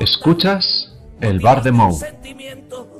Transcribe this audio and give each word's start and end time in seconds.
Escuchas 0.00 0.92
El 1.20 1.40
Bar 1.40 1.62
de 1.62 1.72
Mou, 1.72 1.98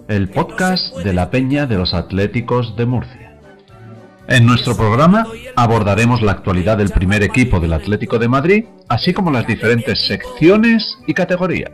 el 0.08 0.28
podcast 0.30 0.96
de 0.98 1.12
la 1.12 1.30
Peña 1.30 1.66
de 1.66 1.76
los 1.76 1.94
Atléticos 1.94 2.76
de 2.76 2.86
Murcia. 2.86 3.38
En 4.28 4.46
nuestro 4.46 4.76
programa 4.76 5.26
abordaremos 5.56 6.22
la 6.22 6.32
actualidad 6.32 6.78
del 6.78 6.90
primer 6.90 7.22
equipo 7.22 7.60
del 7.60 7.72
Atlético 7.72 8.18
de 8.18 8.28
Madrid, 8.28 8.64
así 8.88 9.12
como 9.12 9.30
las 9.30 9.46
diferentes 9.46 10.06
secciones 10.06 10.98
y 11.06 11.14
categorías. 11.14 11.72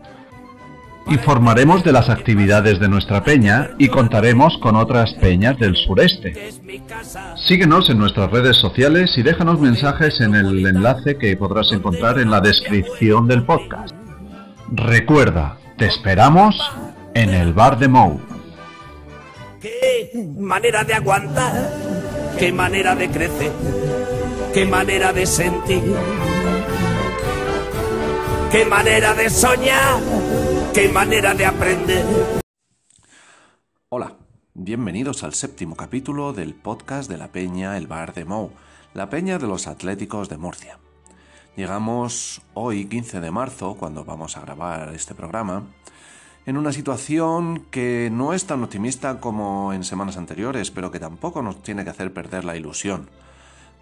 Informaremos 1.09 1.85
de 1.85 1.93
las 1.93 2.11
actividades 2.11 2.79
de 2.81 2.89
nuestra 2.89 3.25
peña 3.25 3.71
y 3.79 3.89
contaremos 3.89 4.59
con 4.59 4.77
otras 4.77 5.15
peñas 5.15 5.59
del 5.59 5.75
sureste. 5.75 6.53
Síguenos 7.37 7.89
en 7.89 7.99
nuestras 7.99 8.31
redes 8.31 8.59
sociales 8.59 9.17
y 9.17 9.23
déjanos 9.23 9.59
mensajes 9.59 10.21
en 10.21 10.35
el 10.35 10.67
enlace 10.67 11.17
que 11.17 11.37
podrás 11.37 11.73
encontrar 11.73 12.19
en 12.19 12.31
la 12.31 12.41
descripción 12.41 13.27
del 13.27 13.45
podcast. 13.45 13.95
Recuerda, 14.71 15.59
te 15.79 15.87
esperamos 15.87 16.61
en 17.15 17.31
el 17.31 17.55
bar 17.55 17.79
de 17.79 17.89
Mou. 17.89 18.21
Qué 19.63 20.11
manera 20.37 20.85
de 20.85 20.93
aguantar, 20.93 21.73
qué 22.39 22.53
manera 22.53 22.95
de 22.95 23.09
crecer, 23.09 23.53
qué 24.53 24.67
manera 24.67 25.15
de 25.15 25.25
sentir, 25.25 25.83
qué 28.53 28.67
manera 28.67 29.15
de 29.15 29.31
soñar, 29.31 30.01
qué 30.75 30.91
manera 30.91 31.33
de 31.33 31.47
aprender. 31.47 32.05
Hola, 33.89 34.17
bienvenidos 34.53 35.25
al 35.25 35.33
séptimo 35.33 35.77
capítulo 35.77 36.35
del 36.35 36.55
podcast 36.55 37.11
de 37.11 37.17
la 37.17 37.29
Peña 37.29 37.79
El 37.79 37.87
Bar 37.87 38.13
de 38.13 38.27
Mou, 38.27 38.53
la 38.93 39.09
Peña 39.09 39.39
de 39.39 39.47
los 39.47 39.67
Atléticos 39.67 40.29
de 40.29 40.37
Murcia. 40.37 40.79
Llegamos 41.59 42.41
hoy, 42.55 42.85
15 42.85 43.19
de 43.21 43.33
marzo, 43.33 43.75
cuando 43.75 44.05
vamos 44.05 44.37
a 44.37 44.43
grabar 44.43 44.95
este 44.95 45.17
programa, 45.17 45.65
en 46.47 46.57
una 46.57 46.73
situación 46.73 47.67
que 47.73 48.11
no 48.13 48.33
es 48.33 48.47
tan 48.47 48.63
optimista 48.63 49.19
como 49.19 49.73
en 49.73 49.83
semanas 49.83 50.17
anteriores, 50.17 50.71
pero 50.71 50.93
que 50.93 51.01
tampoco 51.01 51.43
nos 51.43 51.61
tiene 51.61 51.83
que 51.83 51.91
hacer 51.91 52.13
perder 52.13 52.45
la 52.45 52.55
ilusión, 52.55 53.11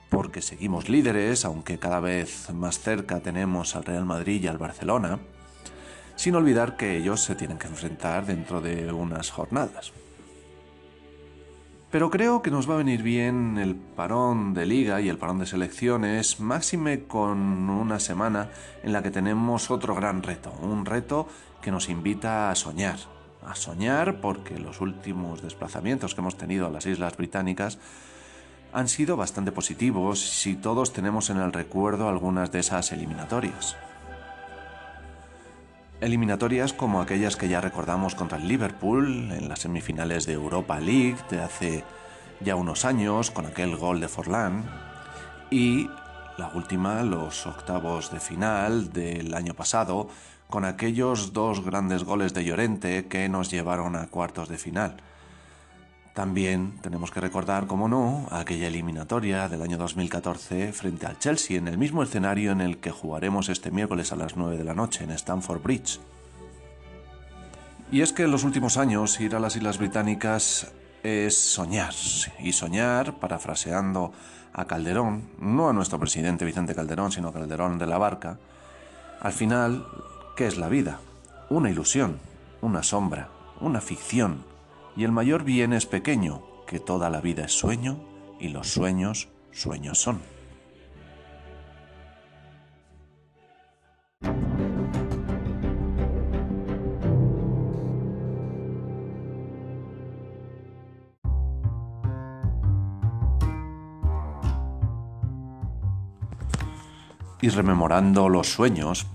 porque 0.08 0.40
seguimos 0.40 0.88
líderes, 0.88 1.44
aunque 1.44 1.78
cada 1.78 2.00
vez 2.00 2.50
más 2.54 2.78
cerca 2.78 3.20
tenemos 3.20 3.76
al 3.76 3.84
Real 3.84 4.06
Madrid 4.06 4.42
y 4.42 4.46
al 4.46 4.56
Barcelona, 4.56 5.18
sin 6.14 6.34
olvidar 6.34 6.78
que 6.78 6.96
ellos 6.96 7.20
se 7.20 7.34
tienen 7.34 7.58
que 7.58 7.68
enfrentar 7.68 8.24
dentro 8.24 8.62
de 8.62 8.90
unas 8.90 9.30
jornadas. 9.30 9.92
Pero 11.90 12.10
creo 12.10 12.42
que 12.42 12.50
nos 12.50 12.68
va 12.68 12.74
a 12.74 12.78
venir 12.78 13.02
bien 13.02 13.58
el 13.58 13.76
parón 13.76 14.54
de 14.54 14.66
liga 14.66 15.00
y 15.00 15.08
el 15.08 15.18
parón 15.18 15.38
de 15.38 15.46
selecciones, 15.46 16.40
máxime 16.40 17.04
con 17.04 17.70
una 17.70 18.00
semana 18.00 18.50
en 18.82 18.92
la 18.92 19.02
que 19.02 19.12
tenemos 19.12 19.70
otro 19.70 19.94
gran 19.94 20.24
reto, 20.24 20.52
un 20.62 20.84
reto 20.84 21.28
que 21.62 21.70
nos 21.70 21.88
invita 21.88 22.50
a 22.50 22.56
soñar, 22.56 22.98
a 23.46 23.54
soñar 23.54 24.20
porque 24.20 24.58
los 24.58 24.80
últimos 24.80 25.42
desplazamientos 25.42 26.14
que 26.14 26.20
hemos 26.22 26.36
tenido 26.36 26.66
a 26.66 26.70
las 26.70 26.86
Islas 26.86 27.16
Británicas 27.16 27.78
han 28.72 28.88
sido 28.88 29.16
bastante 29.16 29.52
positivos 29.52 30.20
si 30.20 30.56
todos 30.56 30.92
tenemos 30.92 31.30
en 31.30 31.38
el 31.38 31.52
recuerdo 31.52 32.08
algunas 32.08 32.50
de 32.50 32.58
esas 32.58 32.90
eliminatorias. 32.90 33.76
Eliminatorias 36.00 36.74
como 36.74 37.00
aquellas 37.00 37.36
que 37.36 37.48
ya 37.48 37.62
recordamos 37.62 38.14
contra 38.14 38.36
el 38.36 38.46
Liverpool 38.46 39.32
en 39.32 39.48
las 39.48 39.60
semifinales 39.60 40.26
de 40.26 40.34
Europa 40.34 40.78
League 40.78 41.16
de 41.30 41.40
hace 41.40 41.84
ya 42.40 42.54
unos 42.54 42.84
años 42.84 43.30
con 43.30 43.46
aquel 43.46 43.76
gol 43.76 43.98
de 44.00 44.08
Forlán 44.08 44.64
y 45.50 45.88
la 46.36 46.50
última, 46.54 47.02
los 47.02 47.46
octavos 47.46 48.12
de 48.12 48.20
final 48.20 48.92
del 48.92 49.32
año 49.32 49.54
pasado 49.54 50.08
con 50.50 50.66
aquellos 50.66 51.32
dos 51.32 51.64
grandes 51.64 52.04
goles 52.04 52.34
de 52.34 52.44
Llorente 52.44 53.06
que 53.06 53.30
nos 53.30 53.50
llevaron 53.50 53.96
a 53.96 54.08
cuartos 54.08 54.50
de 54.50 54.58
final. 54.58 54.96
También 56.16 56.78
tenemos 56.80 57.10
que 57.10 57.20
recordar, 57.20 57.66
como 57.66 57.88
no, 57.88 58.26
aquella 58.30 58.68
eliminatoria 58.68 59.50
del 59.50 59.60
año 59.60 59.76
2014 59.76 60.72
frente 60.72 61.04
al 61.04 61.18
Chelsea, 61.18 61.58
en 61.58 61.68
el 61.68 61.76
mismo 61.76 62.02
escenario 62.02 62.52
en 62.52 62.62
el 62.62 62.78
que 62.78 62.90
jugaremos 62.90 63.50
este 63.50 63.70
miércoles 63.70 64.12
a 64.12 64.16
las 64.16 64.34
9 64.34 64.56
de 64.56 64.64
la 64.64 64.72
noche, 64.72 65.04
en 65.04 65.10
Stamford 65.10 65.62
Bridge. 65.62 66.00
Y 67.92 68.00
es 68.00 68.14
que 68.14 68.22
en 68.22 68.30
los 68.30 68.44
últimos 68.44 68.78
años 68.78 69.20
ir 69.20 69.36
a 69.36 69.40
las 69.40 69.56
Islas 69.56 69.76
Británicas 69.76 70.72
es 71.02 71.36
soñar, 71.36 71.92
y 72.38 72.54
soñar, 72.54 73.20
parafraseando 73.20 74.14
a 74.54 74.64
Calderón, 74.64 75.28
no 75.38 75.68
a 75.68 75.74
nuestro 75.74 76.00
presidente 76.00 76.46
Vicente 76.46 76.74
Calderón, 76.74 77.12
sino 77.12 77.28
a 77.28 77.34
Calderón 77.34 77.76
de 77.76 77.88
la 77.88 77.98
Barca, 77.98 78.38
al 79.20 79.34
final, 79.34 79.86
¿qué 80.34 80.46
es 80.46 80.56
la 80.56 80.70
vida? 80.70 80.98
Una 81.50 81.68
ilusión, 81.68 82.18
una 82.62 82.82
sombra, 82.82 83.28
una 83.60 83.82
ficción, 83.82 84.45
y 84.96 85.04
el 85.04 85.12
mayor 85.12 85.44
bien 85.44 85.72
es 85.72 85.86
pequeño, 85.86 86.42
que 86.66 86.80
toda 86.80 87.10
la 87.10 87.20
vida 87.20 87.44
es 87.44 87.52
sueño 87.52 88.00
y 88.40 88.48
los 88.48 88.68
sueños 88.68 89.28
sueños 89.52 89.98
son. 89.98 90.20
Y 107.42 107.48
rememorando 107.50 108.28
los 108.28 108.48
sueños, 108.48 109.06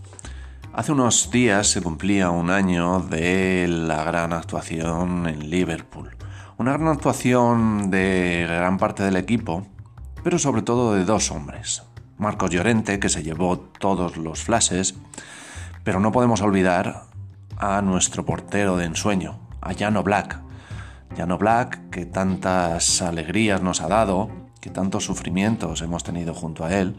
Hace 0.73 0.93
unos 0.93 1.29
días 1.31 1.67
se 1.67 1.81
cumplía 1.81 2.29
un 2.29 2.49
año 2.49 3.01
de 3.01 3.67
la 3.67 4.05
gran 4.05 4.31
actuación 4.31 5.27
en 5.27 5.49
Liverpool. 5.49 6.15
Una 6.57 6.71
gran 6.77 6.87
actuación 6.87 7.91
de 7.91 8.45
gran 8.47 8.77
parte 8.77 9.03
del 9.03 9.17
equipo, 9.17 9.67
pero 10.23 10.39
sobre 10.39 10.61
todo 10.61 10.93
de 10.93 11.03
dos 11.03 11.29
hombres. 11.29 11.83
Marcos 12.17 12.51
Llorente, 12.51 13.01
que 13.01 13.09
se 13.09 13.21
llevó 13.21 13.59
todos 13.59 14.15
los 14.15 14.43
flashes, 14.43 14.95
pero 15.83 15.99
no 15.99 16.13
podemos 16.13 16.39
olvidar 16.39 17.03
a 17.57 17.81
nuestro 17.81 18.25
portero 18.25 18.77
de 18.77 18.85
ensueño, 18.85 19.39
a 19.59 19.73
Jano 19.73 20.03
Black. 20.03 20.39
Jano 21.17 21.38
Black, 21.38 21.89
que 21.89 22.05
tantas 22.05 23.01
alegrías 23.01 23.61
nos 23.61 23.81
ha 23.81 23.89
dado, 23.89 24.29
que 24.61 24.69
tantos 24.69 25.03
sufrimientos 25.03 25.81
hemos 25.81 26.05
tenido 26.05 26.33
junto 26.33 26.63
a 26.63 26.73
él, 26.73 26.95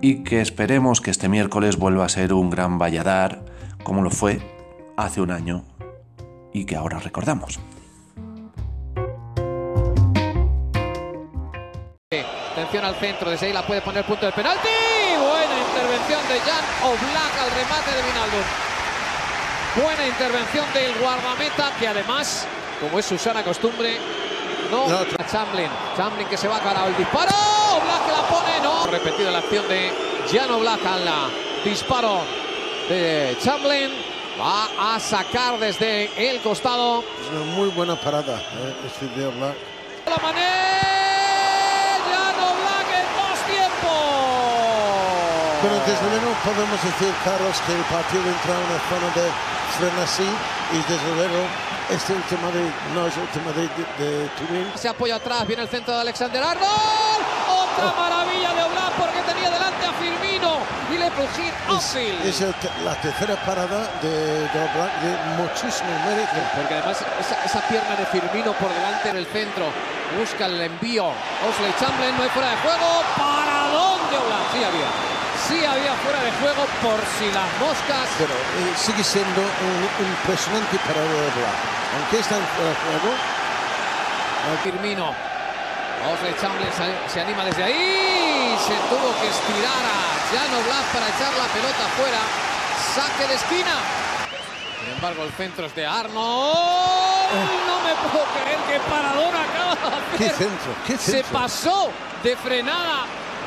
y 0.00 0.22
que 0.24 0.40
esperemos 0.40 1.00
que 1.00 1.10
este 1.10 1.28
miércoles 1.28 1.76
vuelva 1.76 2.04
a 2.04 2.08
ser 2.08 2.32
un 2.32 2.50
gran 2.50 2.78
valladar 2.78 3.44
como 3.82 4.02
lo 4.02 4.10
fue 4.10 4.40
hace 4.96 5.20
un 5.20 5.30
año 5.30 5.64
y 6.52 6.64
que 6.64 6.76
ahora 6.76 6.98
recordamos. 6.98 7.58
Atención 12.58 12.84
al 12.84 12.96
centro, 12.96 13.30
desde 13.30 13.46
ahí 13.46 13.52
la 13.52 13.64
puede 13.64 13.80
poner 13.82 14.04
punto 14.04 14.26
de 14.26 14.32
penalti. 14.32 14.68
Buena 15.16 15.58
intervención 15.58 16.20
de 16.28 16.40
Jan 16.40 16.64
Oblak 16.82 17.38
al 17.40 17.50
remate 17.50 17.90
de 17.94 18.02
Vinaldo. 18.02 18.36
Buena 19.76 20.06
intervención 20.06 20.66
del 20.74 20.98
guardameta 20.98 21.72
que 21.78 21.86
además, 21.86 22.48
como 22.80 22.98
es 22.98 23.06
su 23.06 23.16
sana 23.16 23.44
costumbre, 23.44 23.98
no, 24.72 24.86
a 24.86 25.26
Chamlin. 25.30 25.70
Chamlin 25.96 26.26
que 26.26 26.36
se 26.36 26.48
va 26.48 26.56
a 26.56 26.60
cara 26.60 26.86
el 26.88 26.96
disparo. 26.96 27.30
Oblak 27.30 28.06
que 28.06 28.12
la 28.12 28.28
pone, 28.28 28.37
no. 28.60 28.86
Repetida 28.86 29.30
la 29.30 29.38
acción 29.38 29.66
de 29.68 29.92
Jan 30.32 30.50
Oblak 30.50 30.84
al 30.84 31.08
disparo 31.64 32.20
de 32.88 33.36
Chamlin. 33.42 33.90
Va 34.40 34.94
a 34.94 35.00
sacar 35.00 35.58
desde 35.58 36.10
el 36.16 36.40
costado. 36.40 37.00
Es 37.00 37.28
una 37.32 37.44
muy 37.56 37.70
buena 37.70 37.96
parada 37.96 38.36
eh, 38.38 38.74
este 38.86 39.06
de 39.18 39.26
Oblak. 39.26 39.56
La 40.06 40.16
Mané. 40.22 40.46
Jan 42.08 42.38
Oblak 42.38 42.88
en 42.94 43.06
dos 43.18 43.38
tiempos. 43.50 43.92
Pero 45.60 45.74
desde 45.74 46.06
luego 46.08 46.36
podemos 46.44 46.82
decir, 46.82 47.12
Carlos, 47.24 47.56
que 47.66 47.72
el 47.74 47.82
partido 47.82 48.22
entra 48.22 48.54
en 48.54 48.62
una 48.62 48.80
zona 48.88 49.08
de 49.16 49.26
frenesí 49.76 50.30
y 50.72 50.78
desde 50.92 51.14
luego 51.16 51.46
este 51.90 52.12
último 52.12 52.50
de, 52.52 52.70
no 52.94 53.06
es 53.06 53.16
el 53.16 53.22
último 53.22 53.52
de, 53.52 53.62
de, 53.62 54.18
de 54.22 54.28
Turín. 54.38 54.66
Se 54.76 54.88
apoya 54.88 55.16
atrás, 55.16 55.46
viene 55.46 55.62
el 55.62 55.68
centro 55.68 55.94
de 55.94 56.00
Alexander 56.00 56.42
Arnold. 56.42 57.07
Otra 57.78 57.92
maravilla 58.02 58.52
de 58.54 58.62
Oblak 58.62 58.92
porque 58.98 59.20
tenía 59.22 59.50
delante 59.50 59.86
a 59.86 59.92
Firmino 59.94 60.58
y 60.92 60.98
le 60.98 61.10
Pujit 61.12 61.54
outfield. 61.68 62.26
Es 62.26 62.38
te- 62.38 62.70
la 62.84 62.94
tercera 63.00 63.36
parada 63.46 63.86
de, 64.02 64.10
de 64.50 64.58
Oblak 64.66 64.92
de 65.02 65.10
muchísimo 65.38 65.90
mérito. 66.06 66.34
Porque 66.56 66.74
además 66.74 66.98
esa, 67.20 67.44
esa 67.44 67.60
pierna 67.68 67.94
de 67.96 68.06
Firmino 68.06 68.52
por 68.54 68.72
delante 68.72 69.10
en 69.10 69.16
el 69.16 69.26
centro 69.26 69.66
busca 70.18 70.46
el 70.46 70.60
envío. 70.60 71.06
Osley 71.46 71.72
Chamberlain 71.78 72.16
no 72.16 72.22
hay 72.24 72.30
fuera 72.30 72.50
de 72.50 72.56
juego. 72.56 72.88
¿Para 73.16 73.68
dónde 73.70 74.16
Oblak? 74.16 74.44
Sí 74.52 74.60
había. 74.64 74.90
Sí 75.46 75.64
había 75.64 75.94
fuera 76.02 76.20
de 76.20 76.32
juego 76.42 76.66
por 76.82 76.98
si 77.18 77.30
las 77.30 77.46
moscas. 77.62 78.08
Pero 78.18 78.34
eh, 78.34 78.72
sigue 78.76 79.04
siendo 79.04 79.40
un 79.40 80.06
impresionante 80.06 80.76
parada 80.82 81.06
de 81.06 81.20
Oblak. 81.30 81.58
Aunque 81.94 82.18
está 82.18 82.36
en 82.36 82.46
fuera 82.56 82.70
de 82.70 82.76
juego, 82.76 83.14
Firmino. 84.64 85.27
Osley 86.06 86.34
Chamberlain 86.40 86.72
se, 86.72 87.12
se 87.12 87.20
anima 87.20 87.44
desde 87.44 87.64
ahí. 87.64 88.56
Se 88.66 88.74
tuvo 88.88 89.08
que 89.20 89.28
estirar 89.28 89.82
a 89.84 89.98
Jan 90.30 90.54
Oblak 90.54 90.86
para 90.92 91.08
echar 91.08 91.32
la 91.36 91.46
pelota 91.52 91.84
fuera. 91.96 92.20
saque 92.94 93.26
de 93.28 93.34
esquina. 93.34 93.74
Sin 94.80 94.94
embargo, 94.94 95.24
el 95.24 95.32
centro 95.32 95.66
es 95.66 95.74
de 95.74 95.86
Arnold. 95.86 96.14
No 97.66 97.76
me 97.84 97.94
puedo 98.08 98.24
creer 98.40 98.58
que 98.68 98.80
paradón 98.88 99.34
acaba 99.34 99.74
de 99.74 99.96
hacer. 99.96 100.18
¿Qué 100.18 100.28
centro? 100.30 100.72
¿Qué 100.86 100.96
Se 100.96 101.12
centro? 101.22 101.38
pasó 101.40 101.90
de 102.22 102.36
frenada 102.36 103.04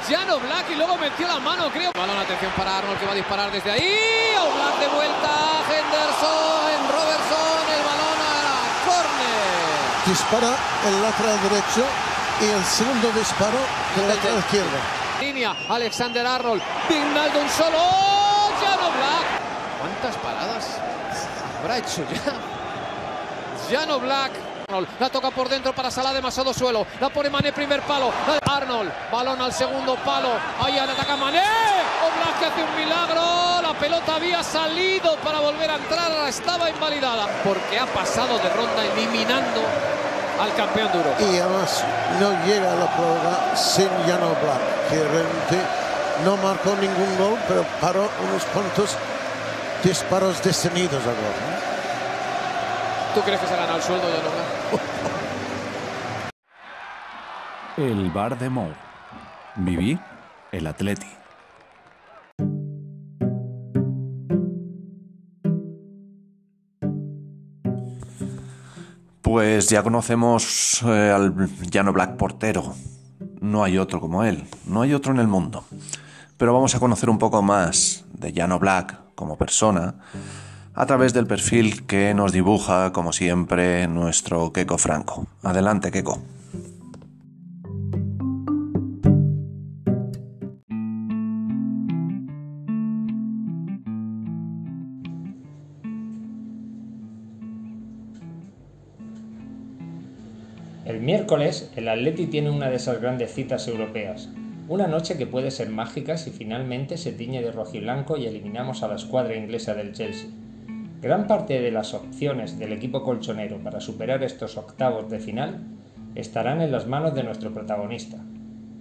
Jano 0.07 0.39
Black 0.39 0.69
y 0.71 0.75
luego 0.75 0.98
metió 0.98 1.27
la 1.27 1.39
mano, 1.39 1.69
creo. 1.71 1.92
Balón, 1.94 2.18
atención 2.18 2.51
para 2.57 2.77
Arnold 2.80 3.00
que 3.00 3.06
va 3.06 3.12
a 3.13 3.15
disparar 3.15 3.51
desde 3.51 3.71
ahí. 3.71 3.95
Black 4.56 4.80
de 4.80 4.88
vuelta. 4.89 5.30
Henderson, 5.71 6.81
Robertson, 6.92 7.63
el 7.74 7.83
balón 7.89 8.19
a 8.21 8.33
la 8.44 8.57
córner. 8.86 10.06
Dispara 10.06 10.56
el 10.88 11.01
lateral 11.01 11.39
derecho 11.44 11.86
y 12.41 12.45
el 12.45 12.63
segundo 12.63 13.11
disparo 13.11 13.57
del 13.95 14.07
lateral 14.07 14.39
izquierdo. 14.39 14.77
Línea, 15.19 15.55
Alexander 15.69 16.25
Arnold, 16.25 16.61
Wijnaldum 16.89 17.47
solo, 17.49 17.77
¡Oh! 17.77 18.51
Jano 18.59 18.89
Black. 18.97 19.25
¿Cuántas 19.79 20.15
paradas 20.17 20.67
habrá 21.59 21.77
hecho 21.77 22.03
ya? 22.09 23.77
Jano 23.77 23.99
Black. 23.99 24.31
Arnold, 24.67 24.88
La 24.99 25.09
toca 25.09 25.29
por 25.29 25.49
dentro 25.49 25.73
para 25.73 25.91
Salah, 25.91 26.13
demasiado 26.13 26.53
suelo. 26.53 26.88
La 26.99 27.09
pone 27.09 27.29
Mané, 27.29 27.51
primer 27.51 27.81
palo. 27.81 28.11
Arnold, 28.49 28.91
balón 29.11 29.39
al 29.41 29.53
segundo 29.53 29.95
palo. 29.97 30.29
Ahí 30.59 30.77
ataca 30.79 31.15
Mané. 31.15 31.43
Oblak 31.43 32.39
que 32.39 32.45
hace 32.45 32.63
un 32.63 32.75
milagro. 32.75 33.61
La 33.61 33.73
pelota 33.77 34.15
había 34.15 34.41
salido 34.41 35.15
para 35.17 35.39
volver 35.39 35.69
a 35.69 35.75
entrar. 35.75 36.11
Estaba 36.27 36.69
invalidada 36.69 37.27
porque 37.43 37.77
ha 37.77 37.85
pasado 37.85 38.39
de 38.39 38.49
ronda 38.49 38.85
eliminando 38.93 39.61
al 40.41 40.53
campeón 40.55 40.91
duro. 40.91 41.13
Y 41.19 41.38
además 41.38 41.83
no 42.19 42.31
llega 42.45 42.71
a 42.71 42.75
la 42.75 42.88
prórroga 42.95 43.55
sin 43.55 43.89
Jan 44.07 44.19
Black, 44.19 44.89
que 44.89 45.03
realmente 45.03 45.57
no 46.25 46.38
marcó 46.38 46.75
ningún 46.75 47.17
gol, 47.17 47.38
pero 47.47 47.63
paró 47.79 48.09
unos 48.27 48.43
cuantos 48.45 48.97
disparos 49.83 50.41
detenidos 50.43 51.03
ahora. 51.03 51.61
¿Tú 53.13 53.21
crees 53.21 53.39
que 53.39 53.47
se 53.47 53.53
ha 53.53 53.57
ganado 53.57 53.77
el 53.77 53.83
sueldo, 53.83 54.07
Jano 54.07 54.31
Black? 54.31 54.81
El 57.77 58.11
bar 58.11 58.38
de 58.38 58.49
Mou. 58.49 58.71
Viví 59.55 59.97
el 60.51 60.67
Atleti. 60.67 61.20
Pues 69.31 69.69
ya 69.69 69.81
conocemos 69.81 70.83
eh, 70.86 71.10
al 71.10 71.33
Llano 71.72 71.94
Black 71.94 72.18
portero. 72.18 72.75
No 73.39 73.63
hay 73.63 73.78
otro 73.78 74.01
como 74.01 74.25
él, 74.25 74.44
no 74.66 74.81
hay 74.81 74.94
otro 74.94 75.13
en 75.13 75.19
el 75.19 75.28
mundo. 75.30 75.63
Pero 76.36 76.54
vamos 76.54 76.75
a 76.75 76.81
conocer 76.81 77.10
un 77.10 77.18
poco 77.18 77.42
más 77.42 78.04
de 78.12 78.33
Llano 78.33 78.60
Black 78.60 79.00
como 79.16 79.38
persona 79.38 79.95
a 80.74 80.86
través 80.86 81.13
del 81.13 81.28
perfil 81.28 81.86
que 81.86 82.13
nos 82.13 82.33
dibuja, 82.33 82.92
como 82.92 83.13
siempre, 83.13 83.88
nuestro 83.88 84.51
Keco 84.51 84.78
Franco. 84.78 85.25
Adelante, 85.44 85.92
Keco. 85.92 86.19
Miércoles, 101.31 101.72
el 101.78 101.88
Atleti 101.88 102.28
tiene 102.28 102.50
una 102.50 102.69
de 102.69 102.75
esas 102.75 103.00
grandes 103.00 103.33
citas 103.33 103.66
europeas. 103.69 104.28
Una 104.68 104.88
noche 104.88 105.18
que 105.18 105.25
puede 105.25 105.50
ser 105.50 105.69
mágica 105.69 106.18
si 106.18 106.30
finalmente 106.30 106.98
se 106.98 107.13
tiñe 107.13 107.42
de 107.42 107.54
rojiblanco 107.54 108.18
y 108.18 108.25
eliminamos 108.25 108.83
a 108.83 108.89
la 108.89 108.95
escuadra 108.95 109.38
inglesa 109.38 109.74
del 109.74 109.94
Chelsea. 109.94 110.30
Gran 111.01 111.28
parte 111.28 111.62
de 111.62 111.72
las 111.72 111.94
opciones 111.94 112.60
del 112.60 112.74
equipo 112.74 113.04
colchonero 113.04 113.60
para 113.63 113.80
superar 113.80 114.24
estos 114.24 114.57
octavos 114.57 115.10
de 115.10 115.19
final 115.19 115.62
estarán 116.16 116.60
en 116.60 116.74
las 116.74 116.86
manos 116.86 117.16
de 117.16 117.24
nuestro 117.24 117.54
protagonista. 117.54 118.18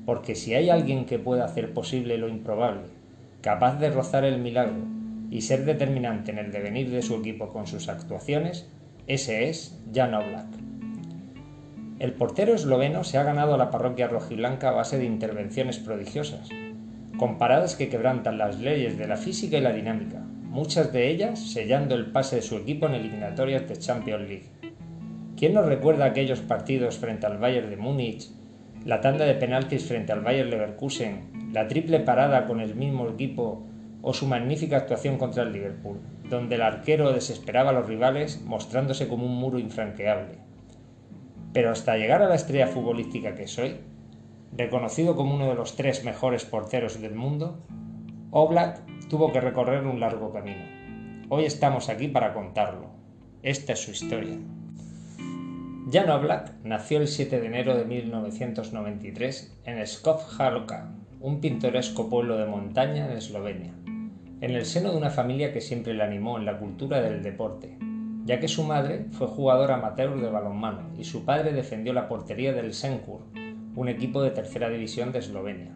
Porque 0.04 0.34
si 0.34 0.52
hay 0.54 0.70
alguien 0.70 1.04
que 1.04 1.20
pueda 1.20 1.44
hacer 1.44 1.72
posible 1.72 2.18
lo 2.18 2.28
improbable, 2.28 2.88
capaz 3.42 3.78
de 3.78 3.90
rozar 3.90 4.24
el 4.24 4.40
milagro 4.40 4.82
y 5.30 5.42
ser 5.42 5.64
determinante 5.64 6.32
en 6.32 6.38
el 6.38 6.50
devenir 6.50 6.90
de 6.90 7.02
su 7.02 7.14
equipo 7.14 7.50
con 7.50 7.68
sus 7.68 7.88
actuaciones, 7.88 8.66
ese 9.06 9.48
es 9.48 9.78
Jan 9.94 10.14
Oblak. 10.14 10.69
El 12.00 12.14
portero 12.14 12.54
esloveno 12.54 13.04
se 13.04 13.18
ha 13.18 13.24
ganado 13.24 13.52
a 13.52 13.58
la 13.58 13.70
parroquia 13.70 14.08
rojiblanca 14.08 14.70
a 14.70 14.72
base 14.72 14.96
de 14.96 15.04
intervenciones 15.04 15.78
prodigiosas, 15.78 16.48
con 17.18 17.36
paradas 17.36 17.76
que 17.76 17.90
quebrantan 17.90 18.38
las 18.38 18.58
leyes 18.58 18.96
de 18.96 19.06
la 19.06 19.18
física 19.18 19.58
y 19.58 19.60
la 19.60 19.74
dinámica, 19.74 20.20
muchas 20.44 20.94
de 20.94 21.10
ellas 21.10 21.38
sellando 21.52 21.94
el 21.94 22.06
pase 22.06 22.36
de 22.36 22.42
su 22.42 22.56
equipo 22.56 22.86
en 22.86 22.94
eliminatorias 22.94 23.68
de 23.68 23.76
Champions 23.76 24.26
League. 24.26 24.48
¿Quién 25.36 25.52
nos 25.52 25.66
recuerda 25.66 26.06
aquellos 26.06 26.40
partidos 26.40 26.96
frente 26.96 27.26
al 27.26 27.36
Bayern 27.36 27.68
de 27.68 27.76
Múnich, 27.76 28.30
la 28.86 29.02
tanda 29.02 29.26
de 29.26 29.34
penaltis 29.34 29.84
frente 29.84 30.10
al 30.10 30.22
Bayern 30.22 30.48
Leverkusen, 30.48 31.52
la 31.52 31.68
triple 31.68 32.00
parada 32.00 32.46
con 32.46 32.60
el 32.60 32.74
mismo 32.76 33.10
equipo 33.10 33.66
o 34.00 34.14
su 34.14 34.26
magnífica 34.26 34.78
actuación 34.78 35.18
contra 35.18 35.42
el 35.42 35.52
Liverpool, 35.52 36.00
donde 36.30 36.54
el 36.54 36.62
arquero 36.62 37.12
desesperaba 37.12 37.70
a 37.70 37.74
los 37.74 37.86
rivales 37.86 38.40
mostrándose 38.46 39.06
como 39.06 39.26
un 39.26 39.36
muro 39.36 39.58
infranqueable? 39.58 40.49
Pero 41.52 41.70
hasta 41.70 41.96
llegar 41.96 42.22
a 42.22 42.28
la 42.28 42.36
estrella 42.36 42.66
futbolística 42.66 43.34
que 43.34 43.46
soy, 43.46 43.76
reconocido 44.56 45.16
como 45.16 45.34
uno 45.34 45.48
de 45.48 45.54
los 45.54 45.76
tres 45.76 46.04
mejores 46.04 46.44
porteros 46.44 47.00
del 47.00 47.14
mundo, 47.14 47.64
Oblak 48.30 48.80
tuvo 49.08 49.32
que 49.32 49.40
recorrer 49.40 49.86
un 49.86 49.98
largo 49.98 50.32
camino. 50.32 50.64
Hoy 51.28 51.44
estamos 51.44 51.88
aquí 51.88 52.08
para 52.08 52.32
contarlo. 52.32 52.90
Esta 53.42 53.72
es 53.72 53.80
su 53.80 53.90
historia. 53.90 54.36
Jan 55.92 56.10
Oblak 56.10 56.54
nació 56.62 57.00
el 57.00 57.08
7 57.08 57.40
de 57.40 57.46
enero 57.46 57.76
de 57.76 57.84
1993 57.84 59.58
en 59.64 59.86
Skopje 59.86 60.44
un 61.20 61.40
pintoresco 61.40 62.08
pueblo 62.08 62.38
de 62.38 62.46
montaña 62.46 63.06
en 63.06 63.16
Eslovenia, 63.18 63.74
en 64.40 64.50
el 64.52 64.64
seno 64.64 64.92
de 64.92 64.96
una 64.96 65.10
familia 65.10 65.52
que 65.52 65.60
siempre 65.60 65.94
le 65.94 66.02
animó 66.02 66.38
en 66.38 66.46
la 66.46 66.58
cultura 66.58 67.00
del 67.00 67.22
deporte, 67.22 67.76
ya 68.30 68.38
que 68.38 68.46
su 68.46 68.62
madre 68.62 69.06
fue 69.10 69.26
jugadora 69.26 69.74
amateur 69.74 70.20
de 70.20 70.30
balonmano 70.30 70.92
y 70.96 71.02
su 71.02 71.24
padre 71.24 71.52
defendió 71.52 71.92
la 71.92 72.06
portería 72.06 72.52
del 72.52 72.74
Senkur, 72.74 73.22
un 73.74 73.88
equipo 73.88 74.22
de 74.22 74.30
tercera 74.30 74.70
división 74.70 75.10
de 75.10 75.18
Eslovenia. 75.18 75.72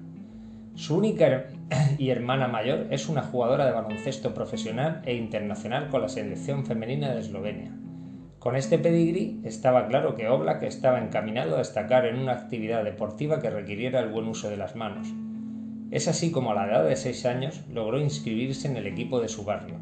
Su 0.76 0.96
única 0.96 1.46
y 1.98 2.10
hermana 2.10 2.46
mayor 2.46 2.86
es 2.90 3.08
una 3.08 3.22
jugadora 3.22 3.66
de 3.66 3.72
baloncesto 3.72 4.34
profesional 4.34 5.02
e 5.04 5.16
internacional 5.16 5.88
con 5.88 6.02
la 6.02 6.08
selección 6.08 6.64
femenina 6.64 7.12
de 7.12 7.22
Eslovenia. 7.22 7.72
Con 8.38 8.54
este 8.54 8.78
pedigrí 8.78 9.40
estaba 9.42 9.88
claro 9.88 10.14
que 10.14 10.28
Oblak 10.28 10.62
estaba 10.62 11.02
encaminado 11.02 11.56
a 11.56 11.58
destacar 11.58 12.06
en 12.06 12.20
una 12.20 12.34
actividad 12.34 12.84
deportiva 12.84 13.40
que 13.40 13.50
requiriera 13.50 13.98
el 13.98 14.10
buen 14.10 14.28
uso 14.28 14.48
de 14.48 14.58
las 14.58 14.76
manos. 14.76 15.08
Es 15.90 16.06
así 16.06 16.30
como 16.30 16.52
a 16.52 16.54
la 16.54 16.66
edad 16.66 16.84
de 16.84 16.94
6 16.94 17.26
años 17.26 17.64
logró 17.68 17.98
inscribirse 17.98 18.68
en 18.68 18.76
el 18.76 18.86
equipo 18.86 19.18
de 19.18 19.26
su 19.26 19.42
barrio, 19.42 19.80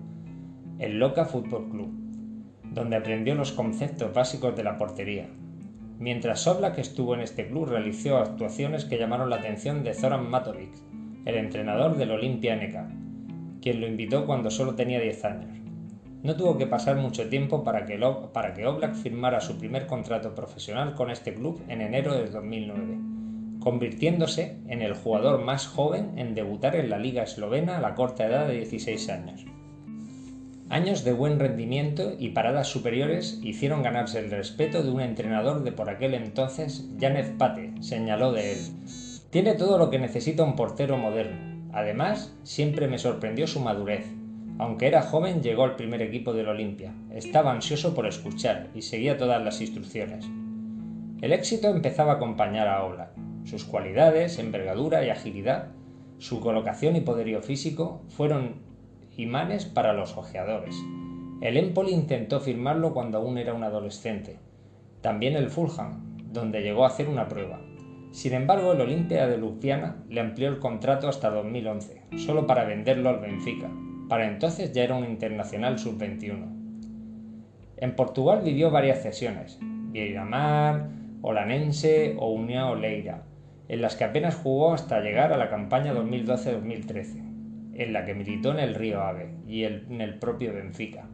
el 0.79 0.99
Loca 0.99 1.27
Fútbol 1.27 1.69
Club, 1.69 2.02
donde 2.75 2.97
aprendió 2.97 3.35
los 3.35 3.53
conceptos 3.53 4.13
básicos 4.15 4.57
de 4.57 4.65
la 4.65 4.79
portería. 4.79 5.29
Mientras 5.99 6.47
Oblak 6.47 6.79
estuvo 6.79 7.15
en 7.15 7.21
este 7.21 7.47
club 7.47 7.67
realizó 7.67 8.19
actuaciones 8.19 8.85
que 8.85 8.99
llamaron 8.99 9.31
la 9.31 9.37
atención 9.37 9.85
de 9.85 9.95
Zoran 9.95 10.29
Matovic, 10.29 10.73
el 11.25 11.37
entrenador 11.37 11.97
del 11.97 12.11
Olimpia 12.11 12.57
NK, 12.57 13.61
quien 13.61 13.81
lo 13.81 13.87
invitó 13.87 14.27
cuando 14.27 14.51
solo 14.51 14.75
tenía 14.75 15.01
10 15.01 15.25
años. 15.25 15.59
No 16.23 16.37
tuvo 16.37 16.57
que 16.57 16.67
pasar 16.67 16.97
mucho 16.97 17.29
tiempo 17.29 17.65
para 17.65 17.85
que, 17.85 17.97
Oblak 18.03 18.95
firmara 18.95 19.41
su 19.41 19.59
primer 19.59 19.87
contrato 19.87 20.35
profesional 20.35 20.95
con 20.95 21.11
este 21.11 21.35
club 21.35 21.61
en 21.69 21.81
enero 21.81 22.15
de 22.15 22.27
2009, 22.27 22.99
convirtiéndose 23.61 24.59
en 24.69 24.83
el 24.83 24.95
jugador 24.95 25.45
más 25.45 25.67
joven 25.67 26.19
en 26.19 26.35
debutar 26.35 26.77
en 26.77 26.91
la 26.91 26.99
liga 26.99 27.23
eslovena 27.23 27.79
a 27.79 27.81
la 27.81 27.95
corta 27.95 28.27
edad 28.27 28.49
de 28.49 28.59
16 28.59 29.09
años. 29.09 29.45
Años 30.73 31.05
de 31.05 31.13
buen 31.13 31.39
rendimiento 31.39 32.15
y 32.19 32.31
paradas 32.31 32.67
superiores 32.67 33.39
hicieron 33.43 33.83
ganarse 33.83 34.21
el 34.21 34.31
respeto 34.31 34.83
de 34.83 34.91
un 34.91 35.03
entrenador 35.03 35.65
de 35.65 35.71
por 35.71 35.91
aquel 35.91 36.15
entonces, 36.15 36.89
Janez 36.99 37.29
Pate, 37.37 37.75
señaló 37.81 38.33
de 38.33 38.53
él. 38.53 38.59
Tiene 39.29 39.53
todo 39.53 39.77
lo 39.77 39.91
que 39.91 39.99
necesita 39.99 40.45
un 40.45 40.57
portero 40.57 40.97
moderno. 40.97 41.69
Además, 41.75 42.35
siempre 42.43 42.89
me 42.89 42.97
sorprendió 42.97 43.47
su 43.47 43.61
madurez. 43.61 44.07
Aunque 44.57 44.87
era 44.87 45.03
joven, 45.03 45.43
llegó 45.43 45.65
al 45.65 45.77
primer 45.77 46.01
equipo 46.01 46.33
del 46.33 46.49
Olimpia. 46.49 46.95
Estaba 47.11 47.53
ansioso 47.53 47.95
por 47.95 48.07
escuchar 48.07 48.71
y 48.75 48.81
seguía 48.81 49.19
todas 49.19 49.45
las 49.45 49.61
instrucciones. 49.61 50.25
El 51.21 51.35
éxito 51.35 51.69
empezaba 51.69 52.13
a 52.13 52.17
acompañar 52.17 52.69
a 52.69 52.83
Oblak. 52.83 53.11
Sus 53.45 53.65
cualidades, 53.65 54.39
envergadura 54.39 55.05
y 55.05 55.11
agilidad, 55.11 55.69
su 56.17 56.41
colocación 56.41 56.97
y 56.97 57.03
poderío 57.03 57.43
físico 57.43 58.01
fueron 58.09 58.72
imanes 59.17 59.65
para 59.67 59.93
los 59.93 60.17
ojeadores. 60.17 60.77
El 61.41 61.57
Empoli 61.57 61.93
intentó 61.93 62.41
firmarlo 62.41 62.95
cuando 62.95 63.19
aún 63.19 63.37
era 63.37 63.55
un 63.55 63.65
adolescente. 63.65 64.39
También 65.01 65.35
el 65.35 65.51
Fulham, 65.51 66.17
donde 66.33 66.63
llegó 66.63 66.85
a 66.85 66.89
hacer 66.89 67.09
una 67.09 67.29
prueba. 67.29 67.61
Sin 68.13 68.35
embargo, 68.35 68.73
el 68.73 68.81
Olimpia 68.81 69.27
de 69.27 69.39
Ljubljana 69.39 69.97
le 70.09 70.21
amplió 70.21 70.49
el 70.49 70.59
contrato 70.59 71.09
hasta 71.09 71.31
2011, 71.31 72.03
solo 72.19 72.47
para 72.47 72.65
venderlo 72.65 73.09
al 73.09 73.21
Benfica, 73.21 73.71
para 74.09 74.29
entonces 74.29 74.73
ya 74.73 74.85
era 74.85 74.95
un 74.95 75.05
internacional 75.05 75.79
sub-21. 75.79 76.47
En 77.79 77.97
Portugal 77.97 78.43
vivió 78.45 78.71
varias 78.71 79.03
cesiones, 79.03 79.59
Mar, 80.27 80.91
Olanense 81.23 82.15
o 82.19 82.31
União 82.31 82.73
Oleira, 82.73 83.25
en 83.69 83.81
las 83.81 83.97
que 83.97 84.05
apenas 84.05 84.35
jugó 84.35 84.75
hasta 84.75 85.01
llegar 85.01 85.33
a 85.33 85.39
la 85.39 85.49
campaña 85.49 85.95
2012-2013, 85.95 87.32
en 87.75 87.93
la 87.93 88.05
que 88.05 88.15
militó 88.15 88.51
en 88.53 88.59
el 88.59 88.75
Río 88.75 89.03
Ave 89.03 89.35
y 89.47 89.65
en 89.65 90.01
el 90.01 90.19
propio 90.19 90.53
Benfica. 90.53 91.07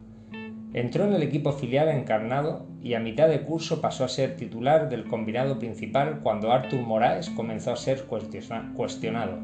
Entró 0.73 1.05
en 1.05 1.13
el 1.13 1.23
equipo 1.23 1.51
filial 1.51 1.89
encarnado 1.89 2.67
y 2.81 2.93
a 2.93 2.99
mitad 2.99 3.27
de 3.27 3.41
curso 3.41 3.81
pasó 3.81 4.03
a 4.03 4.09
ser 4.09 4.35
titular 4.35 4.87
del 4.87 5.05
combinado 5.05 5.57
principal 5.57 6.19
cuando 6.21 6.51
Artur 6.51 6.81
Moraes 6.81 7.29
comenzó 7.31 7.71
a 7.71 7.75
ser 7.75 8.05
cuestionado. 8.05 9.39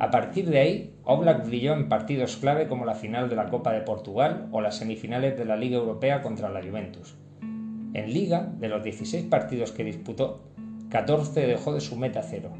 A 0.00 0.10
partir 0.10 0.50
de 0.50 0.58
ahí, 0.58 0.94
Oblak 1.04 1.46
brilló 1.46 1.74
en 1.74 1.88
partidos 1.88 2.36
clave 2.36 2.66
como 2.66 2.84
la 2.84 2.96
final 2.96 3.28
de 3.28 3.36
la 3.36 3.46
Copa 3.46 3.72
de 3.72 3.82
Portugal 3.82 4.48
o 4.50 4.60
las 4.60 4.76
semifinales 4.76 5.38
de 5.38 5.44
la 5.44 5.56
Liga 5.56 5.76
Europea 5.76 6.22
contra 6.22 6.48
la 6.48 6.60
Juventus. 6.60 7.16
En 7.94 8.12
Liga, 8.12 8.52
de 8.58 8.68
los 8.68 8.82
16 8.82 9.26
partidos 9.26 9.70
que 9.70 9.84
disputó, 9.84 10.42
14 10.90 11.46
dejó 11.46 11.72
de 11.72 11.80
su 11.80 11.94
meta 11.94 12.22
cero. 12.22 12.52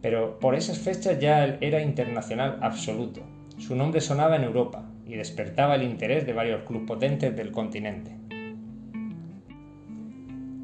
Pero 0.00 0.38
por 0.38 0.54
esas 0.54 0.78
fechas 0.78 1.18
ya 1.18 1.44
era 1.60 1.82
internacional 1.82 2.58
absoluto. 2.62 3.22
Su 3.58 3.76
nombre 3.76 4.00
sonaba 4.00 4.36
en 4.36 4.44
Europa, 4.44 4.90
y 5.10 5.16
despertaba 5.16 5.74
el 5.74 5.82
interés 5.82 6.24
de 6.24 6.32
varios 6.32 6.62
clubes 6.62 6.86
potentes 6.86 7.34
del 7.34 7.50
continente. 7.50 8.12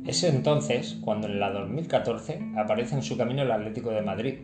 Es 0.06 0.22
entonces 0.22 0.98
cuando 1.00 1.26
en 1.26 1.40
la 1.40 1.50
2014 1.50 2.52
aparece 2.56 2.94
en 2.94 3.02
su 3.02 3.16
camino 3.16 3.42
el 3.42 3.50
Atlético 3.50 3.90
de 3.90 4.02
Madrid, 4.02 4.34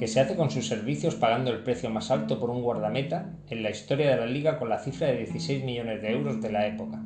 que 0.00 0.08
se 0.08 0.20
hace 0.20 0.34
con 0.34 0.50
sus 0.50 0.66
servicios 0.66 1.14
pagando 1.14 1.52
el 1.52 1.62
precio 1.62 1.88
más 1.90 2.10
alto 2.10 2.40
por 2.40 2.50
un 2.50 2.60
guardameta 2.60 3.30
en 3.48 3.62
la 3.62 3.70
historia 3.70 4.10
de 4.10 4.16
la 4.16 4.26
liga 4.26 4.58
con 4.58 4.68
la 4.68 4.80
cifra 4.80 5.06
de 5.06 5.18
16 5.18 5.62
millones 5.64 6.02
de 6.02 6.10
euros 6.10 6.42
de 6.42 6.50
la 6.50 6.66
época. 6.66 7.00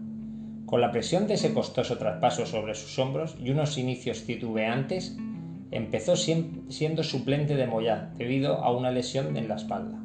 Con 0.65 0.81
la 0.81 0.91
presión 0.91 1.27
de 1.27 1.35
ese 1.35 1.53
costoso 1.53 1.99
traspaso 1.99 2.47
sobre 2.47 2.75
sus 2.75 2.99
hombros 2.99 3.37
y 3.39 3.51
unos 3.51 3.77
inicios 3.77 4.25
titubeantes, 4.25 5.19
empezó 5.71 6.17
siendo 6.17 7.03
suplente 7.03 7.55
de 7.55 7.67
Moyá 7.67 8.13
debido 8.17 8.57
a 8.65 8.73
una 8.77 8.91
lesión 8.91 9.37
en 9.37 9.49
la 9.49 9.57
espalda. 9.57 9.99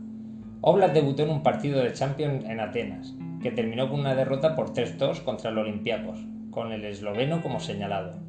Oblak 0.61 0.93
debutó 0.93 1.23
en 1.23 1.29
un 1.29 1.43
partido 1.43 1.81
de 1.81 1.93
Champions 1.93 2.45
en 2.45 2.59
Atenas, 2.59 3.13
que 3.41 3.51
terminó 3.51 3.89
con 3.89 3.99
una 3.99 4.15
derrota 4.15 4.55
por 4.55 4.73
3-2 4.73 5.23
contra 5.23 5.51
el 5.51 5.57
Olympiacos, 5.57 6.19
con 6.51 6.71
el 6.71 6.85
esloveno 6.85 7.41
como 7.41 7.59
señalado. 7.59 8.19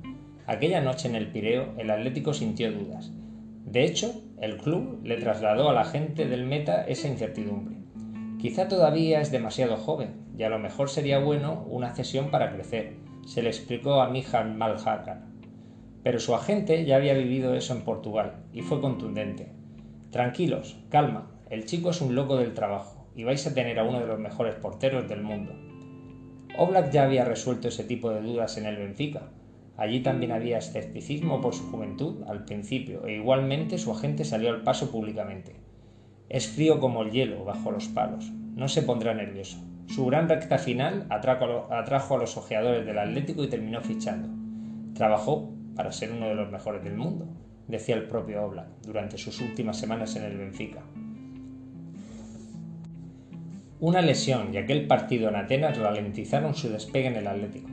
Aquella 0.47 0.81
noche 0.81 1.09
en 1.09 1.15
el 1.15 1.29
Pireo 1.29 1.75
el 1.79 1.91
Atlético 1.91 2.35
sintió 2.35 2.71
dudas. 2.73 3.13
De 3.65 3.85
hecho, 3.85 4.23
el 4.41 4.59
club 4.59 5.01
le 5.05 5.17
trasladó 5.17 5.71
a 5.71 5.73
la 5.73 5.85
gente 5.85 6.27
del 6.27 6.45
Meta 6.45 6.85
esa 6.87 7.09
incertidumbre. 7.09 7.77
Quizá 8.39 8.69
todavía 8.69 9.21
es 9.21 9.31
demasiado 9.31 9.77
joven 9.77 10.27
y 10.37 10.43
a 10.43 10.51
lo 10.51 10.59
mejor 10.59 10.89
sería 10.91 11.19
bueno 11.19 11.65
una 11.69 11.95
cesión 11.95 12.31
para 12.31 12.53
crecer, 12.53 12.97
se 13.27 13.43
le 13.43 13.49
explicó 13.49 14.01
a 14.03 14.09
Mijan 14.09 14.57
Malhakar. 14.57 15.23
Pero 16.07 16.21
su 16.21 16.37
agente 16.37 16.85
ya 16.85 16.95
había 16.95 17.15
vivido 17.15 17.57
eso 17.57 17.75
en 17.75 17.83
Portugal 17.83 18.45
y 18.53 18.63
fue 18.63 18.81
contundente. 18.81 19.49
Tranquilos, 20.13 20.77
calma, 20.89 21.33
el 21.51 21.65
chico 21.65 21.91
es 21.91 22.01
un 22.01 22.15
loco 22.15 22.37
del 22.37 22.55
trabajo 22.55 23.09
y 23.17 23.25
vais 23.25 23.45
a 23.45 23.55
tener 23.55 23.77
a 23.81 23.83
uno 23.83 23.99
de 23.99 24.07
los 24.07 24.21
mejores 24.21 24.55
porteros 24.55 25.09
del 25.09 25.25
mundo. 25.25 25.53
Oblak 26.57 26.93
ya 26.93 27.03
había 27.03 27.25
resuelto 27.25 27.67
ese 27.67 27.83
tipo 27.83 28.11
de 28.11 28.21
dudas 28.21 28.57
en 28.57 28.67
el 28.67 28.77
Benfica. 28.77 29.33
Allí 29.77 29.99
también 29.99 30.31
había 30.31 30.59
escepticismo 30.59 31.41
por 31.41 31.55
su 31.55 31.69
juventud 31.73 32.23
al 32.29 32.45
principio 32.45 33.05
e 33.05 33.17
igualmente 33.17 33.77
su 33.77 33.91
agente 33.91 34.25
salió 34.25 34.51
al 34.51 34.63
paso 34.63 34.93
públicamente. 34.93 35.57
Es 36.29 36.47
frío 36.47 36.79
como 36.79 37.03
el 37.03 37.11
hielo 37.11 37.45
bajo 37.45 37.73
los 37.73 37.89
palos. 37.89 38.31
No 38.55 38.69
se 38.69 38.83
pondrá 38.83 39.13
nervioso. 39.13 39.59
Su 39.89 40.07
gran 40.07 40.29
recta 40.29 40.59
final 40.59 41.09
atrajo 41.11 42.15
a 42.15 42.19
los 42.19 42.37
ojeadores 42.37 42.87
del 42.87 43.01
Atlético 43.01 43.43
y 43.43 43.49
terminó 43.49 43.81
fichando. 43.81 44.29
Trabajó 44.95 45.57
para 45.77 45.93
ser 45.93 46.11
uno 46.11 46.29
de 46.29 46.35
los 46.35 46.51
mejores 46.51 46.83
del 46.83 46.97
mundo, 46.97 47.29
decía 47.69 47.95
el 47.95 48.09
propio 48.09 48.45
Oblak 48.45 48.67
durante 48.83 49.19
sus 49.19 49.41
últimas 49.41 49.79
semanas 49.79 50.17
en 50.17 50.25
el 50.25 50.37
Benfica. 50.37 50.83
Una 53.79 54.01
lesión 54.01 54.55
y 54.55 54.57
aquel 54.57 54.87
partido 54.87 55.29
en 55.29 55.37
Atenas 55.37 55.77
ralentizaron 55.77 56.55
su 56.55 56.71
despegue 56.71 57.09
en 57.09 57.17
el 57.17 57.27
Atlético, 57.27 57.69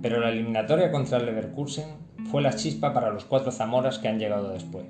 pero 0.00 0.18
la 0.18 0.30
eliminatoria 0.30 0.90
contra 0.90 1.18
el 1.18 1.26
Leverkusen 1.26 1.88
fue 2.30 2.40
la 2.40 2.54
chispa 2.54 2.94
para 2.94 3.10
los 3.10 3.26
cuatro 3.26 3.52
Zamoras 3.52 3.98
que 3.98 4.08
han 4.08 4.18
llegado 4.18 4.50
después. 4.50 4.86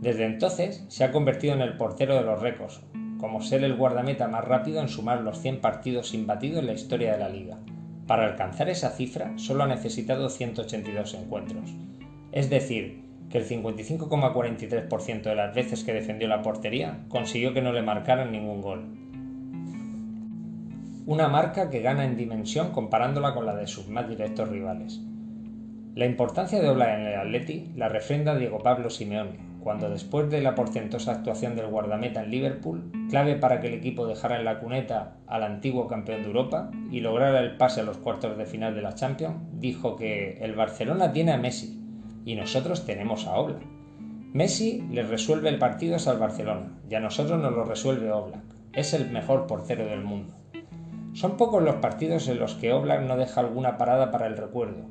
Desde 0.00 0.26
entonces 0.26 0.84
se 0.88 1.04
ha 1.04 1.12
convertido 1.12 1.54
en 1.54 1.62
el 1.62 1.78
portero 1.78 2.14
de 2.14 2.22
los 2.22 2.42
récords, 2.42 2.82
como 3.18 3.40
ser 3.40 3.64
el 3.64 3.76
guardameta 3.76 4.28
más 4.28 4.44
rápido 4.44 4.82
en 4.82 4.88
sumar 4.88 5.22
los 5.22 5.40
100 5.40 5.62
partidos 5.62 6.10
sin 6.10 6.26
batido 6.26 6.60
en 6.60 6.66
la 6.66 6.74
historia 6.74 7.12
de 7.12 7.18
la 7.18 7.30
liga. 7.30 7.58
Para 8.06 8.26
alcanzar 8.26 8.68
esa 8.68 8.90
cifra 8.90 9.32
solo 9.36 9.64
ha 9.64 9.66
necesitado 9.66 10.28
182 10.28 11.14
encuentros. 11.14 11.70
Es 12.32 12.50
decir, 12.50 13.04
que 13.30 13.38
el 13.38 13.48
55,43% 13.48 15.22
de 15.22 15.34
las 15.34 15.54
veces 15.54 15.82
que 15.84 15.92
defendió 15.92 16.28
la 16.28 16.42
portería 16.42 17.04
consiguió 17.08 17.52
que 17.52 17.62
no 17.62 17.72
le 17.72 17.82
marcaran 17.82 18.30
ningún 18.30 18.62
gol 18.62 19.06
una 21.06 21.28
marca 21.28 21.70
que 21.70 21.82
gana 21.82 22.04
en 22.04 22.16
dimensión 22.16 22.72
comparándola 22.72 23.32
con 23.32 23.46
la 23.46 23.54
de 23.54 23.68
sus 23.68 23.88
más 23.88 24.08
directos 24.08 24.48
rivales. 24.48 25.00
La 25.94 26.04
importancia 26.04 26.60
de 26.60 26.68
Oblak 26.68 26.98
en 26.98 27.06
el 27.06 27.14
Atleti 27.14 27.72
la 27.76 27.88
refrenda 27.88 28.36
Diego 28.36 28.58
Pablo 28.58 28.90
Simeone, 28.90 29.38
cuando 29.66 29.90
después 29.90 30.30
de 30.30 30.40
la 30.42 30.54
portentosa 30.54 31.10
actuación 31.10 31.56
del 31.56 31.66
guardameta 31.66 32.22
en 32.22 32.30
Liverpool, 32.30 32.92
clave 33.10 33.34
para 33.34 33.58
que 33.58 33.66
el 33.66 33.74
equipo 33.74 34.06
dejara 34.06 34.38
en 34.38 34.44
la 34.44 34.60
cuneta 34.60 35.16
al 35.26 35.42
antiguo 35.42 35.88
campeón 35.88 36.22
de 36.22 36.28
Europa 36.28 36.70
y 36.92 37.00
lograra 37.00 37.40
el 37.40 37.56
pase 37.56 37.80
a 37.80 37.82
los 37.82 37.96
cuartos 37.96 38.38
de 38.38 38.46
final 38.46 38.76
de 38.76 38.82
la 38.82 38.94
Champions, 38.94 39.34
dijo 39.54 39.96
que 39.96 40.38
el 40.40 40.54
Barcelona 40.54 41.10
tiene 41.10 41.32
a 41.32 41.36
Messi 41.36 41.82
y 42.24 42.36
nosotros 42.36 42.86
tenemos 42.86 43.26
a 43.26 43.34
Oblak. 43.34 43.64
Messi 44.32 44.86
le 44.88 45.02
resuelve 45.02 45.48
el 45.48 45.58
partido 45.58 45.96
al 46.06 46.18
Barcelona 46.20 46.78
y 46.88 46.94
a 46.94 47.00
nosotros 47.00 47.42
nos 47.42 47.52
lo 47.52 47.64
resuelve 47.64 48.12
Oblak. 48.12 48.44
Es 48.72 48.94
el 48.94 49.10
mejor 49.10 49.48
portero 49.48 49.84
del 49.84 50.04
mundo. 50.04 50.32
Son 51.12 51.36
pocos 51.36 51.60
los 51.60 51.74
partidos 51.74 52.28
en 52.28 52.38
los 52.38 52.54
que 52.54 52.72
Oblak 52.72 53.00
no 53.02 53.16
deja 53.16 53.40
alguna 53.40 53.78
parada 53.78 54.12
para 54.12 54.28
el 54.28 54.36
recuerdo, 54.36 54.86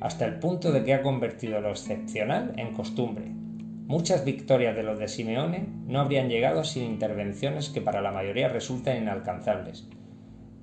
hasta 0.00 0.24
el 0.24 0.40
punto 0.40 0.72
de 0.72 0.82
que 0.82 0.94
ha 0.94 1.02
convertido 1.02 1.60
lo 1.60 1.70
excepcional 1.70 2.54
en 2.56 2.74
costumbre. 2.74 3.45
Muchas 3.86 4.24
victorias 4.24 4.74
de 4.74 4.82
los 4.82 4.98
de 4.98 5.06
Simeone 5.06 5.68
no 5.86 6.00
habrían 6.00 6.28
llegado 6.28 6.64
sin 6.64 6.82
intervenciones 6.82 7.68
que 7.68 7.80
para 7.80 8.02
la 8.02 8.10
mayoría 8.10 8.48
resultan 8.48 8.96
inalcanzables, 8.96 9.86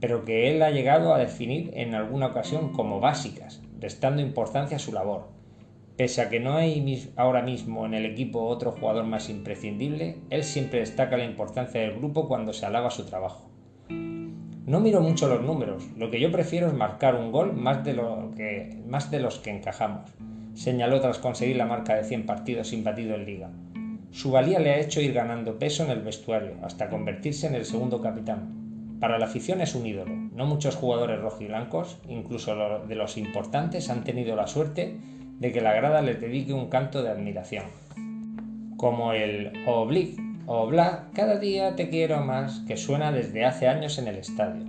pero 0.01 0.25
que 0.25 0.51
él 0.51 0.61
ha 0.61 0.71
llegado 0.71 1.13
a 1.13 1.19
definir 1.19 1.71
en 1.75 1.95
alguna 1.95 2.27
ocasión 2.27 2.73
como 2.73 2.99
básicas, 2.99 3.61
restando 3.79 4.21
importancia 4.21 4.75
a 4.75 4.79
su 4.81 4.91
labor. 4.91 5.29
Pese 5.95 6.21
a 6.21 6.29
que 6.29 6.41
no 6.41 6.55
hay 6.55 7.13
ahora 7.15 7.41
mismo 7.41 7.85
en 7.85 7.93
el 7.93 8.05
equipo 8.05 8.43
otro 8.43 8.73
jugador 8.73 9.05
más 9.05 9.29
imprescindible, 9.29 10.17
él 10.29 10.43
siempre 10.43 10.81
destaca 10.81 11.15
la 11.15 11.23
importancia 11.23 11.79
del 11.79 11.93
grupo 11.93 12.27
cuando 12.27 12.51
se 12.51 12.65
alaba 12.65 12.91
su 12.91 13.05
trabajo. 13.05 13.49
No 13.87 14.81
miro 14.81 14.99
mucho 14.99 15.29
los 15.29 15.41
números, 15.41 15.87
lo 15.95 16.11
que 16.11 16.19
yo 16.19 16.29
prefiero 16.29 16.67
es 16.67 16.73
marcar 16.73 17.15
un 17.15 17.31
gol 17.31 17.53
más 17.53 17.85
de, 17.85 17.93
lo 17.93 18.31
que, 18.35 18.83
más 18.85 19.11
de 19.11 19.21
los 19.21 19.39
que 19.39 19.51
encajamos, 19.51 20.11
señaló 20.53 21.01
tras 21.01 21.17
conseguir 21.17 21.57
la 21.57 21.65
marca 21.65 21.95
de 21.95 22.03
100 22.03 22.25
partidos 22.25 22.67
sin 22.67 22.83
batido 22.83 23.15
en 23.15 23.25
liga. 23.25 23.49
Su 24.11 24.31
valía 24.31 24.59
le 24.59 24.71
ha 24.71 24.79
hecho 24.79 25.01
ir 25.01 25.13
ganando 25.13 25.57
peso 25.57 25.83
en 25.83 25.89
el 25.89 26.01
vestuario, 26.01 26.55
hasta 26.61 26.89
convertirse 26.89 27.47
en 27.47 27.55
el 27.55 27.65
segundo 27.65 28.01
capitán. 28.01 28.97
Para 28.99 29.17
la 29.17 29.25
afición 29.25 29.59
es 29.61 29.75
un 29.75 29.85
ídolo. 29.85 30.15
No 30.15 30.45
muchos 30.45 30.75
jugadores 30.75 31.19
rojiblancos, 31.19 31.97
incluso 32.07 32.55
de 32.87 32.95
los 32.95 33.17
importantes, 33.17 33.89
han 33.89 34.03
tenido 34.03 34.35
la 34.35 34.47
suerte 34.47 34.97
de 35.39 35.51
que 35.51 35.61
la 35.61 35.73
grada 35.73 36.01
les 36.01 36.21
dedique 36.21 36.53
un 36.53 36.69
canto 36.69 37.03
de 37.03 37.09
admiración. 37.09 37.65
Como 38.77 39.13
el 39.13 39.51
Oblique 39.65 40.21
Oblak, 40.45 41.13
cada 41.13 41.39
día 41.39 41.75
te 41.77 41.89
quiero 41.89 42.19
más, 42.21 42.59
que 42.67 42.75
suena 42.75 43.13
desde 43.13 43.45
hace 43.45 43.69
años 43.69 43.97
en 43.97 44.09
el 44.09 44.17
estadio. 44.17 44.65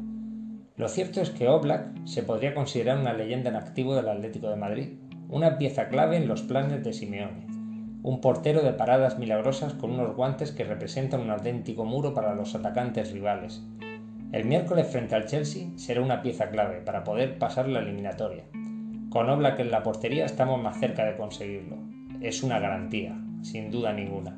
Lo 0.77 0.89
cierto 0.89 1.21
es 1.21 1.31
que 1.31 1.49
Oblak 1.49 2.07
se 2.07 2.23
podría 2.23 2.55
considerar 2.55 2.99
una 2.99 3.13
leyenda 3.13 3.51
en 3.51 3.57
activo 3.57 3.97
del 3.97 4.09
Atlético 4.09 4.49
de 4.51 4.57
Madrid, 4.57 4.89
una 5.29 5.59
pieza 5.59 5.89
clave 5.89 6.17
en 6.17 6.29
los 6.29 6.43
planes 6.43 6.85
de 6.85 6.93
Simeone, 6.93 7.47
un 8.03 8.21
portero 8.21 8.63
de 8.63 8.73
paradas 8.73 9.19
milagrosas 9.19 9.73
con 9.73 9.93
unos 9.93 10.15
guantes 10.15 10.53
que 10.53 10.65
representan 10.65 11.21
un 11.21 11.31
auténtico 11.31 11.85
muro 11.85 12.13
para 12.13 12.35
los 12.35 12.55
atacantes 12.55 13.13
rivales. 13.13 13.63
El 14.33 14.45
miércoles 14.45 14.87
frente 14.87 15.15
al 15.15 15.27
Chelsea 15.27 15.69
será 15.77 16.03
una 16.03 16.21
pieza 16.21 16.51
clave 16.51 16.81
para 16.81 17.05
poder 17.05 17.39
pasar 17.39 17.69
la 17.69 17.81
eliminatoria. 17.81 18.45
Con 19.09 19.31
Oblak 19.31 19.61
en 19.61 19.71
la 19.71 19.83
portería 19.83 20.27
estamos 20.27 20.61
más 20.61 20.79
cerca 20.79 21.05
de 21.05 21.17
conseguirlo. 21.17 21.79
Es 22.21 22.43
una 22.43 22.59
garantía, 22.59 23.17
sin 23.43 23.71
duda 23.71 23.93
ninguna. 23.93 24.37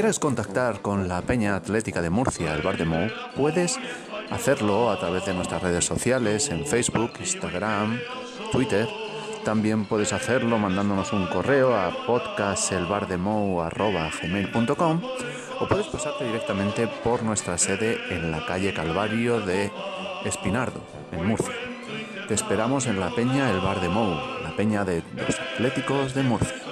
Quieres 0.00 0.20
contactar 0.20 0.80
con 0.80 1.08
la 1.08 1.22
Peña 1.22 1.56
Atlética 1.56 2.00
de 2.00 2.08
Murcia, 2.08 2.54
el 2.54 2.62
Bar 2.62 2.76
de 2.76 2.84
Mou, 2.84 3.10
puedes 3.34 3.80
hacerlo 4.30 4.92
a 4.92 5.00
través 5.00 5.26
de 5.26 5.34
nuestras 5.34 5.60
redes 5.60 5.84
sociales 5.84 6.50
en 6.50 6.64
Facebook, 6.64 7.10
Instagram, 7.18 7.98
Twitter. 8.52 8.88
También 9.44 9.86
puedes 9.86 10.12
hacerlo 10.12 10.56
mandándonos 10.56 11.12
un 11.12 11.26
correo 11.26 11.74
a 11.74 11.90
podcastelbardemou.gmail.com 12.06 15.02
o 15.58 15.66
puedes 15.66 15.88
pasarte 15.88 16.26
directamente 16.26 16.86
por 17.02 17.24
nuestra 17.24 17.58
sede 17.58 17.98
en 18.10 18.30
la 18.30 18.46
calle 18.46 18.72
Calvario 18.72 19.40
de 19.40 19.72
Espinardo, 20.24 20.80
en 21.10 21.26
Murcia. 21.26 21.56
Te 22.28 22.34
esperamos 22.34 22.86
en 22.86 23.00
la 23.00 23.10
Peña 23.10 23.50
El 23.50 23.58
Bar 23.58 23.80
de 23.80 23.88
Mou, 23.88 24.14
la 24.44 24.54
Peña 24.56 24.84
de 24.84 25.02
los 25.16 25.40
Atléticos 25.40 26.14
de 26.14 26.22
Murcia. 26.22 26.67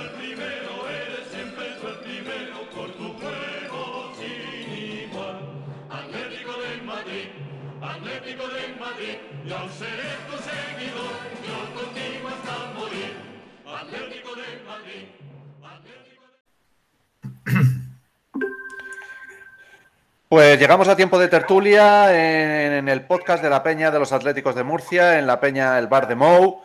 Pues 20.36 20.60
llegamos 20.60 20.86
a 20.88 20.96
tiempo 20.96 21.18
de 21.18 21.28
tertulia 21.28 22.12
en, 22.12 22.90
el 22.90 23.06
podcast 23.06 23.42
de 23.42 23.48
la 23.48 23.62
Peña 23.62 23.90
de 23.90 23.98
los 23.98 24.12
Atléticos 24.12 24.54
de 24.54 24.64
Murcia, 24.64 25.18
en 25.18 25.26
la 25.26 25.40
Peña 25.40 25.78
El 25.78 25.86
Bar 25.86 26.06
de 26.06 26.14
Mou. 26.14 26.60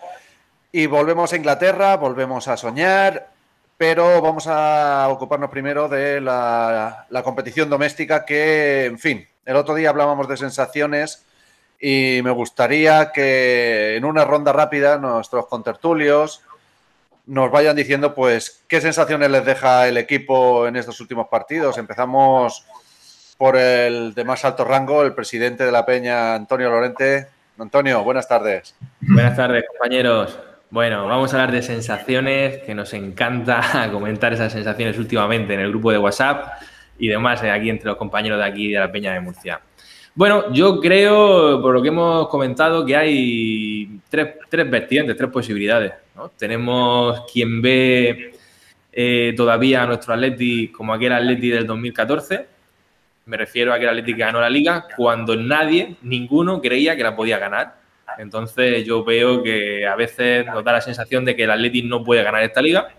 Y 0.73 0.87
volvemos 0.87 1.31
a 1.31 1.37
Inglaterra, 1.37 1.95
volvemos 1.95 2.49
a 2.49 2.57
soñar, 2.57 3.29
pero 3.77 4.21
vamos 4.21 4.45
a 4.47 5.07
ocuparnos 5.07 5.49
primero 5.49 5.87
de 5.87 6.19
la, 6.19 7.07
competición 7.23 7.69
doméstica 7.69 8.25
que, 8.25 8.87
en 8.87 8.99
fin, 8.99 9.25
el 9.45 9.55
otro 9.55 9.73
día 9.73 9.91
hablábamos 9.91 10.27
de 10.27 10.35
sensaciones 10.35 11.23
y 11.79 12.19
me 12.25 12.31
gustaría 12.31 13.13
que 13.13 13.95
en 13.95 14.03
una 14.03 14.25
ronda 14.25 14.51
rápida 14.51 14.97
nuestros 14.97 15.47
contertulios 15.47 16.41
nos 17.25 17.49
vayan 17.49 17.77
diciendo 17.77 18.13
pues 18.13 18.63
qué 18.67 18.81
sensaciones 18.81 19.31
les 19.31 19.45
deja 19.45 19.87
el 19.87 19.95
equipo 19.95 20.67
en 20.67 20.75
estos 20.75 20.99
últimos 20.99 21.29
partidos. 21.29 21.77
Empezamos 21.77 22.65
por 23.41 23.57
el 23.57 24.13
de 24.13 24.23
más 24.23 24.45
alto 24.45 24.63
rango, 24.63 25.01
el 25.01 25.15
presidente 25.15 25.65
de 25.65 25.71
la 25.71 25.83
Peña, 25.83 26.35
Antonio 26.35 26.69
Lorente. 26.69 27.25
Antonio, 27.57 28.03
buenas 28.03 28.27
tardes. 28.27 28.75
Buenas 28.99 29.35
tardes, 29.35 29.63
compañeros. 29.67 30.37
Bueno, 30.69 31.07
vamos 31.07 31.33
a 31.33 31.37
hablar 31.37 31.51
de 31.51 31.63
sensaciones, 31.63 32.59
que 32.59 32.75
nos 32.75 32.93
encanta 32.93 33.89
comentar 33.91 34.31
esas 34.31 34.53
sensaciones 34.53 34.95
últimamente 34.99 35.55
en 35.55 35.61
el 35.61 35.69
grupo 35.69 35.91
de 35.91 35.97
WhatsApp 35.97 36.61
y 36.99 37.07
demás 37.07 37.41
eh, 37.41 37.49
aquí 37.49 37.71
entre 37.71 37.87
los 37.87 37.97
compañeros 37.97 38.37
de 38.37 38.45
aquí 38.45 38.71
de 38.73 38.77
la 38.77 38.91
Peña 38.91 39.11
de 39.11 39.21
Murcia. 39.21 39.59
Bueno, 40.13 40.53
yo 40.53 40.79
creo, 40.79 41.63
por 41.63 41.73
lo 41.73 41.81
que 41.81 41.87
hemos 41.87 42.27
comentado, 42.27 42.85
que 42.85 42.95
hay 42.95 44.01
tres, 44.07 44.35
tres 44.51 44.69
vertientes, 44.69 45.17
tres 45.17 45.31
posibilidades. 45.31 45.93
Tenemos 46.37 47.23
quien 47.33 47.59
ve 47.59 48.35
eh, 48.91 49.33
todavía 49.35 49.81
a 49.81 49.87
nuestro 49.87 50.13
Atleti 50.13 50.67
como 50.67 50.93
aquel 50.93 51.13
Atleti 51.13 51.49
del 51.49 51.65
2014, 51.65 52.50
me 53.31 53.37
refiero 53.37 53.73
a 53.73 53.77
que 53.77 53.83
el 53.83 53.91
Atlético 53.91 54.19
ganó 54.19 54.41
la 54.41 54.49
liga 54.49 54.87
cuando 54.97 55.37
nadie, 55.37 55.95
ninguno, 56.01 56.59
creía 56.59 56.97
que 56.97 57.03
la 57.03 57.15
podía 57.15 57.39
ganar. 57.39 57.75
Entonces 58.17 58.83
yo 58.85 59.05
veo 59.05 59.41
que 59.41 59.87
a 59.87 59.95
veces 59.95 60.45
nos 60.47 60.65
da 60.65 60.73
la 60.73 60.81
sensación 60.81 61.23
de 61.23 61.33
que 61.33 61.45
el 61.45 61.51
Atlético 61.51 61.87
no 61.87 62.03
puede 62.03 62.23
ganar 62.23 62.43
esta 62.43 62.61
liga. 62.61 62.89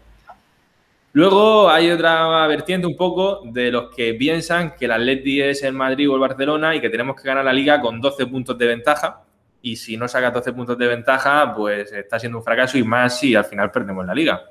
Luego 1.13 1.69
hay 1.69 1.91
otra 1.91 2.47
vertiente 2.47 2.87
un 2.87 2.97
poco 2.97 3.43
de 3.45 3.71
los 3.71 3.95
que 3.95 4.15
piensan 4.15 4.75
que 4.75 4.87
el 4.87 4.93
Atlético 4.93 5.45
es 5.45 5.63
el 5.65 5.75
Madrid 5.75 6.09
o 6.09 6.15
el 6.15 6.21
Barcelona 6.21 6.75
y 6.75 6.81
que 6.81 6.89
tenemos 6.89 7.15
que 7.15 7.29
ganar 7.29 7.45
la 7.45 7.53
liga 7.53 7.79
con 7.83 8.01
12 8.01 8.27
puntos 8.29 8.57
de 8.57 8.67
ventaja. 8.69 9.25
Y 9.61 9.77
si 9.77 9.99
no 9.99 10.09
saca 10.09 10.31
12 10.31 10.55
puntos 10.55 10.79
de 10.79 10.87
ventaja, 10.87 11.55
pues 11.55 11.93
está 11.93 12.19
siendo 12.19 12.39
un 12.39 12.45
fracaso 12.45 12.79
y 12.79 12.85
más 12.85 13.21
si 13.21 13.35
al 13.35 13.45
final 13.45 13.71
perdemos 13.71 14.07
la 14.07 14.15
liga. 14.15 14.45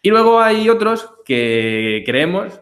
Y 0.00 0.08
luego 0.08 0.40
hay 0.40 0.70
otros 0.70 1.16
que 1.22 2.02
creemos 2.06 2.58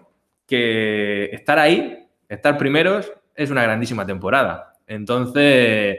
que 0.49 1.27
estar 1.27 1.61
ahí 1.61 2.04
estar 2.35 2.57
primeros 2.59 3.12
es 3.35 3.51
una 3.51 3.62
grandísima 3.62 4.07
temporada. 4.07 4.75
Entonces, 4.87 5.99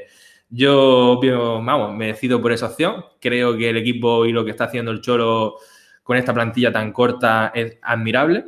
yo, 0.49 1.19
vamos, 1.21 1.95
me 1.95 2.07
decido 2.07 2.41
por 2.41 2.51
esa 2.51 2.67
opción. 2.67 3.05
Creo 3.19 3.57
que 3.57 3.69
el 3.69 3.77
equipo 3.77 4.25
y 4.25 4.31
lo 4.31 4.45
que 4.45 4.51
está 4.51 4.65
haciendo 4.65 4.91
el 4.91 5.01
Cholo 5.01 5.57
con 6.03 6.17
esta 6.17 6.33
plantilla 6.33 6.71
tan 6.71 6.91
corta 6.91 7.51
es 7.53 7.77
admirable. 7.81 8.45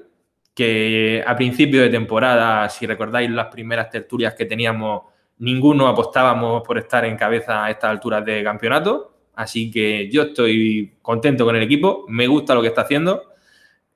Que 0.53 1.23
a 1.25 1.35
principio 1.35 1.81
de 1.81 1.89
temporada, 1.89 2.67
si 2.69 2.87
recordáis 2.87 3.29
las 3.29 3.47
primeras 3.47 3.89
tertulias 3.89 4.33
que 4.33 4.45
teníamos, 4.45 5.03
ninguno 5.39 5.87
apostábamos 5.87 6.63
por 6.65 6.77
estar 6.79 7.05
en 7.05 7.15
cabeza 7.15 7.65
a 7.65 7.71
estas 7.71 7.91
alturas 7.91 8.25
de 8.25 8.43
campeonato. 8.43 9.13
Así 9.35 9.69
que 9.69 10.09
yo 10.09 10.23
estoy 10.23 10.97
contento 11.01 11.45
con 11.45 11.55
el 11.55 11.61
equipo, 11.61 12.05
me 12.07 12.25
gusta 12.25 12.55
lo 12.55 12.61
que 12.61 12.69
está 12.69 12.81
haciendo 12.81 13.36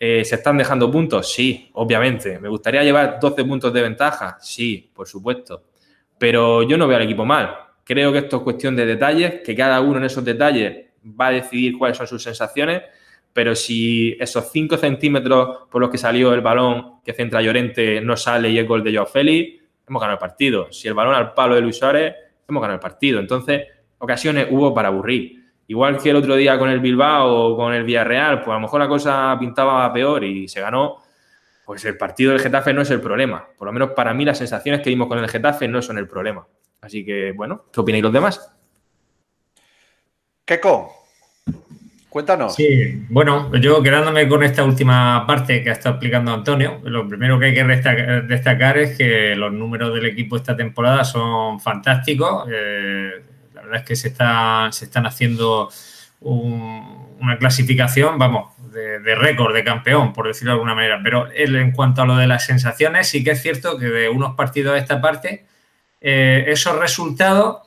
eh, 0.03 0.25
¿Se 0.25 0.33
están 0.33 0.57
dejando 0.57 0.89
puntos? 0.89 1.31
Sí, 1.31 1.69
obviamente. 1.73 2.39
¿Me 2.39 2.49
gustaría 2.49 2.83
llevar 2.83 3.19
12 3.21 3.45
puntos 3.45 3.71
de 3.71 3.83
ventaja? 3.83 4.35
Sí, 4.41 4.89
por 4.95 5.07
supuesto. 5.07 5.65
Pero 6.17 6.63
yo 6.63 6.75
no 6.75 6.87
veo 6.87 6.97
al 6.97 7.03
equipo 7.03 7.23
mal. 7.23 7.55
Creo 7.83 8.11
que 8.11 8.17
esto 8.17 8.37
es 8.37 8.41
cuestión 8.41 8.75
de 8.75 8.87
detalles, 8.87 9.41
que 9.45 9.55
cada 9.55 9.79
uno 9.79 9.99
en 9.99 10.05
esos 10.05 10.25
detalles 10.25 10.87
va 11.05 11.27
a 11.27 11.31
decidir 11.31 11.77
cuáles 11.77 11.97
son 11.97 12.07
sus 12.07 12.23
sensaciones. 12.23 12.81
Pero 13.31 13.53
si 13.53 14.17
esos 14.19 14.51
5 14.51 14.75
centímetros 14.77 15.67
por 15.69 15.79
los 15.79 15.91
que 15.91 15.99
salió 15.99 16.33
el 16.33 16.41
balón 16.41 17.03
que 17.05 17.13
centra 17.13 17.39
Llorente 17.39 18.01
no 18.01 18.17
sale 18.17 18.49
y 18.49 18.57
es 18.57 18.67
gol 18.67 18.83
de 18.83 18.95
Joao 18.95 19.05
Félix, 19.05 19.61
hemos 19.87 20.01
ganado 20.01 20.15
el 20.15 20.19
partido. 20.19 20.71
Si 20.71 20.87
el 20.87 20.95
balón 20.95 21.13
al 21.13 21.35
palo 21.35 21.53
de 21.53 21.61
Luis 21.61 21.77
Suárez, 21.77 22.15
hemos 22.49 22.59
ganado 22.59 22.77
el 22.77 22.81
partido. 22.81 23.19
Entonces, 23.19 23.67
ocasiones 23.99 24.47
hubo 24.49 24.73
para 24.73 24.87
aburrir. 24.87 25.40
Igual 25.71 25.99
que 25.99 26.09
el 26.09 26.17
otro 26.17 26.35
día 26.35 26.59
con 26.59 26.69
el 26.69 26.81
Bilbao 26.81 27.33
o 27.33 27.55
con 27.55 27.73
el 27.73 27.85
Villarreal, 27.85 28.39
pues 28.39 28.49
a 28.49 28.55
lo 28.55 28.59
mejor 28.59 28.81
la 28.81 28.89
cosa 28.89 29.37
pintaba 29.39 29.93
peor 29.93 30.21
y 30.21 30.45
se 30.49 30.59
ganó. 30.59 30.97
Pues 31.65 31.85
el 31.85 31.95
partido 31.95 32.33
del 32.33 32.41
Getafe 32.41 32.73
no 32.73 32.81
es 32.81 32.91
el 32.91 32.99
problema. 32.99 33.47
Por 33.57 33.67
lo 33.67 33.71
menos 33.71 33.91
para 33.91 34.13
mí 34.13 34.25
las 34.25 34.37
sensaciones 34.37 34.81
que 34.81 34.89
dimos 34.89 35.07
con 35.07 35.17
el 35.17 35.29
Getafe 35.29 35.69
no 35.69 35.81
son 35.81 35.97
el 35.97 36.09
problema. 36.09 36.45
Así 36.81 37.05
que, 37.05 37.31
bueno, 37.31 37.67
¿qué 37.71 37.79
opináis 37.79 38.03
los 38.03 38.11
demás? 38.11 38.53
Keco, 40.43 40.91
cuéntanos. 42.09 42.53
Sí, 42.53 43.05
bueno, 43.07 43.55
yo 43.55 43.81
quedándome 43.81 44.27
con 44.27 44.43
esta 44.43 44.65
última 44.65 45.25
parte 45.25 45.63
que 45.63 45.69
ha 45.69 45.73
estado 45.73 45.95
explicando 45.95 46.33
Antonio, 46.33 46.81
lo 46.83 47.07
primero 47.07 47.39
que 47.39 47.45
hay 47.45 47.53
que 47.53 47.63
destacar 47.63 48.77
es 48.77 48.97
que 48.97 49.37
los 49.37 49.53
números 49.53 49.95
del 49.95 50.07
equipo 50.07 50.35
esta 50.35 50.53
temporada 50.53 51.05
son 51.05 51.61
fantásticos. 51.61 52.49
Eh, 52.51 53.30
es 53.75 53.83
que 53.83 53.95
se, 53.95 54.09
se 54.09 54.85
están 54.85 55.05
haciendo 55.05 55.69
una 56.21 57.37
clasificación, 57.39 58.17
vamos, 58.17 58.51
de, 58.71 59.15
récord, 59.15 59.53
de 59.53 59.63
campeón, 59.63 60.13
por 60.13 60.27
decirlo 60.27 60.51
de 60.51 60.55
alguna 60.55 60.75
manera. 60.75 60.99
Pero 61.03 61.27
en 61.31 61.71
cuanto 61.71 62.01
a 62.01 62.05
lo 62.05 62.15
de 62.15 62.27
las 62.27 62.45
sensaciones, 62.45 63.07
sí 63.07 63.23
que 63.23 63.31
es 63.31 63.41
cierto 63.41 63.77
que 63.77 63.87
de 63.87 64.09
unos 64.09 64.35
partidos 64.35 64.75
a 64.75 64.77
esta 64.77 65.01
parte, 65.01 65.45
eh, 65.99 66.45
esos 66.47 66.77
resultados 66.77 67.59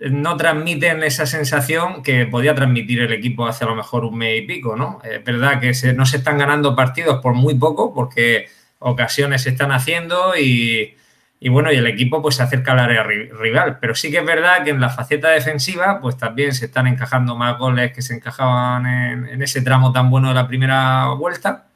no 0.00 0.36
transmiten 0.36 1.02
esa 1.02 1.24
sensación 1.24 2.02
que 2.02 2.26
podía 2.26 2.54
transmitir 2.54 3.00
el 3.00 3.12
equipo 3.12 3.46
hace 3.46 3.64
a 3.64 3.68
lo 3.68 3.76
mejor 3.76 4.04
un 4.04 4.18
mes 4.18 4.42
y 4.42 4.42
pico, 4.42 4.76
¿no? 4.76 5.00
Es 5.04 5.22
verdad 5.24 5.60
que 5.60 5.72
no 5.94 6.04
se 6.04 6.16
están 6.18 6.38
ganando 6.38 6.74
partidos 6.74 7.20
por 7.22 7.34
muy 7.34 7.54
poco, 7.54 7.94
porque 7.94 8.48
ocasiones 8.80 9.42
se 9.42 9.50
están 9.50 9.72
haciendo 9.72 10.36
y, 10.36 10.96
y 11.44 11.50
bueno, 11.50 11.70
y 11.70 11.76
el 11.76 11.86
equipo 11.86 12.22
pues 12.22 12.36
se 12.36 12.42
acerca 12.42 12.72
al 12.72 12.78
área 12.78 13.02
rival. 13.02 13.76
Pero 13.78 13.94
sí 13.94 14.10
que 14.10 14.16
es 14.16 14.24
verdad 14.24 14.64
que 14.64 14.70
en 14.70 14.80
la 14.80 14.88
faceta 14.88 15.28
defensiva 15.28 16.00
pues 16.00 16.16
también 16.16 16.54
se 16.54 16.64
están 16.64 16.86
encajando 16.86 17.36
más 17.36 17.58
goles 17.58 17.92
que 17.92 18.00
se 18.00 18.14
encajaban 18.14 18.86
en, 18.86 19.42
ese 19.42 19.60
tramo 19.60 19.92
tan 19.92 20.08
bueno 20.08 20.28
de 20.28 20.34
la 20.36 20.48
primera 20.48 21.08
vuelta 21.08 21.66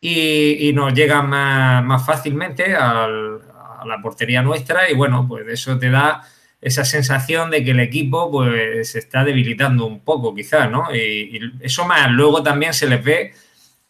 y, 0.00 0.72
nos 0.74 0.92
llegan 0.92 1.28
más, 1.28 2.04
fácilmente 2.04 2.74
a 2.74 3.06
la 3.06 4.02
portería 4.02 4.42
nuestra 4.42 4.90
y 4.90 4.94
bueno, 4.94 5.24
pues 5.28 5.46
eso 5.46 5.78
te 5.78 5.88
da 5.88 6.22
esa 6.60 6.84
sensación 6.84 7.48
de 7.48 7.62
que 7.62 7.70
el 7.70 7.80
equipo 7.80 8.28
pues 8.28 8.90
se 8.90 8.98
está 8.98 9.22
debilitando 9.22 9.86
un 9.86 10.00
poco 10.00 10.34
quizás, 10.34 10.68
¿no? 10.68 10.92
y 10.92 11.40
eso 11.60 11.86
más 11.86 12.10
luego 12.10 12.42
también 12.42 12.74
se 12.74 12.88
les 12.88 13.04
ve 13.04 13.34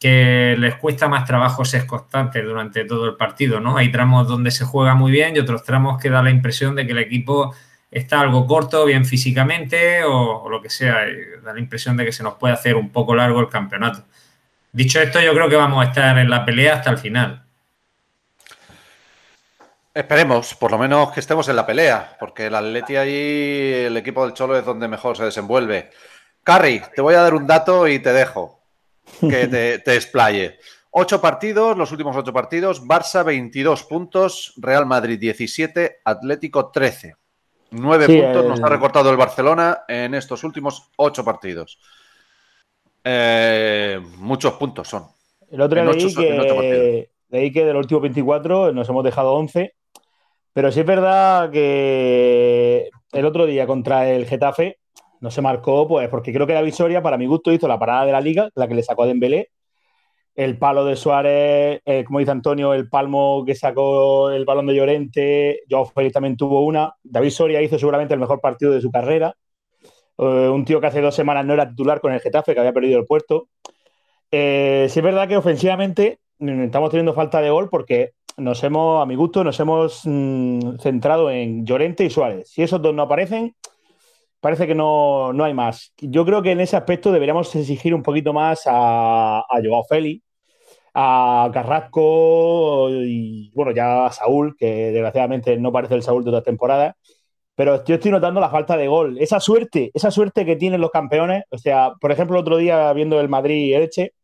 que 0.01 0.57
les 0.59 0.77
cuesta 0.77 1.09
más 1.09 1.27
trabajo 1.27 1.63
ser 1.67 1.87
constantes 1.87 2.43
durante 2.43 2.87
todo 2.87 3.05
el 3.05 3.17
partido, 3.17 3.61
¿no? 3.61 3.77
Hay 3.77 3.93
tramos 3.93 4.27
donde 4.27 4.51
se 4.51 4.65
juega 4.65 4.95
muy 4.95 5.13
bien 5.13 5.37
y 5.37 5.41
otros 5.41 5.63
tramos 5.63 6.01
que 6.01 6.09
da 6.09 6.23
la 6.23 6.31
impresión 6.31 6.75
de 6.75 6.87
que 6.87 6.93
el 6.93 6.99
equipo 6.99 7.55
está 7.91 8.21
algo 8.21 8.47
corto, 8.47 8.87
bien 8.87 9.05
físicamente 9.05 10.03
o, 10.05 10.49
lo 10.49 10.63
que 10.63 10.71
sea, 10.71 11.05
da 11.45 11.53
la 11.53 11.61
impresión 11.61 11.99
de 11.99 12.07
que 12.07 12.13
se 12.13 12.23
nos 12.23 12.35
puede 12.37 12.55
hacer 12.55 12.77
un 12.77 12.89
poco 12.89 13.15
largo 13.15 13.41
el 13.41 13.51
campeonato. 13.51 14.05
Dicho 14.73 15.01
esto, 15.01 15.21
yo 15.21 15.35
creo 15.35 15.51
que 15.51 15.57
vamos 15.57 15.85
a 15.85 15.91
estar 15.91 16.17
en 16.17 16.31
la 16.31 16.47
pelea 16.47 16.77
hasta 16.77 16.91
el 16.91 16.97
final. 16.97 17.43
Esperemos, 19.93 20.55
por 20.55 20.71
lo 20.71 20.79
menos 20.79 21.13
que 21.13 21.21
estemos 21.21 21.47
en 21.51 21.57
la 21.57 21.67
pelea, 21.67 22.17
porque 22.19 22.47
el 22.47 22.55
Atleti 22.55 22.97
ahí, 22.97 23.85
el 23.85 23.97
equipo 23.99 24.25
del 24.25 24.33
Cholo 24.33 24.57
es 24.57 24.65
donde 24.65 24.89
mejor 24.89 25.19
se 25.19 25.25
desenvuelve. 25.25 25.91
Carry, 26.43 26.81
te 26.97 27.03
voy 27.03 27.17
a 27.17 27.21
dar 27.21 27.35
un 27.35 27.47
dato 27.47 27.87
y 27.87 27.99
te 27.99 28.15
dejo 28.15 28.60
que 29.21 29.81
te, 29.85 29.95
explaye. 29.95 30.59
Ocho 30.91 31.21
partidos, 31.21 31.77
los 31.77 31.91
últimos 31.93 32.17
ocho 32.17 32.33
partidos. 32.33 32.85
Barça 32.85 33.25
22 33.25 33.85
puntos, 33.85 34.55
Real 34.57 34.87
Madrid 34.87 35.19
17, 35.19 36.01
Atlético 36.05 36.71
13. 36.71 37.15
Nueve 37.73 38.07
puntos 38.07 38.45
nos 38.47 38.61
ha 38.63 38.69
recortado 38.69 39.11
el 39.11 39.17
Barcelona 39.17 39.85
en 39.87 40.15
estos 40.15 40.43
últimos 40.43 40.91
ocho 40.97 41.25
partidos. 41.25 41.79
Eh, 43.05 44.01
muchos 44.17 44.55
puntos 44.55 44.89
son. 44.89 45.07
El 45.51 45.61
otro 45.61 45.81
día 45.81 45.93
leí, 45.93 46.15
que, 46.15 47.11
leí 47.29 47.53
que 47.53 47.65
de 47.65 47.73
los 47.73 47.81
últimos 47.81 48.03
24 48.03 48.73
nos 48.73 48.89
hemos 48.89 49.05
dejado 49.05 49.35
11. 49.35 49.75
Pero 50.53 50.73
sí 50.73 50.81
es 50.81 50.87
verdad 50.87 51.51
que 51.51 52.91
el 53.13 53.25
otro 53.25 53.47
día 53.47 53.67
contra 53.67 54.11
el 54.11 54.27
Getafe 54.27 54.79
no 55.21 55.31
se 55.31 55.43
marcó, 55.43 55.87
pues 55.87 56.09
porque 56.09 56.33
creo 56.33 56.47
que 56.47 56.55
la 56.55 56.63
Visoria, 56.63 57.03
para 57.03 57.19
mi 57.19 57.27
gusto, 57.27 57.53
hizo 57.53 57.69
la 57.69 57.79
parada 57.79 58.07
de 58.07 58.13
la 58.13 58.21
liga, 58.21 58.51
la 58.55 58.67
que 58.67 58.75
le 58.75 58.83
sacó 58.83 59.05
a 59.05 59.07
Dembélé. 59.07 59.51
El 60.35 60.59
palo 60.59 60.85
de 60.85 60.97
Suárez, 60.97 61.83
eh, 61.85 62.05
como 62.05 62.21
dice 62.21 62.31
Antonio, 62.31 62.73
el 62.73 62.89
palmo 62.89 63.45
que 63.45 63.55
sacó 63.55 64.31
el 64.31 64.45
balón 64.45 64.67
de 64.67 64.75
Llorente. 64.75 65.61
Joao 65.69 65.87
Félix 65.87 66.15
también 66.15 66.37
tuvo 66.37 66.65
una. 66.65 66.95
David 67.03 67.31
Soria 67.31 67.61
hizo 67.61 67.79
seguramente 67.79 68.15
el 68.15 68.21
mejor 68.21 68.41
partido 68.41 68.73
de 68.73 68.81
su 68.81 68.91
carrera. 68.91 69.35
Eh, 70.17 70.49
un 70.49 70.65
tío 70.65 70.81
que 70.81 70.87
hace 70.87 71.01
dos 71.01 71.15
semanas 71.15 71.45
no 71.45 71.55
era 71.55 71.69
titular 71.69 72.01
con 72.01 72.13
el 72.13 72.21
Getafe, 72.21 72.55
que 72.55 72.61
había 72.61 72.73
perdido 72.73 72.99
el 72.99 73.07
puerto. 73.07 73.49
Eh, 74.31 74.87
sí 74.89 75.01
es 75.01 75.05
verdad 75.05 75.29
que 75.29 75.37
ofensivamente 75.37 76.21
mm, 76.39 76.63
estamos 76.63 76.91
teniendo 76.91 77.15
falta 77.15 77.41
de 77.41 77.51
gol 77.51 77.69
porque 77.69 78.13
nos 78.37 78.63
hemos, 78.65 79.03
a 79.03 79.07
mi 79.07 79.17
gusto, 79.17 79.45
nos 79.45 79.59
hemos 79.61 80.03
mm, 80.05 80.79
centrado 80.79 81.31
en 81.31 81.67
Llorente 81.67 82.05
y 82.05 82.11
Suárez. 82.11 82.49
Si 82.51 82.63
esos 82.63 82.81
dos 82.81 82.95
no 82.95 83.03
aparecen, 83.03 83.55
parece 84.41 84.67
que 84.67 84.75
no, 84.75 85.33
hay 85.45 85.55
más. 85.55 85.93
Yo 85.99 86.25
creo 86.25 86.43
que 86.43 86.53
en 86.53 86.61
ese 86.61 86.77
aspecto 86.77 87.13
deberíamos 87.13 87.55
exigir 87.55 87.95
un 87.95 88.03
poquito 88.03 88.33
más 88.33 88.63
a, 88.67 89.41
a 89.41 89.61
Joao 89.63 89.85
Félix, 89.85 90.25
a 90.95 91.51
Carrasco 91.53 92.89
y, 92.91 93.53
bueno, 93.55 93.73
ya 93.73 94.07
a 94.07 94.13
Saúl, 94.13 94.57
que 94.57 94.93
desgraciadamente 94.93 95.57
no 95.57 95.73
parece 95.73 95.95
el 95.95 96.03
Saúl 96.03 96.25
de 96.25 96.31
otra 96.31 96.43
temporada. 96.43 96.97
Pero 97.55 97.85
yo 97.85 97.97
estoy 97.97 98.11
notando 98.11 98.41
la 98.41 98.51
falta 98.51 98.77
de 98.77 98.89
gol. 98.89 99.19
Esa 99.19 99.41
suerte, 99.41 99.91
esa 99.95 100.11
suerte 100.11 100.47
que 100.47 100.57
tienen 100.57 100.81
los 100.81 100.91
campeones. 100.91 101.45
O 101.51 101.59
sea, 101.59 101.93
por 102.01 102.13
ejemplo, 102.13 102.41
otro 102.41 102.57
día 102.57 102.93
viendo 102.95 103.21
el 103.21 103.29
Madrid 103.29 103.67
y 103.67 103.75
Elche, 103.75 104.15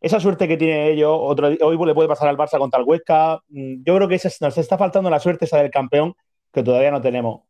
esa 0.00 0.18
suerte 0.20 0.48
que 0.48 0.56
tiene 0.56 0.90
ellos, 0.90 1.12
otro, 1.20 1.48
hoy 1.48 1.86
le 1.86 1.94
puede 1.94 2.08
pasar 2.08 2.28
al 2.28 2.38
Barça 2.38 2.58
contra 2.58 2.80
el 2.80 2.86
Huesca. 2.86 3.40
Mm, 3.48 3.82
yo 3.84 3.96
creo 3.96 4.08
que 4.08 4.18
nos 4.40 4.58
está 4.58 4.78
faltando 4.78 5.10
la 5.10 5.20
suerte 5.20 5.44
esa 5.44 5.58
del 5.58 5.70
campeón 5.70 6.14
que 6.52 6.62
todavía 6.62 6.90
no 6.90 7.00
tenemos. 7.02 7.42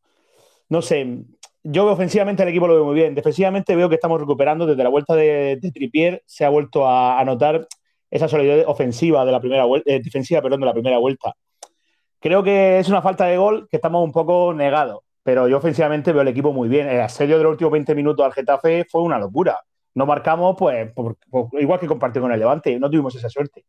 No 0.68 0.82
sé, 0.82 1.24
yo 1.62 1.86
ofensivamente 1.86 2.42
el 2.42 2.48
equipo 2.48 2.66
lo 2.66 2.74
veo 2.74 2.84
muy 2.84 2.94
bien. 2.94 3.14
Defensivamente 3.14 3.76
veo 3.76 3.88
que 3.88 3.96
estamos 3.96 4.20
recuperando 4.20 4.66
desde 4.66 4.82
la 4.82 4.88
vuelta 4.88 5.14
de, 5.14 5.58
Tripier. 5.72 6.22
Se 6.26 6.44
ha 6.44 6.48
vuelto 6.48 6.88
a, 6.88 7.22
notar 7.24 7.66
esa 8.10 8.28
solidez 8.28 8.64
ofensiva 8.66 9.24
de 9.24 9.32
la 9.32 9.40
primera 9.40 9.64
vuelta, 9.64 9.90
eh, 9.90 10.00
defensiva, 10.02 10.42
perdón, 10.42 10.60
de 10.60 10.66
la 10.66 10.72
primera 10.72 10.98
vuelta. 10.98 11.34
Creo 12.18 12.42
que 12.42 12.78
es 12.78 12.88
una 12.88 13.02
falta 13.02 13.26
de 13.26 13.36
gol 13.36 13.68
que 13.70 13.76
estamos 13.76 14.04
un 14.04 14.12
poco 14.12 14.52
negados. 14.54 15.00
Pero 15.22 15.48
yo 15.48 15.58
ofensivamente 15.58 16.12
veo 16.12 16.22
el 16.22 16.28
equipo 16.28 16.52
muy 16.52 16.68
bien. 16.68 16.88
El 16.88 17.00
asedio 17.00 17.36
de 17.36 17.44
los 17.44 17.52
últimos 17.52 17.72
20 17.72 17.94
minutos 17.94 18.24
al 18.24 18.32
Getafe 18.32 18.86
fue 18.90 19.02
una 19.02 19.18
locura. 19.18 19.60
No 19.94 20.06
marcamos, 20.06 20.56
pues, 20.58 20.92
igual 21.52 21.80
que 21.80 21.86
compartió 21.86 22.22
con 22.22 22.32
el 22.32 22.38
Levante, 22.38 22.78
no 22.78 22.88
tuvimos 22.88 23.14
esa 23.16 23.28
suerte. 23.28 23.64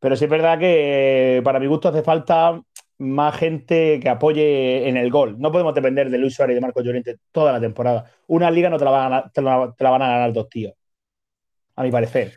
Pero 0.00 0.16
sí 0.16 0.24
es 0.24 0.30
verdad 0.30 0.58
que 0.58 1.40
para 1.44 1.58
mi 1.58 1.66
gusto 1.66 1.88
hace 1.88 2.02
falta 2.02 2.60
más 2.98 3.36
gente 3.36 3.98
que 4.00 4.08
apoye 4.08 4.88
en 4.88 4.96
el 4.96 5.10
gol. 5.10 5.36
No 5.38 5.50
podemos 5.50 5.74
depender 5.74 6.10
de 6.10 6.18
Luis 6.18 6.34
Suárez 6.34 6.54
y 6.54 6.56
de 6.56 6.60
Marcos 6.60 6.84
Llorente 6.84 7.18
toda 7.32 7.52
la 7.52 7.60
temporada. 7.60 8.10
Una 8.26 8.50
liga 8.50 8.70
no 8.70 8.78
te 8.78 8.84
la, 8.84 8.90
van 8.90 9.12
a 9.12 9.30
te 9.30 9.42
la, 9.42 9.56
van 9.56 10.02
a 10.02 10.08
ganar 10.08 10.32
dos 10.32 10.48
tíos, 10.48 10.74
a 11.76 11.82
mi 11.82 11.90
parecer. 11.90 12.34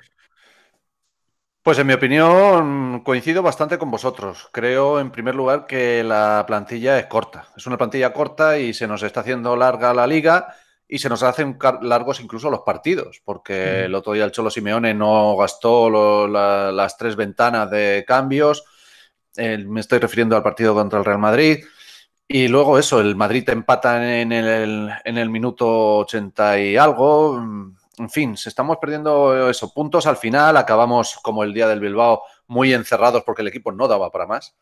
Pues 1.62 1.78
en 1.80 1.88
mi 1.88 1.94
opinión 1.94 3.02
coincido 3.04 3.44
bastante 3.44 3.78
con 3.78 3.92
vosotros. 3.92 4.50
Creo 4.54 5.00
en 5.00 5.12
primer 5.12 5.36
lugar 5.36 5.68
que 5.68 6.02
la 6.04 6.46
plantilla 6.48 6.98
es 6.98 7.08
corta. 7.08 7.50
Es 7.58 7.68
una 7.68 7.78
plantilla 7.78 8.14
corta 8.14 8.58
y 8.58 8.74
se 8.74 8.88
nos 8.88 9.04
está 9.04 9.20
haciendo 9.20 9.56
larga 9.58 9.94
la 9.94 10.08
liga 10.08 10.56
y 10.88 11.00
se 11.00 11.10
nos 11.10 11.24
hacen 11.24 11.58
largos 11.82 12.22
incluso 12.22 12.50
los 12.50 12.62
partidos, 12.62 13.22
porque 13.26 13.84
el 13.84 13.96
otro 13.96 14.14
día 14.14 14.24
el 14.24 14.32
Cholo 14.32 14.50
Simeone 14.50 14.94
no 14.94 15.36
gastó 15.36 16.28
las 16.30 16.98
tres 16.98 17.18
ventanas 17.18 17.70
de 17.70 18.06
cambios 18.08 18.64
me 19.38 19.80
estoy 19.80 20.00
refiriendo 20.00 20.36
al 20.36 20.44
partido 20.44 20.74
contra 20.74 21.00
el 21.00 21.06
Real 21.06 21.20
Madrid. 21.20 21.64
Y 22.28 22.48
luego 22.50 22.78
eso, 22.78 23.00
el 23.00 23.16
Madrid 23.16 23.46
te 23.46 23.54
empata 23.54 24.20
en 24.20 24.32
el, 24.34 24.92
en 25.06 25.18
el 25.18 25.30
minuto 25.30 26.00
80 26.00 26.60
y 26.60 26.78
algo. 26.78 27.38
En 27.98 28.10
fin, 28.10 28.36
se 28.36 28.50
estamos 28.50 28.78
perdiendo 28.82 29.50
esos 29.50 29.72
puntos 29.72 30.06
al 30.06 30.18
final. 30.18 30.58
Acabamos 30.58 31.20
como 31.24 31.44
el 31.44 31.54
día 31.54 31.68
del 31.68 31.80
Bilbao 31.80 32.24
muy 32.48 32.74
encerrados 32.74 33.24
porque 33.24 33.42
el 33.42 33.48
equipo 33.48 33.72
no 33.72 33.88
daba 33.88 34.12
para 34.12 34.28
más. 34.28 34.56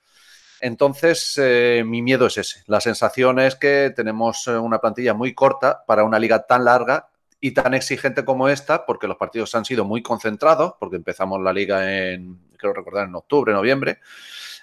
Entonces, 0.62 1.34
eh, 1.38 1.84
mi 1.86 2.02
miedo 2.02 2.28
es 2.28 2.38
ese. 2.38 2.64
La 2.68 2.80
sensación 2.82 3.40
es 3.40 3.56
que 3.56 3.92
tenemos 3.96 4.48
eh, 4.48 4.58
una 4.58 4.80
plantilla 4.80 5.14
muy 5.14 5.34
corta 5.34 5.84
para 5.86 6.04
una 6.04 6.20
liga 6.20 6.46
tan 6.46 6.66
larga 6.66 7.10
y 7.42 7.52
tan 7.52 7.74
exigente 7.74 8.24
como 8.24 8.48
esta, 8.48 8.86
porque 8.86 9.08
los 9.08 9.18
partidos 9.18 9.54
han 9.56 9.66
sido 9.66 9.86
muy 9.86 10.02
concentrados, 10.02 10.74
porque 10.80 10.96
empezamos 10.96 11.42
la 11.42 11.54
liga 11.54 11.94
en, 11.94 12.40
creo 12.58 12.74
recordar, 12.74 13.08
en 13.08 13.16
octubre, 13.16 13.54
noviembre. 13.54 14.00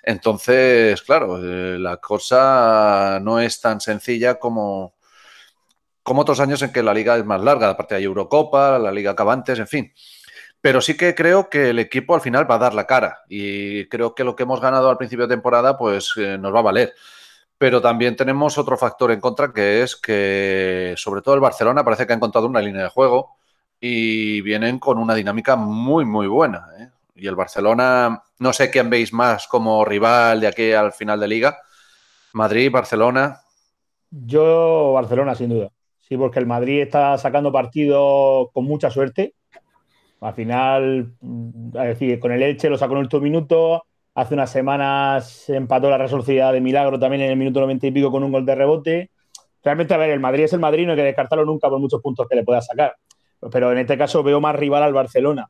Entonces, 0.03 1.01
claro, 1.03 1.39
eh, 1.43 1.79
la 1.79 1.99
cosa 1.99 3.21
no 3.23 3.39
es 3.41 3.61
tan 3.61 3.81
sencilla 3.81 4.39
como, 4.39 4.95
como 6.03 6.23
otros 6.23 6.41
años 6.41 6.63
en 6.63 6.73
que 6.73 6.83
la 6.83 6.95
liga 6.95 7.17
es 7.17 7.25
más 7.25 7.41
larga. 7.43 7.71
Aparte 7.71 7.95
hay 7.95 8.05
Eurocopa, 8.05 8.79
la 8.79 8.93
liga 8.93 9.15
Cabantes, 9.15 9.59
en 9.59 9.69
fin. 9.69 9.93
Pero 10.63 10.81
sí 10.81 10.97
que 10.97 11.15
creo 11.15 11.51
que 11.51 11.71
el 11.71 11.81
equipo 11.81 12.15
al 12.15 12.21
final 12.23 12.51
va 12.51 12.57
a 12.57 12.59
dar 12.59 12.75
la 12.75 12.87
cara 12.87 13.23
y 13.29 13.89
creo 13.89 14.15
que 14.15 14.25
lo 14.25 14.37
que 14.37 14.45
hemos 14.45 14.61
ganado 14.61 14.91
al 14.91 14.99
principio 14.99 15.27
de 15.27 15.35
temporada 15.35 15.77
pues 15.77 16.13
eh, 16.17 16.39
nos 16.39 16.55
va 16.55 16.61
a 16.61 16.63
valer. 16.63 16.95
Pero 17.59 17.81
también 17.83 18.17
tenemos 18.17 18.59
otro 18.59 18.77
factor 18.77 19.13
en 19.13 19.21
contra 19.21 19.53
que 19.53 19.83
es 19.83 19.97
que 19.97 20.95
sobre 20.97 21.23
todo 21.23 21.35
el 21.35 21.41
Barcelona 21.41 21.85
parece 21.85 22.07
que 22.07 22.13
ha 22.13 22.17
encontrado 22.17 22.47
una 22.49 22.61
línea 22.61 22.85
de 22.85 22.89
juego 22.91 23.37
y 23.81 24.41
vienen 24.43 24.79
con 24.79 24.99
una 24.99 25.15
dinámica 25.15 25.57
muy 25.57 26.05
muy 26.05 26.29
buena. 26.29 26.69
¿eh? 26.79 26.92
Y 27.15 27.27
el 27.27 27.37
Barcelona, 27.37 28.23
no 28.39 28.53
sé 28.53 28.71
quién 28.71 28.89
veis 28.89 29.13
más 29.13 29.47
como 29.47 29.85
rival 29.85 30.41
de 30.41 30.47
aquí 30.47 30.73
al 30.73 30.93
final 30.93 31.21
de 31.21 31.29
liga. 31.29 31.59
Madrid, 32.33 32.71
Barcelona. 32.71 33.41
Yo, 34.11 34.93
Barcelona, 34.95 35.35
sin 35.35 35.51
duda. 35.51 35.69
Sí, 36.01 36.17
porque 36.17 36.39
el 36.39 36.47
Madrid 36.47 36.83
está 36.83 37.17
sacando 37.19 37.53
partido 37.53 38.51
con 38.53 38.65
mucha 38.65 38.91
suerte. 38.91 39.35
Al 40.21 40.35
final, 40.35 41.15
mm, 41.21 41.77
es 41.77 41.89
decir, 41.89 42.21
con 42.21 42.33
el 42.33 42.43
Elche 42.43 42.71
lo 42.71 42.79
sacó 42.79 42.93
en 42.93 42.99
el 42.99 43.05
último 43.05 43.23
minuto. 43.23 43.85
Hace 44.15 44.35
unas 44.35 44.51
semanas 44.51 45.49
empató 45.49 45.89
la 45.91 45.99
Real 45.99 46.53
de 46.53 46.61
Milagro 46.61 46.99
también 46.99 47.23
en 47.23 47.31
el 47.31 47.37
minuto 47.37 47.61
90 47.61 47.87
y 47.87 47.91
pico 47.91 48.11
con 48.11 48.23
un 48.23 48.31
gol 48.31 48.45
de 48.45 48.55
rebote. 48.55 49.11
Realmente, 49.65 49.95
a 49.95 49.97
ver, 49.97 50.11
el 50.11 50.21
Madrid 50.21 50.45
es 50.45 50.53
el 50.53 50.61
Madrid, 50.61 50.85
no 50.85 50.93
hay 50.93 50.99
que 50.99 51.05
descartarlo 51.05 51.45
nunca 51.45 51.69
por 51.69 51.79
muchos 51.79 52.01
puntos 52.03 52.27
que 52.29 52.37
le 52.37 52.45
pueda 52.45 52.61
sacar. 52.61 52.95
Pero 53.51 53.73
en 53.73 53.79
este 53.79 53.97
caso 53.97 54.23
veo 54.23 54.41
más 54.41 54.55
rival 54.55 54.83
al 54.83 54.93
Barcelona. 54.93 55.49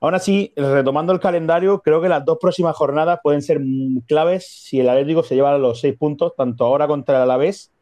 Aún 0.00 0.14
así, 0.14 0.52
retomando 0.56 1.12
el 1.12 1.20
calendario, 1.20 1.80
creo 1.80 2.00
que 2.00 2.08
las 2.08 2.24
dos 2.24 2.38
próximas 2.40 2.76
jornadas 2.76 3.20
pueden 3.22 3.42
ser 3.42 3.60
claves 4.06 4.46
si 4.46 4.80
el 4.80 4.88
Atlético 4.88 5.22
se 5.22 5.34
lleva 5.34 5.58
los 5.58 5.80
seis 5.80 5.96
puntos, 5.96 6.34
tanto 6.36 6.64
ahora 6.64 6.86
contra 6.86 7.16
el 7.16 7.22
Alavés 7.22 7.72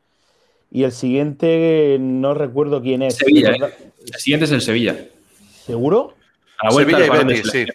y 0.70 0.84
el 0.84 0.92
siguiente 0.92 1.96
no 2.00 2.34
recuerdo 2.34 2.82
quién 2.82 3.02
es. 3.02 3.16
Sevilla, 3.16 3.52
¿eh? 3.52 3.90
El 4.12 4.20
siguiente 4.20 4.44
es 4.46 4.52
el 4.52 4.60
Sevilla. 4.60 4.96
¿Seguro? 5.64 6.14
A 6.58 6.66
la 6.66 6.72
vuelta 6.72 6.98
Sevilla 6.98 7.22
y 7.22 7.24
Betis, 7.24 7.50
sí. 7.50 7.66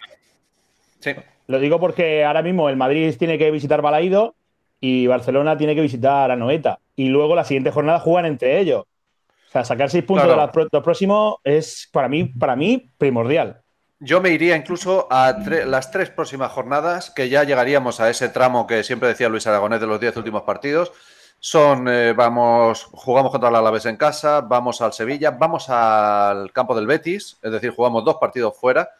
sí. 1.00 1.10
Lo 1.46 1.58
digo 1.58 1.80
porque 1.80 2.24
ahora 2.24 2.42
mismo 2.42 2.68
el 2.68 2.76
Madrid 2.76 3.14
tiene 3.18 3.38
que 3.38 3.50
visitar 3.50 3.82
Balaído 3.82 4.34
y 4.80 5.06
Barcelona 5.06 5.56
tiene 5.56 5.74
que 5.74 5.80
visitar 5.80 6.30
a 6.30 6.36
Noeta. 6.36 6.78
Y 6.96 7.08
luego 7.08 7.34
la 7.34 7.44
siguiente 7.44 7.70
jornada 7.70 7.98
juegan 7.98 8.26
entre 8.26 8.60
ellos. 8.60 8.82
O 8.82 9.52
sea, 9.52 9.64
sacar 9.64 9.90
seis 9.90 10.04
puntos 10.04 10.28
de 10.28 10.36
los 10.36 10.82
próximos 10.82 11.36
es 11.44 11.88
para 11.92 12.08
mí, 12.08 12.24
para 12.24 12.56
mí 12.56 12.90
primordial. 12.98 13.61
Yo 14.04 14.20
me 14.20 14.30
iría 14.30 14.56
incluso 14.56 15.06
a 15.12 15.38
las 15.64 15.92
tres 15.92 16.10
próximas 16.10 16.50
jornadas, 16.50 17.10
que 17.10 17.28
ya 17.28 17.44
llegaríamos 17.44 18.00
a 18.00 18.10
ese 18.10 18.28
tramo 18.30 18.66
que 18.66 18.82
siempre 18.82 19.08
decía 19.08 19.28
Luis 19.28 19.46
Aragonés 19.46 19.80
de 19.80 19.86
los 19.86 20.00
diez 20.00 20.16
últimos 20.16 20.42
partidos. 20.42 20.90
Son, 21.38 21.86
eh, 21.86 22.12
vamos, 22.12 22.82
jugamos 22.90 23.30
contra 23.30 23.48
el 23.48 23.54
Alavés 23.54 23.86
en 23.86 23.96
casa, 23.96 24.40
vamos 24.40 24.80
al 24.80 24.92
Sevilla, 24.92 25.30
vamos 25.30 25.70
al 25.70 26.50
campo 26.50 26.74
del 26.74 26.88
Betis, 26.88 27.38
es 27.40 27.52
decir, 27.52 27.70
jugamos 27.70 28.04
dos 28.04 28.16
partidos 28.16 28.58
fuera. 28.58 28.90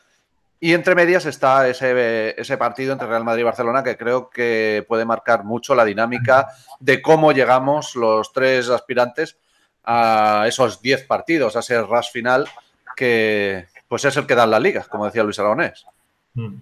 Y 0.60 0.72
entre 0.72 0.94
medias 0.94 1.26
está 1.26 1.66
ese, 1.66 2.40
ese 2.40 2.56
partido 2.56 2.92
entre 2.92 3.08
Real 3.08 3.24
Madrid 3.24 3.40
y 3.40 3.44
Barcelona 3.44 3.82
que 3.82 3.96
creo 3.96 4.30
que 4.30 4.84
puede 4.86 5.04
marcar 5.04 5.42
mucho 5.42 5.74
la 5.74 5.84
dinámica 5.84 6.46
de 6.78 7.02
cómo 7.02 7.32
llegamos 7.32 7.96
los 7.96 8.32
tres 8.32 8.68
aspirantes 8.68 9.36
a 9.82 10.44
esos 10.46 10.80
diez 10.80 11.04
partidos, 11.04 11.56
a 11.56 11.58
ese 11.58 11.82
rush 11.82 12.12
final 12.12 12.46
que, 12.94 13.66
pues 13.92 14.06
es 14.06 14.16
el 14.16 14.26
que 14.26 14.34
da 14.34 14.46
la 14.46 14.58
liga, 14.58 14.86
como 14.88 15.04
decía 15.04 15.22
Luis 15.22 15.38
Aragonés. 15.38 15.84
Hmm. 16.32 16.54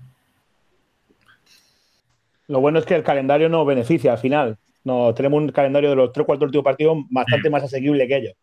Lo 2.49 2.59
bueno 2.59 2.81
es 2.81 2.85
que 2.85 2.97
el 2.97 3.05
calendario 3.05 3.49
nos 3.49 3.65
beneficia 3.65 4.11
al 4.11 4.19
final. 4.19 4.59
No, 4.83 5.15
tenemos 5.15 5.41
un 5.41 5.53
calendario 5.53 5.91
de 5.91 5.95
los 5.95 6.13
tres 6.13 6.27
cuatro 6.27 6.47
últimos 6.47 6.65
partidos 6.65 6.99
bastante 7.09 7.49
más 7.49 7.63
asequible 7.63 8.09
que 8.09 8.17
ellos. 8.17 8.35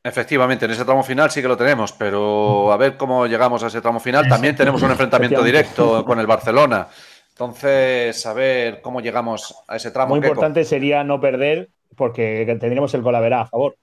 Efectivamente, 0.00 0.64
en 0.64 0.70
ese 0.70 0.84
tramo 0.84 1.02
final 1.02 1.28
sí 1.28 1.42
que 1.42 1.48
lo 1.48 1.56
tenemos, 1.56 1.90
pero 1.90 2.70
a 2.70 2.76
ver 2.76 2.96
cómo 2.96 3.26
llegamos 3.26 3.64
a 3.64 3.66
ese 3.66 3.80
tramo 3.80 3.98
final. 3.98 4.28
También 4.28 4.54
tenemos 4.54 4.80
un 4.80 4.92
enfrentamiento 4.92 5.42
directo 5.42 6.04
con 6.06 6.20
el 6.20 6.28
Barcelona. 6.28 6.86
Entonces, 7.30 8.24
a 8.26 8.32
ver 8.32 8.80
cómo 8.80 9.00
llegamos 9.00 9.56
a 9.66 9.74
ese 9.74 9.90
tramo. 9.90 10.10
Muy 10.10 10.24
importante 10.24 10.64
sería 10.64 11.02
no 11.02 11.20
perder 11.20 11.70
porque 11.96 12.44
tendríamos 12.46 12.94
el 12.94 13.02
gol 13.02 13.16
a 13.16 13.46
favor. 13.46 13.74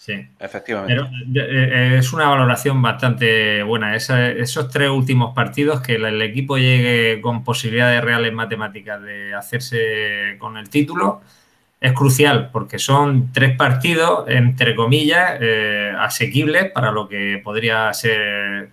Sí. 0.00 0.14
Efectivamente. 0.38 0.94
Pero 0.94 1.46
eh, 1.46 1.98
es 1.98 2.10
una 2.14 2.26
valoración 2.26 2.80
bastante 2.80 3.62
buena. 3.62 3.94
esos 3.94 4.70
tres 4.70 4.88
últimos 4.88 5.34
partidos, 5.34 5.82
que 5.82 5.96
el, 5.96 6.22
equipo 6.22 6.56
llegue 6.56 7.20
con 7.20 7.44
posibilidades 7.44 8.02
reales 8.02 8.32
matemáticas 8.32 9.02
de 9.02 9.34
hacerse 9.34 10.36
con 10.38 10.56
el 10.56 10.70
título, 10.70 11.20
es 11.78 11.92
crucial 11.92 12.48
porque 12.50 12.78
son 12.78 13.30
tres 13.30 13.54
partidos, 13.58 14.24
entre 14.28 14.74
comillas, 14.74 15.36
eh, 15.38 15.92
asequibles 15.98 16.72
para 16.72 16.92
lo 16.92 17.06
que 17.06 17.38
podría 17.44 17.92
ser. 17.92 18.70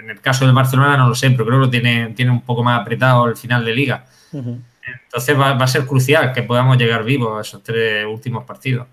En 0.00 0.10
el 0.10 0.20
caso 0.20 0.46
del 0.46 0.54
Barcelona 0.54 0.96
no 0.96 1.08
lo 1.08 1.14
sé, 1.14 1.30
pero 1.30 1.46
creo 1.46 1.60
que 1.60 1.66
lo 1.66 1.70
tiene, 1.70 2.08
tiene 2.16 2.32
un 2.32 2.42
poco 2.42 2.64
más 2.64 2.80
apretado 2.80 3.28
el 3.28 3.36
final 3.36 3.64
de 3.64 3.72
liga. 3.72 4.04
Entonces 4.32 5.38
va, 5.38 5.52
va, 5.52 5.64
a 5.64 5.68
ser 5.68 5.86
crucial 5.86 6.32
que 6.32 6.42
podamos 6.42 6.76
llegar 6.76 7.04
vivos 7.04 7.38
a 7.38 7.42
esos 7.42 7.62
tres 7.62 8.04
últimos 8.04 8.42
partidos. 8.44 8.88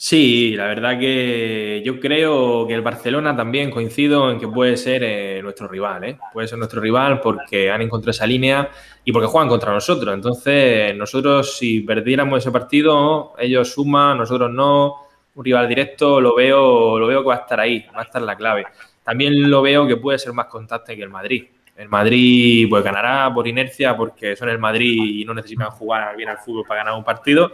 Sí, 0.00 0.54
la 0.54 0.66
verdad 0.68 0.96
que 0.96 1.82
yo 1.84 1.98
creo 1.98 2.68
que 2.68 2.74
el 2.74 2.82
Barcelona 2.82 3.34
también 3.34 3.68
coincido 3.68 4.30
en 4.30 4.38
que 4.38 4.46
puede 4.46 4.76
ser 4.76 5.02
eh, 5.02 5.40
nuestro 5.42 5.66
rival, 5.66 6.04
¿eh? 6.04 6.18
Puede 6.32 6.46
ser 6.46 6.56
nuestro 6.56 6.80
rival 6.80 7.20
porque 7.20 7.68
han 7.68 7.82
encontrado 7.82 8.12
esa 8.12 8.24
línea 8.24 8.70
y 9.04 9.10
porque 9.10 9.26
juegan 9.26 9.48
contra 9.48 9.72
nosotros. 9.72 10.14
Entonces, 10.14 10.96
nosotros 10.96 11.56
si 11.58 11.80
perdiéramos 11.80 12.38
ese 12.38 12.52
partido, 12.52 13.32
ellos 13.38 13.72
suman, 13.72 14.18
nosotros 14.18 14.52
no. 14.52 15.08
Un 15.34 15.44
rival 15.44 15.68
directo 15.68 16.20
lo 16.20 16.36
veo, 16.36 16.96
lo 16.96 17.06
veo 17.08 17.22
que 17.22 17.28
va 17.28 17.34
a 17.34 17.38
estar 17.38 17.58
ahí, 17.58 17.84
va 17.92 18.02
a 18.02 18.04
estar 18.04 18.22
la 18.22 18.36
clave. 18.36 18.66
También 19.02 19.50
lo 19.50 19.62
veo 19.62 19.84
que 19.84 19.96
puede 19.96 20.20
ser 20.20 20.32
más 20.32 20.46
constante 20.46 20.94
que 20.94 21.02
el 21.02 21.10
Madrid. 21.10 21.44
El 21.76 21.88
Madrid 21.88 22.68
pues 22.70 22.84
ganará 22.84 23.32
por 23.34 23.48
inercia 23.48 23.96
porque 23.96 24.36
son 24.36 24.48
el 24.48 24.58
Madrid 24.58 25.20
y 25.20 25.24
no 25.24 25.34
necesitan 25.34 25.70
jugar 25.70 26.16
bien 26.16 26.28
al 26.28 26.38
fútbol 26.38 26.64
para 26.68 26.84
ganar 26.84 26.96
un 26.96 27.04
partido 27.04 27.52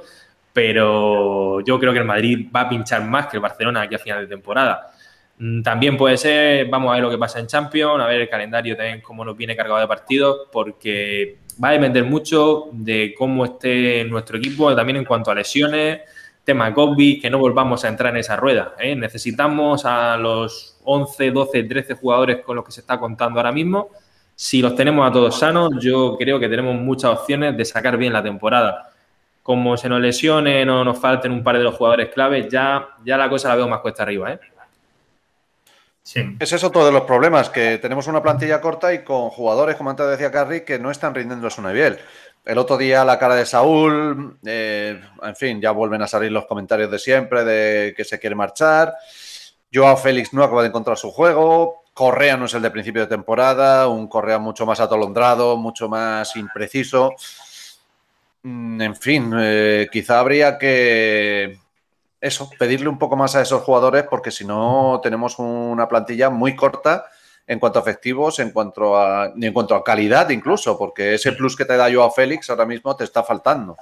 pero 0.55 1.61
yo 1.63 1.81
creo 1.81 1.93
que 1.93 1.99
el 1.99 2.05
Madrid 2.05 2.47
va 2.55 2.61
a 2.63 2.69
pinchar 2.69 3.05
más 3.05 3.27
que 3.27 3.37
el 3.37 3.43
Barcelona 3.43 3.83
aquí 3.83 3.97
a 3.97 3.99
final 3.99 4.21
de 4.21 4.29
temporada. 4.29 4.93
Mm, 5.37 5.63
también 5.63 5.97
puede 5.97 6.17
ser, 6.17 6.69
vamos 6.69 6.93
a 6.93 6.95
ver 6.95 7.03
lo 7.03 7.11
que 7.11 7.19
pasa 7.19 7.41
en 7.41 7.49
Champions, 7.49 8.01
a 8.01 8.07
ver 8.07 8.23
el 8.23 8.29
calendario 8.29 8.77
también 8.77 9.01
cómo 9.01 9.25
nos 9.25 9.37
viene 9.37 9.57
cargado 9.57 9.81
de 9.81 9.89
partidos, 9.89 10.49
porque 10.53 11.39
va 11.63 11.71
a 11.71 11.73
depender 11.73 12.05
mucho 12.05 12.69
de 12.71 13.15
cómo 13.19 13.45
esté 13.45 14.05
nuestro 14.05 14.39
equipo, 14.39 14.75
también 14.77 14.99
en 14.99 15.05
cuanto 15.05 15.33
a 15.33 15.35
lesiones, 15.35 16.03
tema 16.45 16.73
COVID, 16.73 17.21
que 17.21 17.31
no 17.31 17.39
volvamos 17.39 17.85
a 17.85 17.89
entrar 17.89 18.13
en 18.13 18.21
esa 18.21 18.37
rueda. 18.37 18.75
¿eh? 18.79 18.95
Necesitamos 18.95 19.85
a 19.85 20.17
los 20.17 20.79
11, 20.85 21.33
12, 21.33 21.65
13 21.65 21.95
jugadores 21.95 22.45
con 22.45 22.55
los 22.55 22.65
que 22.65 22.71
se 22.71 22.81
está 22.81 23.01
contando 23.01 23.41
ahora 23.41 23.51
mismo. 23.51 23.89
Si 24.37 24.63
los 24.63 24.77
tenemos 24.77 25.09
a 25.09 25.13
todos 25.13 25.37
sanos, 25.37 25.73
yo 25.81 26.17
creo 26.17 26.39
que 26.39 26.49
tenemos 26.49 26.77
muchas 26.77 27.11
opciones 27.11 27.57
de 27.57 27.65
sacar 27.65 27.97
bien 27.97 28.13
la 28.13 28.23
temporada 28.23 28.94
como 29.45 29.77
se 29.77 29.91
nos 29.91 30.01
lesione, 30.01 30.65
no 30.65 30.83
nos 30.85 30.99
falten 30.99 31.31
un 31.31 31.45
par 31.45 31.59
de 31.59 31.65
los 31.65 31.75
jugadores 31.75 32.09
claves, 32.09 32.49
ya, 32.51 32.89
ya 33.05 33.19
la 33.19 33.29
cosa 33.29 33.51
la 33.51 33.57
veo 33.57 33.69
más 33.69 33.81
cuesta 33.81 34.03
arriba, 34.03 34.33
¿eh? 34.33 34.41
Sí. 36.03 36.37
Ese 36.41 36.57
es 36.57 36.65
otro 36.65 36.85
de 36.85 36.91
los 36.91 37.03
problemas, 37.03 37.51
que 37.51 37.77
tenemos 37.77 38.07
una 38.07 38.23
plantilla 38.23 38.63
corta 38.63 38.95
y 38.95 39.05
con 39.05 39.29
jugadores, 39.29 39.77
como 39.77 39.91
antes 39.91 40.07
decía 40.09 40.31
Carri, 40.31 40.63
que 40.63 40.79
no 40.79 40.91
están 40.91 41.15
rindiendo 41.15 41.47
a 41.47 41.51
su 41.51 41.61
nivel. 41.61 41.99
El 42.43 42.57
otro 42.57 42.79
día 42.79 43.05
la 43.05 43.19
cara 43.19 43.35
de 43.35 43.45
Saúl, 43.45 44.39
eh, 44.47 44.99
en 45.23 45.37
fin, 45.37 45.61
ya 45.61 45.73
vuelven 45.73 46.01
a 46.01 46.07
salir 46.07 46.33
los 46.33 46.47
comentarios 46.47 46.91
de 46.91 46.99
siempre 46.99 47.45
de 47.45 47.93
que 47.95 48.05
se 48.05 48.19
quiere 48.19 48.35
marchar. 48.35 48.95
Joao 49.73 49.97
Félix 49.99 50.33
no 50.33 50.43
acaba 50.43 50.63
de 50.63 50.69
encontrar 50.69 50.97
su 50.97 51.11
juego. 51.11 51.85
Correa 51.93 52.39
no 52.39 52.47
es 52.47 52.55
el 52.55 52.63
de 52.63 52.71
principio 52.71 53.03
de 53.03 53.09
temporada, 53.09 53.89
un 53.89 54.09
Correa 54.09 54.39
mucho 54.39 54.65
más 54.65 54.81
atolondrado, 54.81 55.57
mucho 55.59 55.89
más 55.89 56.35
impreciso. 56.37 57.13
Mm, 58.45 58.81
en 58.83 58.97
fin, 58.97 59.33
eh, 59.39 59.89
quizá 59.91 60.21
habría 60.21 60.59
que 60.59 61.59
eso, 62.21 62.51
pedirle 62.59 62.89
un 62.89 62.99
poco 62.99 63.17
más 63.17 63.35
a 63.35 63.41
esos 63.41 63.63
jugadores 63.63 64.05
porque 64.09 64.31
si 64.31 64.45
no 64.45 65.01
tenemos 65.03 65.39
una 65.39 65.89
plantilla 65.89 66.29
muy 66.29 66.55
corta 66.55 67.07
en 67.47 67.59
cuanto 67.59 67.79
a 67.79 67.83
efectivos, 67.83 68.39
en 68.39 68.51
cuanto 68.51 68.97
a, 68.97 69.33
en 69.35 69.53
cuanto 69.53 69.75
a 69.75 69.83
calidad 69.83 70.29
incluso, 70.29 70.79
porque 70.79 71.15
ese 71.15 71.33
plus 71.33 71.57
que 71.57 71.65
te 71.65 71.77
da 71.77 71.93
Joao 71.93 72.11
Félix 72.11 72.51
ahora 72.51 72.67
mismo 72.67 72.95
te 72.95 73.05
está 73.05 73.23
faltando. 73.23 73.77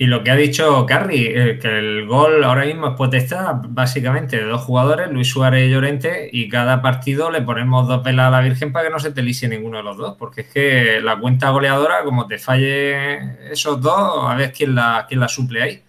Y 0.00 0.06
lo 0.06 0.24
que 0.24 0.30
ha 0.30 0.34
dicho 0.34 0.86
Carri, 0.86 1.26
eh, 1.26 1.58
que 1.60 1.78
el 1.78 2.06
gol 2.06 2.42
ahora 2.42 2.64
mismo 2.64 2.88
es 2.88 2.94
potestad 2.94 3.56
básicamente 3.68 4.38
de 4.38 4.44
dos 4.44 4.62
jugadores, 4.62 5.10
Luis 5.10 5.28
Suárez 5.28 5.68
y 5.68 5.70
Llorente, 5.70 6.30
y 6.32 6.48
cada 6.48 6.80
partido 6.80 7.30
le 7.30 7.42
ponemos 7.42 7.86
dos 7.86 8.02
velas 8.02 8.28
a 8.28 8.30
la 8.30 8.40
Virgen 8.40 8.72
para 8.72 8.86
que 8.86 8.90
no 8.90 8.98
se 8.98 9.12
te 9.12 9.20
lise 9.20 9.46
ninguno 9.46 9.76
de 9.76 9.82
los 9.82 9.98
dos, 9.98 10.16
porque 10.18 10.40
es 10.40 10.46
que 10.46 11.00
la 11.02 11.18
cuenta 11.18 11.50
goleadora, 11.50 12.02
como 12.02 12.26
te 12.26 12.38
falle 12.38 13.52
esos 13.52 13.78
dos, 13.82 14.24
a 14.26 14.34
ver 14.36 14.54
quién 14.54 14.74
la, 14.74 15.04
quién 15.06 15.20
la 15.20 15.28
suple 15.28 15.62
ahí. 15.62 15.82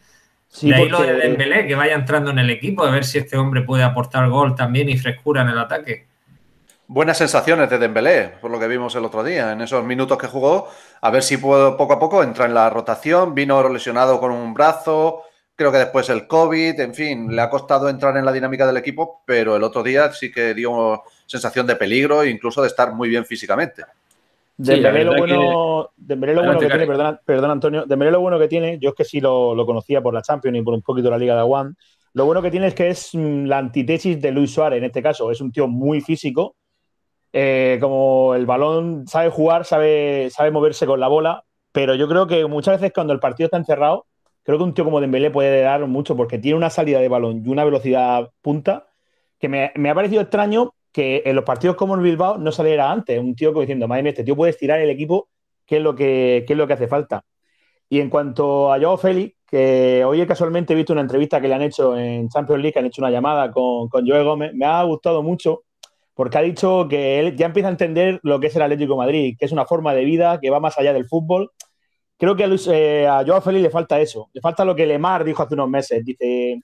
Sí, 0.50 0.68
de 0.68 0.76
ahí 0.76 0.90
lo 0.90 1.02
de 1.02 1.14
Dembélé, 1.14 1.66
que 1.66 1.76
vaya 1.76 1.96
entrando 1.96 2.32
en 2.32 2.40
el 2.40 2.50
equipo, 2.50 2.84
a 2.84 2.92
ver 2.92 3.06
si 3.06 3.18
este 3.18 3.38
hombre 3.38 3.62
puede 3.62 3.84
aportar 3.84 4.28
gol 4.28 4.56
también 4.56 4.90
y 4.90 4.98
frescura 4.98 5.44
en 5.44 5.48
el 5.48 5.58
ataque 5.58 6.11
buenas 6.92 7.18
sensaciones 7.18 7.70
de 7.70 7.78
Dembélé, 7.78 8.34
por 8.42 8.52
lo 8.52 8.60
que 8.60 8.68
vimos 8.68 8.94
el 8.96 9.06
otro 9.06 9.24
día, 9.24 9.54
en 9.54 9.62
esos 9.62 9.82
minutos 9.82 10.18
que 10.18 10.28
jugó, 10.28 10.68
a 11.00 11.10
ver 11.10 11.24
si 11.24 11.38
puedo, 11.38 11.78
poco 11.78 11.94
a 11.94 12.00
poco 12.00 12.22
entra 12.22 12.46
en 12.46 12.54
la 12.54 12.70
rotación, 12.70 13.34
vino 13.34 13.70
lesionado 13.70 14.20
con 14.20 14.32
un 14.32 14.54
brazo, 14.54 15.24
creo 15.56 15.72
que 15.72 15.78
después 15.78 16.10
el 16.10 16.28
COVID, 16.28 16.78
en 16.82 16.94
fin, 16.94 17.34
le 17.34 17.42
ha 17.42 17.50
costado 17.50 17.88
entrar 17.88 18.18
en 18.18 18.26
la 18.26 18.34
dinámica 18.34 18.68
del 18.68 18.76
equipo, 18.76 19.22
pero 19.26 19.56
el 19.56 19.64
otro 19.64 19.84
día 19.84 20.12
sí 20.12 20.34
que 20.34 20.54
dio 20.54 21.04
sensación 21.26 21.66
de 21.66 21.78
peligro 21.78 22.24
e 22.24 22.30
incluso 22.30 22.62
de 22.62 22.68
estar 22.68 22.94
muy 22.94 23.08
bien 23.08 23.26
físicamente. 23.26 23.84
Dembélé 24.58 25.06
lo 25.06 25.16
bueno, 25.16 25.90
que... 25.98 26.16
lo 26.34 26.44
bueno 26.44 26.60
que 26.60 26.68
tiene, 26.68 26.86
perdón, 26.86 27.52
Antonio, 27.52 27.86
Dembélé 27.86 28.12
lo 28.12 28.20
bueno 28.20 28.38
que 28.38 28.50
tiene, 28.50 28.80
yo 28.80 28.90
es 28.90 28.96
que 28.96 29.06
sí 29.06 29.22
lo, 29.22 29.56
lo, 29.56 29.66
conocía 29.66 30.02
por 30.02 30.14
la 30.14 30.22
Champions 30.22 30.58
y 30.58 30.62
por 30.62 30.74
un 30.74 30.82
poquito 30.82 31.10
la 31.10 31.18
Liga 31.18 31.38
de 31.38 31.42
One, 31.44 31.74
lo 32.16 32.26
bueno 32.26 32.42
que 32.42 32.52
tiene 32.52 32.68
es 32.68 32.76
que 32.76 32.90
es 32.90 33.12
mm, 33.14 33.46
la 33.46 33.60
antítesis 33.60 34.22
de 34.22 34.32
Luis 34.32 34.54
Suárez 34.54 34.80
en 34.80 34.84
este 34.84 35.02
caso, 35.02 35.32
es 35.32 35.40
un 35.40 35.54
tío 35.54 35.70
muy 35.70 36.02
físico, 36.02 36.58
eh, 37.34 37.78
como 37.82 38.36
el 38.36 38.46
balón 38.46 39.08
sabe 39.08 39.30
jugar, 39.30 39.66
sabe, 39.66 40.30
sabe 40.32 40.52
moverse 40.52 40.86
con 40.86 41.00
la 41.00 41.08
bola, 41.08 41.44
pero 41.72 41.96
yo 41.96 42.08
creo 42.08 42.28
que 42.28 42.46
muchas 42.46 42.80
veces 42.80 42.94
cuando 42.94 43.14
el 43.14 43.20
partido 43.20 43.46
está 43.46 43.58
encerrado, 43.58 44.08
creo 44.44 44.58
que 44.58 44.64
un 44.64 44.74
tío 44.74 44.84
como 44.84 45.00
Dembélé 45.02 45.32
puede 45.32 45.62
dar 45.62 45.86
mucho 45.88 46.16
porque 46.16 46.40
tiene 46.40 46.58
una 46.58 46.70
salida 46.70 47.00
de 47.00 47.08
balón 47.08 47.44
y 47.46 47.50
una 47.50 47.64
velocidad 47.64 48.32
punta 48.42 48.88
que 49.40 49.50
me, 49.50 49.90
ha 49.90 49.96
parecido 49.96 50.22
extraño 50.22 50.74
que 50.92 51.24
en 51.26 51.36
los 51.36 51.46
partidos 51.46 51.76
como 51.76 51.96
el 51.96 52.02
Bilbao 52.02 52.38
no 52.38 52.52
saliera 52.52 52.92
antes. 52.92 53.20
Un 53.20 53.36
tío 53.36 53.52
como 53.54 53.62
diciendo, 53.62 53.88
madre 53.88 54.04
mía, 54.04 54.12
este 54.12 54.24
tío 54.24 54.36
puede 54.36 54.52
estirar 54.52 54.80
el 54.80 54.90
equipo, 54.90 55.30
¿qué 55.66 55.78
es 55.78 55.84
lo 55.84 55.96
que, 55.96 56.46
es 56.48 56.58
lo 56.58 56.68
que 56.68 56.74
hace 56.74 56.88
falta? 56.88 57.24
Y 57.90 58.00
en 58.00 58.10
cuanto 58.10 58.72
a 58.72 58.80
Joao 58.80 58.98
Félix, 58.98 59.38
que 59.48 60.04
hoy 60.06 60.26
casualmente 60.28 60.74
he 60.74 60.76
visto 60.76 60.94
una 60.94 61.02
entrevista 61.02 61.42
que 61.42 61.48
le 61.48 61.56
han 61.56 61.62
hecho 61.64 61.98
en 61.98 62.30
Champions 62.30 62.62
League, 62.62 62.80
han 62.80 62.86
hecho 62.86 63.02
una 63.02 63.12
llamada 63.12 63.52
con, 63.52 63.90
con 63.90 64.06
Gómez, 64.06 64.54
me 64.54 64.66
ha 64.66 64.84
gustado 64.84 65.24
mucho 65.24 65.64
porque 66.14 66.38
ha 66.38 66.42
dicho 66.42 66.88
que 66.90 67.20
él 67.20 67.36
ya 67.36 67.46
empieza 67.48 67.70
a 67.70 67.72
entender 67.72 68.20
lo 68.24 68.40
que 68.40 68.48
es 68.48 68.56
el 68.56 68.62
Atlético 68.62 68.98
Madrid, 68.98 69.36
que 69.40 69.46
es 69.46 69.52
una 69.52 69.66
forma 69.66 69.94
de 69.94 70.06
vida 70.06 70.40
que 70.40 70.50
va 70.50 70.60
más 70.60 70.78
allá 70.78 70.94
del 70.94 71.08
fútbol. 71.08 71.52
Creo 72.18 72.36
que 72.36 72.44
a, 72.44 72.48
Luis, 72.48 72.68
eh, 72.68 73.08
a 73.08 73.24
Joao 73.26 73.42
Félix 73.42 73.64
le 73.64 73.70
falta 73.70 74.00
eso, 74.00 74.30
le 74.34 74.42
falta 74.42 74.66
lo 74.66 74.76
que 74.76 74.86
Lemar 74.86 75.24
dijo 75.24 75.42
hace 75.42 75.56
unos 75.56 75.70
meses. 75.70 76.04
Dice, 76.06 76.62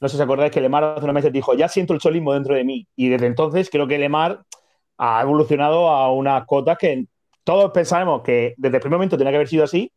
no 0.00 0.08
sé 0.08 0.16
si 0.16 0.22
acordáis 0.22 0.52
que 0.52 0.60
Lemar 0.60 0.84
hace 0.84 1.04
unos 1.04 1.14
meses 1.14 1.32
dijo, 1.32 1.54
ya 1.54 1.68
siento 1.68 1.92
el 1.92 2.00
cholismo 2.00 2.32
dentro 2.32 2.54
de 2.54 2.64
mí. 2.64 2.86
Y 2.96 3.08
desde 3.08 3.26
entonces 3.26 3.68
creo 3.70 3.86
que 3.86 3.98
Lemar 3.98 4.42
ha 4.98 5.22
evolucionado 5.22 5.88
a 5.88 6.12
unas 6.12 6.46
cotas 6.46 6.78
que 6.78 7.06
todos 7.44 7.72
pensábamos 7.72 8.22
que 8.22 8.54
desde 8.56 8.76
el 8.78 8.80
primer 8.80 8.98
momento 8.98 9.18
tenía 9.18 9.32
que 9.32 9.36
haber 9.36 9.48
sido 9.48 9.64
así. 9.64 9.92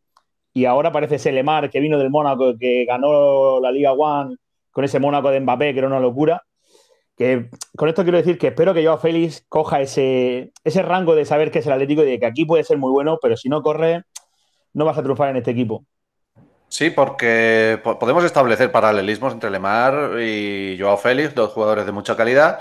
Y 0.52 0.64
ahora 0.64 0.92
parece 0.92 1.18
ser 1.18 1.34
Lemar 1.34 1.70
que 1.70 1.80
vino 1.80 1.98
del 1.98 2.10
Mónaco, 2.10 2.54
que 2.58 2.84
ganó 2.84 3.60
la 3.60 3.70
Liga 3.70 3.92
One 3.92 4.36
con 4.70 4.84
ese 4.84 4.98
Mónaco 5.00 5.30
de 5.30 5.40
Mbappé, 5.40 5.72
que 5.72 5.78
era 5.78 5.88
una 5.88 6.00
locura 6.00 6.42
que 7.18 7.50
con 7.76 7.88
esto 7.88 8.04
quiero 8.04 8.18
decir 8.18 8.38
que 8.38 8.48
espero 8.48 8.72
que 8.72 8.84
Joao 8.84 8.98
Félix 8.98 9.44
coja 9.48 9.80
ese, 9.80 10.52
ese 10.62 10.82
rango 10.82 11.16
de 11.16 11.24
saber 11.24 11.50
que 11.50 11.58
es 11.58 11.66
el 11.66 11.72
Atlético 11.72 12.04
y 12.04 12.10
de 12.10 12.20
que 12.20 12.26
aquí 12.26 12.44
puede 12.44 12.62
ser 12.62 12.78
muy 12.78 12.92
bueno, 12.92 13.18
pero 13.20 13.36
si 13.36 13.48
no 13.48 13.60
corre, 13.60 14.04
no 14.72 14.84
vas 14.84 14.96
a 14.96 15.02
triunfar 15.02 15.30
en 15.30 15.36
este 15.38 15.50
equipo. 15.50 15.84
Sí, 16.68 16.90
porque 16.90 17.80
podemos 17.82 18.22
establecer 18.24 18.70
paralelismos 18.70 19.32
entre 19.32 19.50
Lemar 19.50 20.20
y 20.20 20.76
Joao 20.78 20.96
Félix, 20.96 21.34
dos 21.34 21.52
jugadores 21.52 21.86
de 21.86 21.92
mucha 21.92 22.14
calidad, 22.14 22.60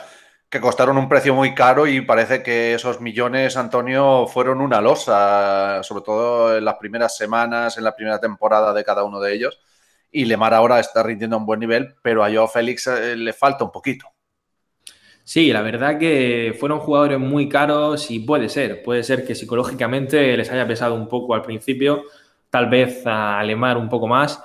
que 0.49 0.59
costaron 0.59 0.97
un 0.97 1.09
precio 1.09 1.35
muy 1.35 1.53
caro 1.53 1.85
y 1.85 2.01
parece 2.01 2.41
que 2.41 2.73
esos 2.73 2.99
millones, 2.99 3.57
Antonio, 3.57 4.25
fueron 4.27 4.61
una 4.61 4.81
losa, 4.81 5.83
sobre 5.83 6.03
todo 6.03 6.57
en 6.57 6.65
las 6.65 6.75
primeras 6.75 7.15
semanas, 7.15 7.77
en 7.77 7.83
la 7.83 7.95
primera 7.95 8.19
temporada 8.19 8.73
de 8.73 8.83
cada 8.83 9.03
uno 9.03 9.19
de 9.19 9.35
ellos. 9.35 9.59
Y 10.09 10.25
Lemar 10.25 10.53
ahora 10.55 10.79
está 10.79 11.03
rindiendo 11.03 11.35
a 11.35 11.39
un 11.39 11.45
buen 11.45 11.59
nivel, 11.59 11.93
pero 12.01 12.23
a 12.23 12.31
Joao 12.31 12.47
Félix 12.47 12.87
eh, 12.87 13.15
le 13.15 13.33
falta 13.33 13.65
un 13.65 13.71
poquito. 13.71 14.07
Sí, 15.27 15.51
la 15.51 15.61
verdad 15.61 15.99
que 15.99 16.55
fueron 16.57 16.79
jugadores 16.79 17.19
muy 17.19 17.49
caros 17.49 18.09
y 18.11 18.19
puede 18.21 18.47
ser, 18.47 18.81
puede 18.81 19.03
ser 19.03 19.25
que 19.27 19.35
psicológicamente 19.35 20.37
les 20.37 20.49
haya 20.49 20.65
pesado 20.65 20.95
un 20.95 21.09
poco 21.09 21.35
al 21.35 21.41
principio, 21.41 22.03
tal 22.49 22.69
vez 22.69 23.03
a 23.05 23.43
Lemar 23.43 23.77
un 23.77 23.89
poco 23.89 24.07
más, 24.07 24.41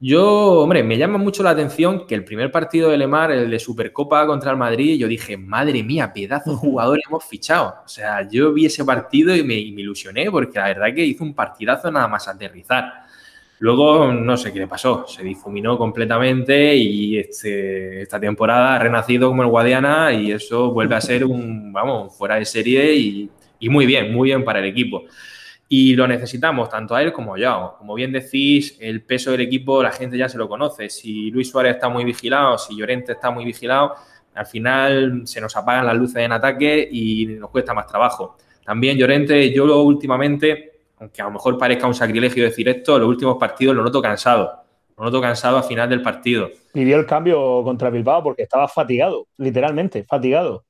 Yo, 0.00 0.62
hombre, 0.62 0.82
me 0.82 0.98
llama 0.98 1.18
mucho 1.18 1.42
la 1.44 1.50
atención 1.50 2.06
que 2.08 2.16
el 2.16 2.24
primer 2.24 2.50
partido 2.52 2.90
de 2.90 2.98
Lemar, 2.98 3.30
el 3.32 3.50
de 3.50 3.58
Supercopa 3.60 4.26
contra 4.26 4.50
el 4.50 4.56
Madrid, 4.58 4.98
yo 4.98 5.08
dije, 5.08 5.36
madre 5.36 5.82
mía, 5.84 6.12
pedazo 6.12 6.50
de 6.52 6.56
jugador 6.56 7.00
hemos 7.08 7.24
fichado. 7.24 7.76
O 7.84 7.88
sea, 7.88 8.28
yo 8.28 8.52
vi 8.52 8.66
ese 8.66 8.84
partido 8.84 9.34
y 9.36 9.44
me, 9.44 9.54
ilusioné 9.54 10.30
porque 10.30 10.58
la 10.58 10.66
verdad 10.66 10.94
que 10.94 11.04
hizo 11.06 11.24
un 11.24 11.34
partidazo 11.34 11.90
nada 11.90 12.08
más 12.08 12.28
aterrizar. 12.28 13.05
Luego, 13.58 14.12
no 14.12 14.36
sé 14.36 14.52
qué 14.52 14.58
le 14.58 14.66
pasó, 14.66 15.06
se 15.06 15.22
difuminó 15.22 15.78
completamente 15.78 16.74
y 16.76 17.18
este, 17.18 18.02
esta 18.02 18.20
temporada 18.20 18.76
ha 18.76 18.78
renacido 18.78 19.28
como 19.28 19.42
el 19.42 19.48
Guadiana 19.48 20.12
y 20.12 20.32
eso 20.32 20.70
vuelve 20.72 20.94
a 20.94 21.00
ser 21.00 21.24
un, 21.24 21.72
vamos, 21.72 22.16
fuera 22.16 22.34
de 22.34 22.44
serie 22.44 22.94
y, 22.94 23.30
y 23.58 23.68
muy 23.70 23.86
bien, 23.86 24.12
muy 24.12 24.28
bien 24.28 24.44
para 24.44 24.58
el 24.58 24.66
equipo. 24.66 25.04
Y 25.68 25.96
lo 25.96 26.06
necesitamos 26.06 26.68
tanto 26.68 26.94
a 26.94 27.02
él 27.02 27.12
como 27.12 27.34
a 27.34 27.38
Yao. 27.38 27.78
Como 27.78 27.94
bien 27.94 28.12
decís, 28.12 28.76
el 28.80 29.02
peso 29.02 29.32
del 29.32 29.40
equipo 29.40 29.82
la 29.82 29.90
gente 29.90 30.16
ya 30.16 30.28
se 30.28 30.38
lo 30.38 30.48
conoce. 30.48 30.88
Si 30.90 31.30
Luis 31.30 31.50
Suárez 31.50 31.74
está 31.74 31.88
muy 31.88 32.04
vigilado, 32.04 32.56
si 32.58 32.76
Llorente 32.76 33.12
está 33.12 33.30
muy 33.30 33.44
vigilado, 33.44 33.94
al 34.34 34.46
final 34.46 35.22
se 35.24 35.40
nos 35.40 35.56
apagan 35.56 35.86
las 35.86 35.96
luces 35.96 36.18
en 36.18 36.32
ataque 36.32 36.88
y 36.90 37.26
nos 37.26 37.50
cuesta 37.50 37.74
más 37.74 37.86
trabajo. 37.86 38.36
También 38.64 38.96
Llorente, 38.96 39.52
yo 39.52 39.82
últimamente, 39.82 40.75
aunque 40.98 41.22
a 41.22 41.24
lo 41.24 41.32
mejor 41.32 41.58
parezca 41.58 41.86
un 41.86 41.94
sacrilegio 41.94 42.44
decir 42.44 42.68
esto, 42.68 42.98
los 42.98 43.08
últimos 43.08 43.36
partidos 43.36 43.76
lo 43.76 43.82
noto 43.82 44.00
cansado. 44.00 44.64
Lo 44.96 45.04
noto 45.04 45.20
cansado 45.20 45.58
al 45.58 45.64
final 45.64 45.88
del 45.88 46.02
partido. 46.02 46.48
Pidió 46.72 46.96
el 46.96 47.06
cambio 47.06 47.62
contra 47.62 47.90
Bilbao 47.90 48.22
porque 48.22 48.42
estaba 48.42 48.66
fatigado, 48.66 49.26
literalmente, 49.36 50.04
fatigado. 50.04 50.64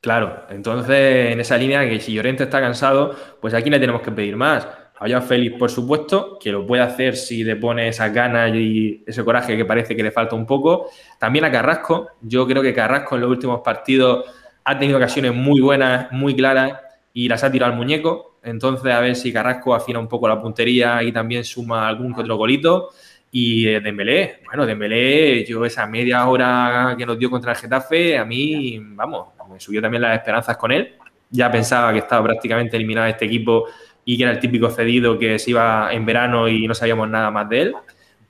Claro, 0.00 0.44
entonces 0.50 1.32
en 1.32 1.40
esa 1.40 1.56
línea 1.56 1.88
que 1.88 2.00
si 2.00 2.12
Llorente 2.12 2.44
está 2.44 2.60
cansado, 2.60 3.14
pues 3.40 3.54
aquí 3.54 3.68
le 3.70 3.80
tenemos 3.80 4.02
que 4.02 4.12
pedir 4.12 4.36
más. 4.36 4.66
A 5.00 5.20
Félix, 5.20 5.56
por 5.56 5.70
supuesto, 5.70 6.38
que 6.40 6.50
lo 6.50 6.66
puede 6.66 6.82
hacer 6.82 7.14
si 7.14 7.44
le 7.44 7.54
pone 7.54 7.86
esa 7.86 8.08
ganas 8.08 8.52
y 8.54 9.04
ese 9.06 9.24
coraje 9.24 9.56
que 9.56 9.64
parece 9.64 9.94
que 9.94 10.02
le 10.02 10.10
falta 10.10 10.34
un 10.34 10.44
poco. 10.44 10.90
También 11.20 11.44
a 11.44 11.52
Carrasco. 11.52 12.08
Yo 12.20 12.46
creo 12.48 12.62
que 12.62 12.74
Carrasco 12.74 13.14
en 13.14 13.20
los 13.20 13.30
últimos 13.30 13.60
partidos 13.60 14.24
ha 14.64 14.76
tenido 14.76 14.98
ocasiones 14.98 15.32
muy 15.34 15.60
buenas, 15.60 16.10
muy 16.10 16.34
claras 16.34 16.80
y 17.12 17.28
las 17.28 17.44
ha 17.44 17.50
tirado 17.52 17.72
al 17.72 17.78
muñeco. 17.78 18.37
Entonces, 18.48 18.92
a 18.92 19.00
ver 19.00 19.14
si 19.14 19.32
Carrasco 19.32 19.74
afina 19.74 19.98
un 19.98 20.08
poco 20.08 20.26
la 20.26 20.40
puntería 20.40 21.02
y 21.02 21.12
también 21.12 21.44
suma 21.44 21.86
algún 21.88 22.14
otro 22.14 22.36
golito. 22.36 22.90
Y 23.30 23.68
eh, 23.68 23.80
Dembélé, 23.80 24.40
bueno, 24.46 24.64
Dembélé, 24.64 25.44
yo 25.44 25.64
esa 25.64 25.86
media 25.86 26.26
hora 26.26 26.94
que 26.96 27.04
nos 27.04 27.18
dio 27.18 27.30
contra 27.30 27.52
el 27.52 27.58
Getafe, 27.58 28.16
a 28.16 28.24
mí, 28.24 28.80
vamos, 28.80 29.28
me 29.50 29.60
subió 29.60 29.82
también 29.82 30.02
las 30.02 30.16
esperanzas 30.18 30.56
con 30.56 30.72
él. 30.72 30.94
Ya 31.30 31.50
pensaba 31.50 31.92
que 31.92 31.98
estaba 31.98 32.24
prácticamente 32.24 32.76
eliminado 32.76 33.06
este 33.06 33.26
equipo 33.26 33.66
y 34.04 34.16
que 34.16 34.22
era 34.22 34.32
el 34.32 34.40
típico 34.40 34.70
cedido 34.70 35.18
que 35.18 35.38
se 35.38 35.50
iba 35.50 35.92
en 35.92 36.06
verano 36.06 36.48
y 36.48 36.66
no 36.66 36.74
sabíamos 36.74 37.08
nada 37.10 37.30
más 37.30 37.48
de 37.50 37.60
él. 37.60 37.74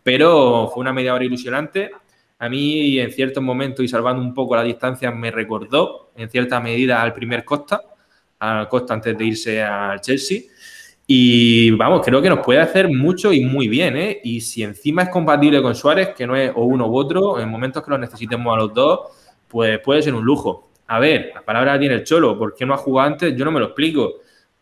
Pero 0.03 0.69
fue 0.75 0.81
una 0.81 0.93
media 0.93 1.15
hora 1.15 1.25
ilusionante. 1.25 1.93
A 2.41 2.49
mí, 2.49 2.99
en 2.99 3.13
ciertos 3.13 3.43
momentos 3.43 3.85
y 3.85 3.89
salvando 3.89 4.21
un 4.21 4.35
poco 4.35 4.57
la 4.57 4.65
distancia, 4.65 5.13
me 5.13 5.31
recordó 5.31 6.11
en 6.17 6.29
cierta 6.29 6.61
medida 6.61 7.03
al 7.03 7.13
primer 7.13 7.45
Costa, 7.45 7.81
al 8.39 8.69
Costa 8.69 8.95
antes 8.95 9.17
de 9.17 9.25
irse 9.25 9.63
al 9.63 10.01
Chelsea. 10.01 10.43
Y 11.07 11.71
vamos, 11.71 12.03
creo 12.05 12.21
que 12.21 12.29
nos 12.29 12.45
puede 12.45 12.61
hacer 12.61 12.89
mucho 12.89 13.33
y 13.33 13.45
muy 13.45 13.69
bien, 13.69 13.97
¿eh? 13.97 14.21
Y 14.23 14.41
si 14.43 14.63
encima 14.63 15.05
es 15.05 15.09
compatible 15.09 15.63
con 15.63 15.75
Suárez, 15.75 16.11
que 16.15 16.27
no 16.27 16.37
es 16.37 16.53
o 16.55 16.65
uno 16.65 16.87
u 16.87 16.97
otro, 16.97 17.41
en 17.41 17.49
momentos 17.49 17.83
que 17.83 17.91
lo 17.91 17.99
necesitemos 17.99 18.55
a 18.55 18.59
los 18.59 18.75
dos, 18.75 19.01
pues 19.49 19.79
puede 19.81 20.03
ser 20.03 20.15
un 20.15 20.25
lujo 20.25 20.69
a 20.91 20.99
ver, 20.99 21.33
la 21.35 21.43
palabra 21.43 21.79
tiene 21.79 21.97
el 21.97 22.05
Cholo, 22.05 22.39
¿por 22.39 22.55
qué 22.55 22.65
no 22.65 22.73
ha 22.73 22.79
jugado 22.79 23.09
antes? 23.09 23.37
Yo 23.37 23.45
no 23.45 23.53
me 23.53 23.61
lo 23.61 23.67
explico. 23.67 24.15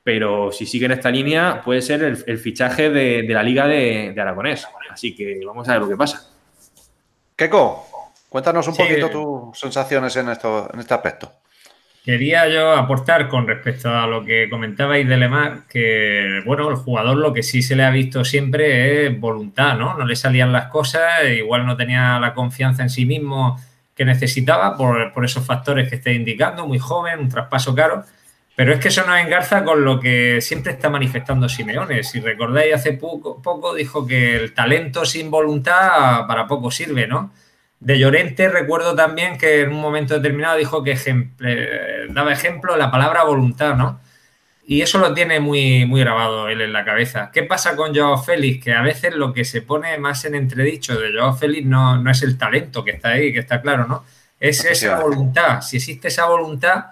Pero 0.03 0.53
si 0.53 0.67
sigue 0.67 0.87
en 0.87 0.93
esta 0.93 1.11
línea, 1.11 1.63
puede 1.65 1.83
ser 1.83 2.03
el, 2.03 2.39
fichaje 2.39 2.91
de, 2.91 3.23
la 3.29 3.43
Liga 3.43 3.67
de, 3.67 4.15
Aragonés. 4.17 4.67
Así 4.91 5.15
que 5.15 5.41
vamos 5.45 5.69
a 5.69 5.73
ver 5.73 5.83
lo 5.83 5.89
que 5.89 5.97
pasa. 5.97 6.31
Keco, 7.35 7.87
cuéntanos 8.29 8.67
un 8.69 8.77
poquito 8.77 9.11
tus 9.11 9.59
sensaciones 9.59 10.15
en, 10.17 10.29
esto, 10.29 10.69
en 10.73 10.81
este 10.81 10.95
aspecto. 10.95 11.33
Quería 12.07 12.49
yo 12.49 12.71
aportar 12.71 13.27
con 13.27 13.49
respecto 13.49 13.91
a 13.91 14.07
lo 14.07 14.25
que 14.25 14.49
comentabais 14.49 15.09
de 15.09 15.17
Lemar, 15.17 15.63
que 15.69 16.41
bueno, 16.47 16.71
el 16.71 16.77
jugador 16.77 17.17
lo 17.17 17.33
que 17.33 17.43
sí 17.43 17.63
se 17.63 17.75
le 17.75 17.83
ha 17.83 17.91
visto 17.91 18.25
siempre 18.25 19.07
es 19.07 19.19
voluntad, 19.19 19.77
¿no? 19.77 19.99
No 19.99 20.07
le 20.07 20.15
salían 20.15 20.53
las 20.53 20.67
cosas, 20.67 21.25
igual 21.37 21.67
no 21.67 21.77
tenía 21.77 22.21
la 22.21 22.33
confianza 22.33 22.85
en 22.85 22.91
sí 22.91 23.07
mismo 23.07 23.61
que 23.93 24.05
necesitaba 24.05 24.77
por, 24.77 25.25
esos 25.25 25.45
factores 25.45 25.89
que 25.89 25.97
estoy 25.97 26.13
indicando, 26.13 26.65
muy 26.65 26.79
joven, 26.79 27.19
un 27.19 27.29
traspaso 27.29 27.75
caro. 27.75 28.05
Pero 28.55 28.73
es 28.73 28.79
que 28.79 28.87
eso 28.87 29.05
nos 29.05 29.19
engarza 29.19 29.65
con 29.65 29.85
lo 29.85 29.99
que 29.99 30.41
siempre 30.41 30.75
está 30.75 30.89
manifestando 30.89 31.49
Simeone. 31.49 32.05
Si 32.05 32.21
recordáis, 32.21 32.73
hace 32.73 32.93
poco, 32.93 33.43
poco 33.43 33.75
dijo 33.75 34.07
que 34.07 34.37
el 34.37 34.55
talento 34.55 35.05
sin 35.05 35.29
voluntad 35.29 36.25
para 36.29 36.47
poco 36.47 36.71
sirve, 36.71 37.09
¿no? 37.09 37.33
De 37.79 37.99
Llorente 37.99 38.49
recuerdo 38.49 38.95
también 38.95 39.37
que 39.39 39.63
en 39.63 39.73
un 39.73 39.81
momento 39.81 40.15
determinado 40.15 40.57
dijo 40.57 40.83
que 40.83 40.97
daba 42.11 42.33
ejemplo 42.33 42.77
la 42.77 42.91
palabra 42.91 43.25
voluntad, 43.25 43.75
¿no? 43.77 44.01
Y 44.69 44.83
eso 44.83 44.99
lo 44.99 45.15
tiene 45.15 45.39
muy, 45.39 45.87
muy 45.87 46.01
grabado 46.01 46.49
él 46.49 46.61
en 46.61 46.73
la 46.73 46.85
cabeza. 46.85 47.31
¿Qué 47.33 47.45
pasa 47.45 47.77
con 47.77 47.95
Joao 47.95 48.19
Félix? 48.19 48.65
Que 48.65 48.73
a 48.73 48.83
veces 48.83 49.15
lo 49.15 49.33
que 49.33 49.45
se 49.45 49.63
pone 49.63 49.97
más 49.99 50.25
en 50.25 50.35
entredicho 50.35 50.99
de 50.99 51.13
Joao 51.13 51.35
Félix 51.35 51.67
no, 51.67 51.99
no 51.99 52.11
es 52.11 52.23
el 52.23 52.37
talento 52.37 52.83
que 52.83 52.91
está 52.91 53.11
ahí, 53.11 53.33
que 53.33 53.39
está 53.39 53.63
claro, 53.63 53.87
¿no? 53.87 54.05
Es 54.41 54.65
esa 54.65 54.99
voluntad, 55.01 55.61
si 55.61 55.77
existe 55.77 56.09
esa 56.09 56.27
voluntad 56.27 56.87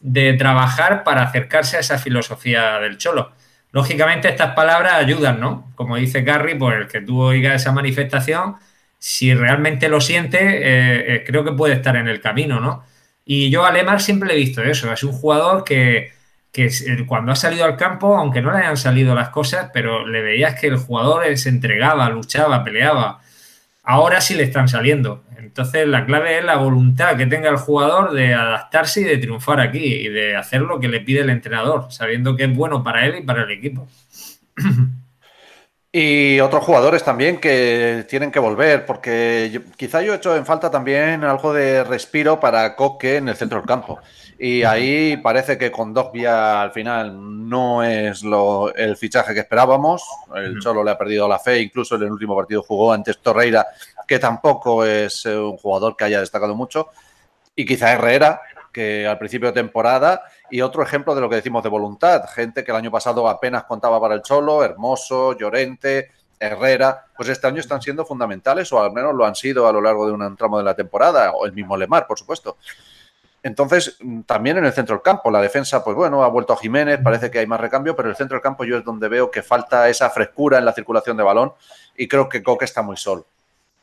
de 0.00 0.34
trabajar 0.34 1.02
para 1.02 1.22
acercarse 1.22 1.76
a 1.76 1.80
esa 1.80 1.98
filosofía 1.98 2.78
del 2.78 2.96
cholo. 2.96 3.32
Lógicamente 3.72 4.28
estas 4.28 4.54
palabras 4.54 4.94
ayudan, 4.94 5.40
¿no? 5.40 5.72
Como 5.74 5.96
dice 5.96 6.24
Carrie, 6.24 6.54
pues 6.54 6.76
el 6.76 6.86
que 6.86 7.00
tú 7.00 7.20
oigas 7.20 7.60
esa 7.60 7.72
manifestación, 7.72 8.56
si 8.98 9.34
realmente 9.34 9.88
lo 9.88 10.00
siente, 10.00 10.38
eh, 10.38 11.14
eh, 11.14 11.24
creo 11.26 11.44
que 11.44 11.52
puede 11.52 11.74
estar 11.74 11.96
en 11.96 12.08
el 12.08 12.20
camino, 12.20 12.60
¿no? 12.60 12.84
Y 13.24 13.50
yo 13.50 13.64
a 13.64 13.72
Lemar 13.72 14.00
siempre 14.00 14.32
he 14.32 14.36
visto 14.36 14.62
eso, 14.62 14.92
es 14.92 15.02
un 15.02 15.12
jugador 15.12 15.64
que 15.64 16.16
que 16.56 17.04
cuando 17.06 17.32
ha 17.32 17.36
salido 17.36 17.66
al 17.66 17.76
campo, 17.76 18.16
aunque 18.16 18.40
no 18.40 18.50
le 18.50 18.60
hayan 18.60 18.78
salido 18.78 19.14
las 19.14 19.28
cosas, 19.28 19.70
pero 19.74 20.06
le 20.06 20.22
veías 20.22 20.58
que 20.58 20.68
el 20.68 20.78
jugador 20.78 21.36
se 21.36 21.50
entregaba, 21.50 22.08
luchaba, 22.08 22.64
peleaba. 22.64 23.20
Ahora 23.82 24.22
sí 24.22 24.34
le 24.34 24.44
están 24.44 24.66
saliendo. 24.66 25.22
Entonces 25.36 25.86
la 25.86 26.06
clave 26.06 26.38
es 26.38 26.44
la 26.44 26.56
voluntad 26.56 27.16
que 27.18 27.26
tenga 27.26 27.50
el 27.50 27.58
jugador 27.58 28.12
de 28.12 28.32
adaptarse 28.32 29.02
y 29.02 29.04
de 29.04 29.18
triunfar 29.18 29.60
aquí 29.60 29.84
y 29.84 30.08
de 30.08 30.34
hacer 30.34 30.62
lo 30.62 30.80
que 30.80 30.88
le 30.88 31.00
pide 31.00 31.20
el 31.20 31.30
entrenador, 31.30 31.88
sabiendo 31.90 32.36
que 32.36 32.44
es 32.44 32.54
bueno 32.54 32.82
para 32.82 33.04
él 33.04 33.16
y 33.16 33.22
para 33.22 33.42
el 33.42 33.50
equipo. 33.50 33.86
Y 35.92 36.40
otros 36.40 36.64
jugadores 36.64 37.02
también 37.04 37.40
que 37.40 38.04
tienen 38.08 38.30
que 38.30 38.38
volver, 38.38 38.84
porque 38.84 39.62
quizá 39.76 40.02
yo 40.02 40.12
he 40.12 40.16
hecho 40.16 40.36
en 40.36 40.44
falta 40.44 40.70
también 40.70 41.24
algo 41.24 41.54
de 41.54 41.84
respiro 41.84 42.38
para 42.38 42.76
Coque 42.76 43.16
en 43.16 43.28
el 43.28 43.36
centro 43.36 43.58
del 43.58 43.66
campo. 43.66 43.98
Y 44.38 44.64
ahí 44.64 45.16
parece 45.16 45.56
que 45.56 45.72
con 45.72 45.94
Dogbia 45.94 46.60
al 46.60 46.70
final 46.72 47.48
no 47.48 47.82
es 47.82 48.22
lo, 48.22 48.74
el 48.74 48.96
fichaje 48.96 49.32
que 49.32 49.40
esperábamos. 49.40 50.04
El 50.34 50.60
Cholo 50.60 50.84
le 50.84 50.90
ha 50.90 50.98
perdido 50.98 51.26
la 51.26 51.38
fe, 51.38 51.60
incluso 51.62 51.96
en 51.96 52.02
el 52.02 52.12
último 52.12 52.36
partido 52.36 52.62
jugó 52.62 52.92
antes 52.92 53.18
Torreira, 53.18 53.66
que 54.06 54.18
tampoco 54.18 54.84
es 54.84 55.24
eh, 55.24 55.38
un 55.38 55.56
jugador 55.56 55.96
que 55.96 56.04
haya 56.04 56.20
destacado 56.20 56.54
mucho. 56.54 56.88
Y 57.54 57.64
quizá 57.64 57.92
Herrera, 57.92 58.42
que 58.70 59.06
al 59.06 59.16
principio 59.16 59.48
de 59.48 59.54
temporada, 59.54 60.22
y 60.50 60.60
otro 60.60 60.82
ejemplo 60.82 61.14
de 61.14 61.20
lo 61.20 61.28
que 61.28 61.36
decimos 61.36 61.62
de 61.62 61.68
voluntad. 61.68 62.24
Gente 62.28 62.64
que 62.64 62.70
el 62.70 62.76
año 62.76 62.90
pasado 62.90 63.28
apenas 63.28 63.64
contaba 63.64 64.00
para 64.00 64.14
el 64.14 64.22
Cholo, 64.22 64.62
Hermoso, 64.64 65.36
Llorente, 65.36 66.10
Herrera, 66.38 67.06
pues 67.16 67.28
este 67.28 67.46
año 67.46 67.60
están 67.60 67.80
siendo 67.80 68.04
fundamentales, 68.04 68.72
o 68.72 68.82
al 68.82 68.92
menos 68.92 69.14
lo 69.14 69.24
han 69.24 69.34
sido 69.34 69.66
a 69.66 69.72
lo 69.72 69.80
largo 69.80 70.06
de 70.06 70.12
un 70.12 70.36
tramo 70.36 70.58
de 70.58 70.64
la 70.64 70.74
temporada, 70.74 71.32
o 71.32 71.46
el 71.46 71.52
mismo 71.52 71.76
Lemar, 71.76 72.06
por 72.06 72.18
supuesto. 72.18 72.56
Entonces, 73.42 73.96
mm, 74.00 74.22
también 74.22 74.58
en 74.58 74.64
el 74.64 74.72
centro 74.72 74.96
del 74.96 75.02
campo, 75.02 75.30
la 75.30 75.40
defensa, 75.40 75.84
pues 75.84 75.96
bueno, 75.96 76.24
ha 76.24 76.28
vuelto 76.28 76.52
a 76.52 76.56
Jiménez, 76.56 77.00
parece 77.02 77.30
que 77.30 77.38
hay 77.38 77.46
más 77.46 77.60
recambio, 77.60 77.94
pero 77.94 78.10
el 78.10 78.16
centro 78.16 78.34
del 78.34 78.42
campo 78.42 78.64
yo 78.64 78.76
es 78.76 78.84
donde 78.84 79.08
veo 79.08 79.30
que 79.30 79.42
falta 79.42 79.88
esa 79.88 80.10
frescura 80.10 80.58
en 80.58 80.64
la 80.64 80.72
circulación 80.72 81.16
de 81.16 81.22
balón 81.22 81.52
y 81.96 82.08
creo 82.08 82.28
que 82.28 82.42
Coque 82.42 82.64
está 82.64 82.82
muy 82.82 82.96
solo. 82.96 83.24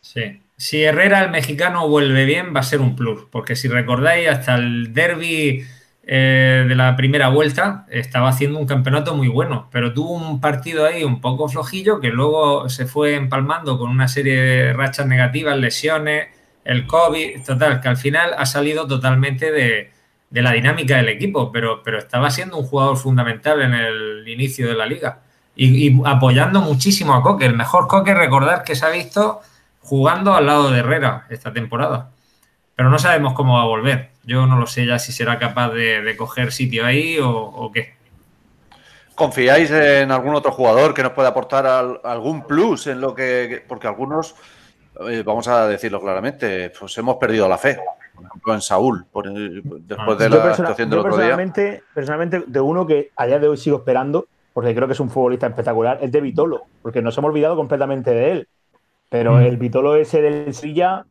Sí. 0.01 0.41
Si 0.57 0.83
Herrera, 0.83 1.23
el 1.23 1.31
mexicano, 1.31 1.87
vuelve 1.87 2.25
bien, 2.25 2.53
va 2.53 2.59
a 2.59 2.63
ser 2.63 2.81
un 2.81 2.95
plus, 2.95 3.25
porque 3.31 3.55
si 3.55 3.69
recordáis, 3.69 4.27
hasta 4.27 4.55
el 4.55 4.93
derby 4.93 5.65
eh, 6.05 6.65
de 6.67 6.75
la 6.75 6.95
primera 6.95 7.29
vuelta 7.29 7.85
estaba 7.89 8.29
haciendo 8.29 8.59
un 8.59 8.65
campeonato 8.65 9.15
muy 9.15 9.29
bueno, 9.29 9.69
pero 9.71 9.93
tuvo 9.93 10.11
un 10.11 10.41
partido 10.41 10.85
ahí 10.85 11.03
un 11.03 11.21
poco 11.21 11.47
flojillo 11.47 11.99
que 12.01 12.09
luego 12.09 12.67
se 12.69 12.85
fue 12.85 13.15
empalmando 13.15 13.77
con 13.77 13.89
una 13.89 14.07
serie 14.07 14.41
de 14.41 14.73
rachas 14.73 15.07
negativas, 15.07 15.57
lesiones 15.57 16.27
el 16.65 16.87
COVID, 16.87 17.43
total, 17.45 17.81
que 17.81 17.87
al 17.89 17.97
final 17.97 18.31
ha 18.37 18.45
salido 18.45 18.87
totalmente 18.87 19.51
de, 19.51 19.91
la 20.31 20.51
dinámica 20.51 20.97
del 20.97 21.09
equipo, 21.09 21.51
pero, 21.51 21.83
pero 21.83 21.99
estaba 21.99 22.29
siendo 22.31 22.57
un 22.57 22.65
jugador 22.65 22.97
fundamental 22.97 23.61
en 23.61 23.73
el 23.73 24.27
inicio 24.27 24.67
de 24.67 24.75
la 24.75 24.85
liga 24.85 25.19
y, 25.55 26.01
apoyando 26.05 26.61
muchísimo 26.61 27.13
a 27.13 27.21
Coque. 27.21 27.45
El 27.45 27.55
mejor 27.55 27.87
Coque, 27.87 28.13
recordar 28.13 28.63
que 28.63 28.75
se 28.75 28.85
ha 28.85 28.89
visto 28.89 29.41
jugando 29.81 30.33
al 30.33 30.45
lado 30.45 30.71
de 30.71 30.79
Herrera 30.79 31.27
esta 31.29 31.53
temporada, 31.53 32.11
pero 32.75 32.89
no 32.89 32.99
sabemos 32.99 33.33
cómo 33.33 33.55
va 33.55 33.63
a 33.63 33.67
volver. 33.67 34.09
Yo 34.23 34.45
no 34.45 34.57
lo 34.57 34.67
sé 34.67 34.85
ya 34.85 34.99
si 34.99 35.11
será 35.11 35.37
capaz 35.37 35.69
de, 35.71 36.15
coger 36.17 36.51
sitio 36.51 36.85
ahí 36.85 37.17
o, 37.21 37.71
qué. 37.73 37.93
¿Confiáis 39.15 39.69
en 39.69 40.11
algún 40.11 40.33
otro 40.33 40.51
jugador 40.51 40.93
que 40.93 41.03
nos 41.03 41.11
pueda 41.11 41.29
aportar 41.29 41.67
algún 42.03 42.47
plus 42.47 42.87
en 42.87 42.99
lo 42.99 43.13
que. 43.13 43.63
Porque 43.67 43.87
algunos, 43.87 44.35
eh, 45.07 45.21
vamos 45.23 45.47
a 45.47 45.67
decirlo 45.67 46.01
claramente, 46.01 46.71
pues 46.71 46.97
hemos 46.97 47.17
perdido 47.17 47.47
la 47.47 47.57
fe. 47.57 47.79
Por 48.15 48.25
ejemplo, 48.25 48.53
en 48.53 48.61
Saúl, 48.61 49.05
después 49.81 50.17
de 50.17 50.29
la 50.29 50.53
situación 50.55 50.89
del 50.89 50.99
otro 50.99 51.11
personalmente, 51.11 51.71
día. 51.71 51.83
Personalmente, 51.93 52.43
de 52.47 52.59
uno 52.59 52.87
que 52.87 53.11
a 53.15 53.25
día 53.25 53.39
de 53.39 53.47
hoy 53.47 53.57
sigo 53.57 53.77
esperando, 53.77 54.27
porque 54.53 54.73
creo 54.73 54.87
que 54.87 54.93
es 54.93 54.99
un 54.99 55.09
futbolista 55.09 55.47
espectacular, 55.47 55.99
es 56.01 56.11
de 56.11 56.21
Vitolo, 56.21 56.63
porque 56.81 57.01
nos 57.01 57.17
hemos 57.17 57.29
olvidado 57.29 57.55
completamente 57.55 58.11
de 58.11 58.31
él. 58.31 58.47
Pero 59.09 59.33
mm. 59.33 59.41
el 59.41 59.57
Vitolo 59.57 59.95
ese 59.95 60.21
del 60.21 60.53
Silla, 60.53 61.05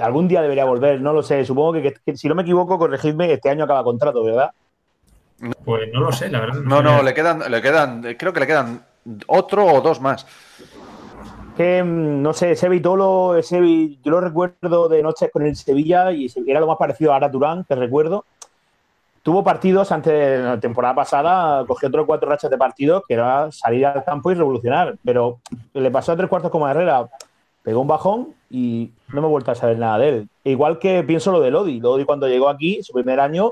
algún 0.00 0.28
día 0.28 0.42
debería 0.42 0.64
volver, 0.64 1.00
no 1.00 1.12
lo 1.12 1.22
sé. 1.22 1.44
Supongo 1.44 1.72
que, 1.72 2.16
si 2.16 2.28
no 2.28 2.34
me 2.34 2.42
equivoco, 2.42 2.78
corregidme, 2.78 3.32
este 3.32 3.50
año 3.50 3.64
acaba 3.64 3.84
contrato, 3.84 4.22
¿verdad? 4.22 4.50
Pues 5.64 5.92
no 5.92 6.00
lo 6.00 6.12
sé, 6.12 6.28
la 6.28 6.40
verdad. 6.40 6.60
No, 6.60 6.82
no, 6.82 7.02
le 7.02 7.12
quedan, 7.12 7.50
le 7.50 7.60
quedan, 7.60 8.02
creo 8.18 8.32
que 8.32 8.40
le 8.40 8.46
quedan 8.46 8.84
otro 9.26 9.66
o 9.66 9.80
dos 9.80 10.00
más. 10.00 10.26
Que 11.56 11.82
mm, 11.82 12.22
no 12.22 12.32
sé, 12.32 12.52
ese 12.52 12.68
Vitolo, 12.68 13.36
ese, 13.36 13.60
yo 14.02 14.10
lo 14.10 14.20
recuerdo 14.20 14.88
de 14.88 15.02
noches 15.02 15.30
con 15.32 15.44
el 15.44 15.56
Sevilla 15.56 16.12
y 16.12 16.32
era 16.46 16.60
lo 16.60 16.66
más 16.66 16.78
parecido 16.78 17.12
a 17.12 17.16
Ara 17.16 17.28
Durán, 17.28 17.64
que 17.64 17.74
recuerdo. 17.74 18.24
Tuvo 19.22 19.42
partidos 19.42 19.90
antes 19.90 20.12
de 20.12 20.38
la 20.38 20.60
temporada 20.60 20.94
pasada, 20.94 21.64
cogió 21.66 21.88
otros 21.88 22.04
cuatro 22.04 22.28
rachas 22.28 22.50
de 22.50 22.58
partidos, 22.58 23.04
que 23.08 23.14
era 23.14 23.50
salir 23.50 23.86
al 23.86 24.04
campo 24.04 24.30
y 24.30 24.34
revolucionar. 24.34 24.96
Pero 25.02 25.38
le 25.72 25.90
pasó 25.90 26.12
a 26.12 26.16
tres 26.16 26.28
cuartos 26.28 26.50
como 26.50 26.66
a 26.66 26.72
Herrera, 26.72 27.08
pegó 27.64 27.80
un 27.80 27.88
bajón 27.88 28.34
y 28.50 28.92
no 29.12 29.22
me 29.22 29.26
he 29.26 29.30
vuelto 29.30 29.50
a 29.50 29.54
saber 29.56 29.78
nada 29.78 29.98
de 29.98 30.08
él. 30.10 30.28
Igual 30.44 30.78
que 30.78 31.02
pienso 31.02 31.32
lo 31.32 31.40
de 31.40 31.50
Lodi. 31.50 31.80
Lodi 31.80 32.04
cuando 32.04 32.28
llegó 32.28 32.48
aquí, 32.48 32.82
su 32.82 32.92
primer 32.92 33.18
año, 33.18 33.50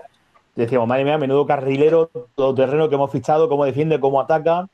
decíamos, 0.54 0.86
madre 0.86 1.04
mía, 1.04 1.18
menudo 1.18 1.46
carrilero, 1.46 2.10
todo 2.36 2.54
terreno 2.54 2.88
que 2.88 2.94
hemos 2.94 3.10
fichado, 3.10 3.48
cómo 3.48 3.64
defiende, 3.64 3.98
cómo 3.98 4.20
ataca, 4.20 4.68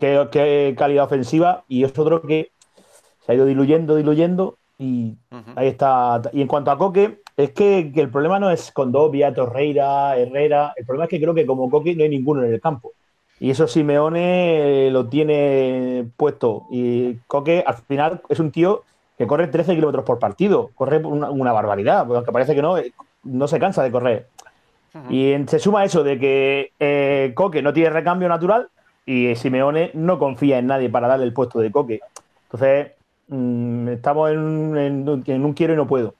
qué, 0.00 0.74
calidad 0.76 1.04
ofensiva. 1.04 1.62
Y 1.68 1.84
es 1.84 1.96
otro 1.96 2.20
que 2.20 2.50
se 3.24 3.32
ha 3.32 3.34
ido 3.36 3.46
diluyendo, 3.46 3.94
diluyendo. 3.94 4.56
Y 4.76 5.14
ahí 5.54 5.68
está. 5.68 6.20
Y 6.32 6.42
en 6.42 6.48
cuanto 6.48 6.72
a 6.72 6.78
Coque, 6.78 7.20
es 7.36 7.52
que, 7.52 7.92
el 7.94 8.10
problema 8.10 8.40
no 8.40 8.50
es 8.50 8.72
con 8.72 8.90
Dobia, 8.90 9.32
Torreira, 9.32 10.16
Herrera. 10.16 10.72
El 10.76 10.84
problema 10.84 11.04
es 11.04 11.10
que 11.10 11.20
creo 11.20 11.34
que 11.34 11.46
como 11.46 11.70
Coque 11.70 11.94
no 11.94 12.02
hay 12.02 12.10
ninguno 12.10 12.42
en 12.42 12.52
el 12.52 12.60
campo. 12.60 12.92
Y 13.40 13.50
eso 13.50 13.66
Simeone 13.66 14.90
lo 14.90 15.08
tiene 15.08 16.06
puesto. 16.16 16.66
Y 16.70 17.14
Coque 17.26 17.64
al 17.66 17.74
final 17.76 18.20
es 18.28 18.38
un 18.38 18.52
tío 18.52 18.84
que 19.16 19.26
corre 19.26 19.48
13 19.48 19.74
kilómetros 19.74 20.04
por 20.04 20.18
partido. 20.18 20.70
Corre 20.74 20.98
una, 20.98 21.30
una 21.30 21.50
barbaridad, 21.50 22.06
porque 22.06 22.18
aunque 22.18 22.32
parece 22.32 22.54
que 22.54 22.62
no, 22.62 22.76
no 23.24 23.48
se 23.48 23.58
cansa 23.58 23.82
de 23.82 23.90
correr. 23.90 24.26
Y 25.08 25.34
se 25.46 25.58
suma 25.58 25.84
eso 25.84 26.02
de 26.02 26.18
que 26.18 26.72
eh, 26.80 27.32
Coque 27.34 27.62
no 27.62 27.72
tiene 27.72 27.90
recambio 27.90 28.28
natural 28.28 28.68
y 29.06 29.34
Simeone 29.36 29.92
no 29.94 30.18
confía 30.18 30.58
en 30.58 30.66
nadie 30.66 30.90
para 30.90 31.08
darle 31.08 31.24
el 31.24 31.32
puesto 31.32 31.60
de 31.60 31.70
Coque. 31.70 32.00
Entonces, 32.44 32.92
mm, 33.28 33.88
estamos 33.88 34.30
en, 34.32 34.76
en, 35.26 35.44
un 35.44 35.52
quiero 35.54 35.74
y 35.74 35.76
no 35.76 35.86
puedo. 35.86 36.14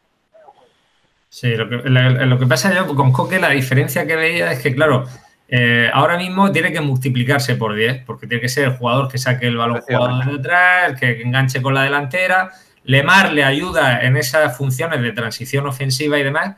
Sí, 1.28 1.54
lo 1.54 1.68
que, 1.68 1.76
lo 1.88 2.38
que 2.38 2.46
pasa 2.46 2.72
yo 2.72 2.94
con 2.94 3.12
Coque, 3.12 3.40
la 3.40 3.50
diferencia 3.50 4.06
que 4.06 4.16
veía 4.16 4.52
es 4.52 4.62
que, 4.62 4.74
claro, 4.74 5.04
eh, 5.50 5.90
ahora 5.92 6.16
mismo 6.16 6.50
tiene 6.52 6.72
que 6.72 6.80
multiplicarse 6.80 7.56
por 7.56 7.74
10, 7.74 8.04
porque 8.04 8.26
tiene 8.26 8.40
que 8.40 8.48
ser 8.48 8.64
el 8.64 8.76
jugador 8.76 9.08
que 9.08 9.18
saque 9.18 9.46
el 9.46 9.56
balón 9.56 9.80
jugado 9.80 10.18
de 10.20 10.32
detrás, 10.32 10.98
que 10.98 11.20
enganche 11.22 11.60
con 11.60 11.74
la 11.74 11.82
delantera. 11.82 12.50
Lemar 12.84 13.32
le 13.32 13.44
ayuda 13.44 14.00
en 14.02 14.16
esas 14.16 14.56
funciones 14.56 15.02
de 15.02 15.12
transición 15.12 15.66
ofensiva 15.66 16.18
y 16.18 16.22
demás 16.22 16.56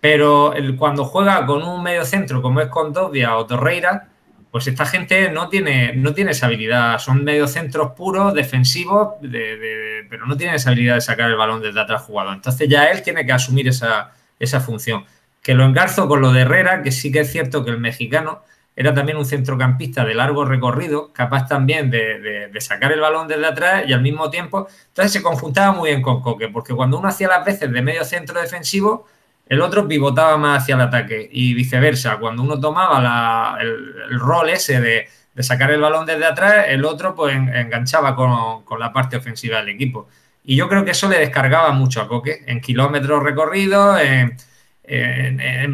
pero 0.00 0.54
cuando 0.78 1.04
juega 1.04 1.44
con 1.46 1.62
un 1.62 1.82
medio 1.82 2.04
centro 2.04 2.40
como 2.40 2.60
es 2.60 2.68
Condovia 2.68 3.36
o 3.36 3.46
Torreira, 3.46 4.08
pues 4.50 4.66
esta 4.66 4.86
gente 4.86 5.30
no 5.30 5.48
tiene, 5.48 5.94
no 5.94 6.14
tiene 6.14 6.32
esa 6.32 6.46
habilidad. 6.46 6.98
Son 6.98 7.22
mediocentros 7.22 7.92
puros, 7.92 8.34
defensivos, 8.34 9.14
pero 9.20 10.26
no 10.26 10.36
tienen 10.36 10.56
esa 10.56 10.70
habilidad 10.70 10.96
de 10.96 11.00
sacar 11.02 11.30
el 11.30 11.36
balón 11.36 11.60
desde 11.60 11.80
atrás 11.80 12.02
jugado. 12.02 12.32
Entonces 12.32 12.68
ya 12.68 12.86
él 12.86 13.02
tiene 13.02 13.24
que 13.26 13.32
asumir 13.32 13.68
esa, 13.68 14.60
función. 14.60 15.04
Que 15.42 15.54
lo 15.54 15.64
engarzo 15.64 16.08
con 16.08 16.20
lo 16.20 16.32
de 16.32 16.42
Herrera, 16.42 16.82
que 16.82 16.92
sí 16.92 17.10
que 17.10 17.20
es 17.20 17.32
cierto 17.32 17.64
que 17.64 17.70
el 17.70 17.78
mexicano 17.78 18.42
era 18.76 18.94
también 18.94 19.18
un 19.18 19.26
centrocampista 19.26 20.04
de 20.04 20.14
largo 20.14 20.44
recorrido, 20.44 21.12
capaz 21.12 21.46
también 21.46 21.90
de, 21.90 22.48
de, 22.50 22.60
sacar 22.60 22.92
el 22.92 23.00
balón 23.00 23.28
desde 23.28 23.46
atrás 23.46 23.84
y 23.86 23.92
al 23.92 24.00
mismo 24.00 24.30
tiempo. 24.30 24.68
Entonces 24.88 25.12
se 25.12 25.22
conjuntaba 25.22 25.72
muy 25.72 25.90
bien 25.90 26.00
con 26.00 26.22
Coque, 26.22 26.48
porque 26.48 26.74
cuando 26.74 26.98
uno 26.98 27.08
hacía 27.08 27.28
las 27.28 27.44
veces 27.44 27.70
de 27.70 27.82
medio 27.82 28.04
centro 28.04 28.40
defensivo, 28.40 29.06
el 29.50 29.60
otro 29.62 29.86
pivotaba 29.88 30.36
más 30.36 30.62
hacia 30.62 30.76
el 30.76 30.80
ataque 30.80 31.28
y 31.30 31.54
viceversa. 31.54 32.18
Cuando 32.18 32.42
uno 32.42 32.60
tomaba 32.60 33.58
el, 33.60 34.18
rol 34.20 34.48
ese 34.48 34.80
de, 34.80 35.08
sacar 35.42 35.72
el 35.72 35.80
balón 35.80 36.06
desde 36.06 36.24
atrás, 36.24 36.66
el 36.68 36.84
otro 36.84 37.16
pues 37.16 37.34
enganchaba 37.34 38.14
con, 38.14 38.78
la 38.78 38.92
parte 38.92 39.16
ofensiva 39.16 39.58
del 39.58 39.70
equipo. 39.70 40.08
Y 40.44 40.54
yo 40.54 40.68
creo 40.68 40.84
que 40.84 40.92
eso 40.92 41.08
le 41.08 41.18
descargaba 41.18 41.72
mucho 41.72 42.00
a 42.00 42.06
Coque 42.06 42.44
en 42.46 42.60
kilómetros 42.60 43.24
recorridos, 43.24 44.00
en, 44.00 44.36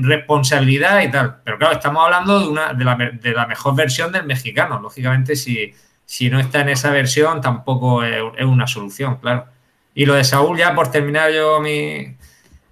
responsabilidad 0.02 1.02
y 1.02 1.10
tal. 1.10 1.36
Pero 1.44 1.58
claro, 1.58 1.74
estamos 1.74 2.04
hablando 2.04 2.40
de, 2.40 2.48
una, 2.48 2.72
de, 2.72 3.32
la, 3.32 3.46
mejor 3.46 3.74
versión 3.74 4.12
del 4.12 4.24
mexicano. 4.24 4.80
Lógicamente, 4.80 5.36
si, 5.36 5.72
si 6.04 6.28
no 6.28 6.38
está 6.38 6.60
en 6.60 6.70
esa 6.70 6.90
versión, 6.90 7.40
tampoco 7.40 8.04
es, 8.04 8.44
una 8.44 8.66
solución, 8.66 9.16
claro. 9.16 9.46
Y 9.94 10.04
lo 10.04 10.14
de 10.14 10.24
Saúl, 10.24 10.58
ya 10.58 10.74
por 10.74 10.90
terminar 10.90 11.32
yo 11.32 11.60
mi, 11.60 12.16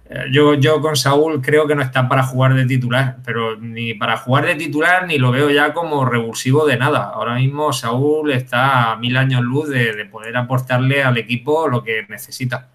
eh, 0.07 0.25
yo, 0.31 0.53
yo 0.53 0.79
con 0.81 0.95
Saúl 0.95 1.41
creo 1.41 1.65
que 1.65 1.73
no 1.73 1.81
está 1.81 2.07
para 2.07 2.21
jugar 2.21 2.53
de 2.53 2.65
titular, 2.65 3.17
pero 3.25 3.57
ni 3.57 3.95
para 3.95 4.17
jugar 4.17 4.45
de 4.45 4.53
titular 4.55 5.07
ni 5.07 5.17
lo 5.17 5.31
veo 5.31 5.49
ya 5.49 5.73
como 5.73 6.05
revulsivo 6.05 6.65
de 6.67 6.77
nada. 6.77 7.11
Ahora 7.13 7.35
mismo 7.35 7.73
Saúl 7.73 8.31
está 8.31 8.91
a 8.91 8.95
mil 8.97 9.17
años 9.17 9.41
luz 9.41 9.69
de, 9.69 10.05
poder 10.05 10.37
aportarle 10.37 11.03
al 11.03 11.17
equipo 11.17 11.67
lo 11.67 11.83
que 11.83 12.05
necesita. 12.07 12.69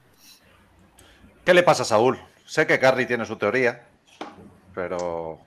¿Qué 1.44 1.54
le 1.54 1.62
pasa 1.62 1.82
a 1.82 1.86
Saúl? 1.86 2.18
Sé 2.50 2.66
que 2.66 2.80
Carly 2.80 3.06
tiene 3.06 3.24
su 3.24 3.36
teoría, 3.36 3.80
pero. 4.74 5.38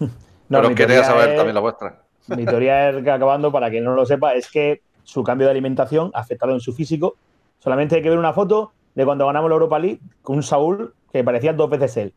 No, 0.48 0.74
quería 0.74 1.02
saber 1.04 1.36
también 1.36 1.54
la 1.54 1.60
vuestra. 1.60 2.02
Mi 2.28 2.44
teoría 2.44 2.90
es 2.90 3.02
que, 3.02 3.10
acabando, 3.10 3.50
para 3.50 3.70
quien 3.70 3.82
no 3.82 3.94
lo 3.94 4.06
sepa, 4.06 4.34
es 4.34 4.50
que 4.50 4.82
su 5.02 5.22
cambio 5.24 5.46
de 5.46 5.50
alimentación 5.50 6.10
ha 6.14 6.20
afectado 6.20 6.52
en 6.52 6.60
su 6.60 6.72
físico. 6.74 7.16
Solamente 7.58 7.96
hay 7.96 8.02
que 8.02 8.10
ver 8.10 8.18
una 8.18 8.34
foto 8.34 8.72
de 8.94 9.04
cuando 9.04 9.26
ganamos 9.26 9.50
la 9.50 9.54
Europa 9.54 9.78
League 9.78 10.00
con 10.22 10.36
un 10.36 10.42
Saúl 10.42 10.94
que 11.12 11.24
parecía 11.24 11.54
dos 11.54 11.68
veces 11.70 11.96
él. 11.96 12.14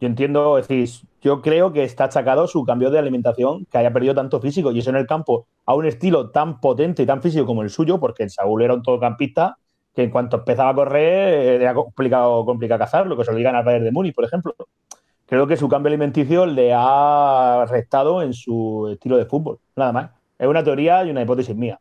Yo 0.00 0.08
entiendo, 0.08 0.58
es 0.58 0.68
decir, 0.68 1.06
yo 1.22 1.42
creo 1.42 1.72
que 1.72 1.84
está 1.84 2.04
achacado 2.04 2.46
su 2.48 2.64
cambio 2.64 2.90
de 2.90 2.98
alimentación, 2.98 3.66
que 3.70 3.78
haya 3.78 3.92
perdido 3.92 4.14
tanto 4.14 4.40
físico 4.40 4.72
y 4.72 4.80
eso 4.80 4.90
en 4.90 4.96
el 4.96 5.06
campo 5.06 5.46
a 5.64 5.74
un 5.74 5.86
estilo 5.86 6.30
tan 6.30 6.60
potente 6.60 7.02
y 7.02 7.06
tan 7.06 7.22
físico 7.22 7.46
como 7.46 7.62
el 7.62 7.70
suyo, 7.70 8.00
porque 8.00 8.24
el 8.24 8.30
Saúl 8.30 8.62
era 8.62 8.74
un 8.74 8.82
todocampista 8.82 9.58
que 9.96 10.02
en 10.02 10.10
cuanto 10.10 10.36
empezaba 10.36 10.68
a 10.68 10.74
correr 10.74 11.62
era 11.62 11.72
complicado, 11.72 12.44
complicado 12.44 12.78
cazarlo, 12.78 13.16
que 13.16 13.24
se 13.24 13.30
lo 13.32 13.38
digan 13.38 13.56
al 13.56 13.64
Bayern 13.64 13.86
de 13.86 13.92
Múnich, 13.92 14.14
por 14.14 14.26
ejemplo. 14.26 14.54
Creo 15.24 15.46
que 15.46 15.56
su 15.56 15.70
cambio 15.70 15.88
alimenticio 15.88 16.44
le 16.44 16.70
ha 16.74 17.64
restado 17.66 18.20
en 18.20 18.34
su 18.34 18.90
estilo 18.92 19.16
de 19.16 19.24
fútbol, 19.24 19.58
nada 19.74 19.92
más. 19.92 20.10
Es 20.38 20.46
una 20.46 20.62
teoría 20.62 21.02
y 21.02 21.10
una 21.10 21.22
hipótesis 21.22 21.56
mía. 21.56 21.80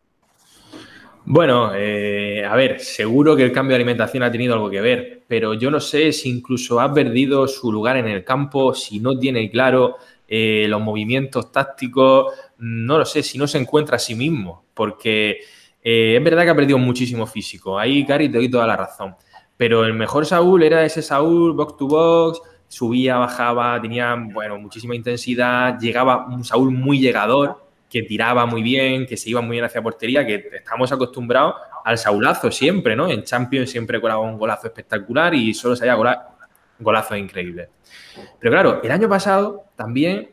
Bueno, 1.25 1.71
eh, 1.75 2.45
a 2.45 2.55
ver, 2.55 2.79
seguro 2.79 3.35
que 3.35 3.43
el 3.43 3.51
cambio 3.51 3.71
de 3.71 3.83
alimentación 3.83 4.23
ha 4.23 4.31
tenido 4.31 4.53
algo 4.53 4.69
que 4.69 4.79
ver, 4.79 5.23
pero 5.27 5.53
yo 5.53 5.69
no 5.69 5.81
sé 5.81 6.13
si 6.13 6.29
incluso 6.29 6.79
ha 6.79 6.93
perdido 6.93 7.49
su 7.49 7.69
lugar 7.69 7.97
en 7.97 8.07
el 8.07 8.23
campo, 8.23 8.73
si 8.73 9.01
no 9.01 9.19
tiene 9.19 9.49
claro 9.49 9.97
eh, 10.29 10.67
los 10.69 10.79
movimientos 10.79 11.51
tácticos, 11.51 12.33
no 12.59 12.97
lo 12.97 13.03
sé, 13.03 13.23
si 13.23 13.37
no 13.37 13.45
se 13.45 13.57
encuentra 13.57 13.97
a 13.97 13.99
sí 13.99 14.15
mismo, 14.15 14.63
porque 14.73 15.39
eh, 15.85 16.15
es 16.17 16.23
verdad 16.23 16.43
que 16.43 16.49
ha 16.49 16.55
perdido 16.55 16.79
muchísimo 16.79 17.27
físico, 17.27 17.79
ahí 17.79 18.05
Cari 18.05 18.27
te 18.27 18.39
doy 18.39 18.49
toda 18.49 18.67
la 18.67 18.75
razón, 18.75 19.15
pero 19.55 19.85
el 19.85 19.93
mejor 19.93 20.25
Saúl 20.25 20.63
era 20.63 20.83
ese 20.83 21.01
Saúl 21.01 21.53
box 21.53 21.77
to 21.77 21.87
box, 21.87 22.41
subía, 22.67 23.17
bajaba, 23.17 23.79
tenía, 23.81 24.15
bueno, 24.15 24.57
muchísima 24.57 24.95
intensidad, 24.95 25.79
llegaba 25.79 26.25
un 26.25 26.43
Saúl 26.43 26.71
muy 26.71 26.99
llegador, 26.99 27.63
que 27.89 28.03
tiraba 28.03 28.45
muy 28.45 28.61
bien, 28.61 29.05
que 29.05 29.15
se 29.15 29.29
iba 29.29 29.41
muy 29.41 29.51
bien 29.51 29.63
hacia 29.63 29.81
portería, 29.81 30.25
que 30.25 30.49
estamos 30.53 30.91
acostumbrados 30.91 31.55
al 31.83 31.97
saulazo 31.97 32.51
siempre, 32.51 32.95
¿no? 32.95 33.07
En 33.09 33.23
Champions 33.23 33.69
siempre 33.69 34.01
colaba 34.01 34.21
un 34.21 34.37
golazo 34.37 34.67
espectacular 34.67 35.33
y 35.35 35.53
solo 35.53 35.75
se 35.75 35.89
había 35.89 36.25
golazos 36.79 37.17
increíbles. 37.17 37.69
Pero 38.39 38.51
claro, 38.51 38.81
el 38.83 38.91
año 38.91 39.07
pasado 39.07 39.65
también, 39.75 40.31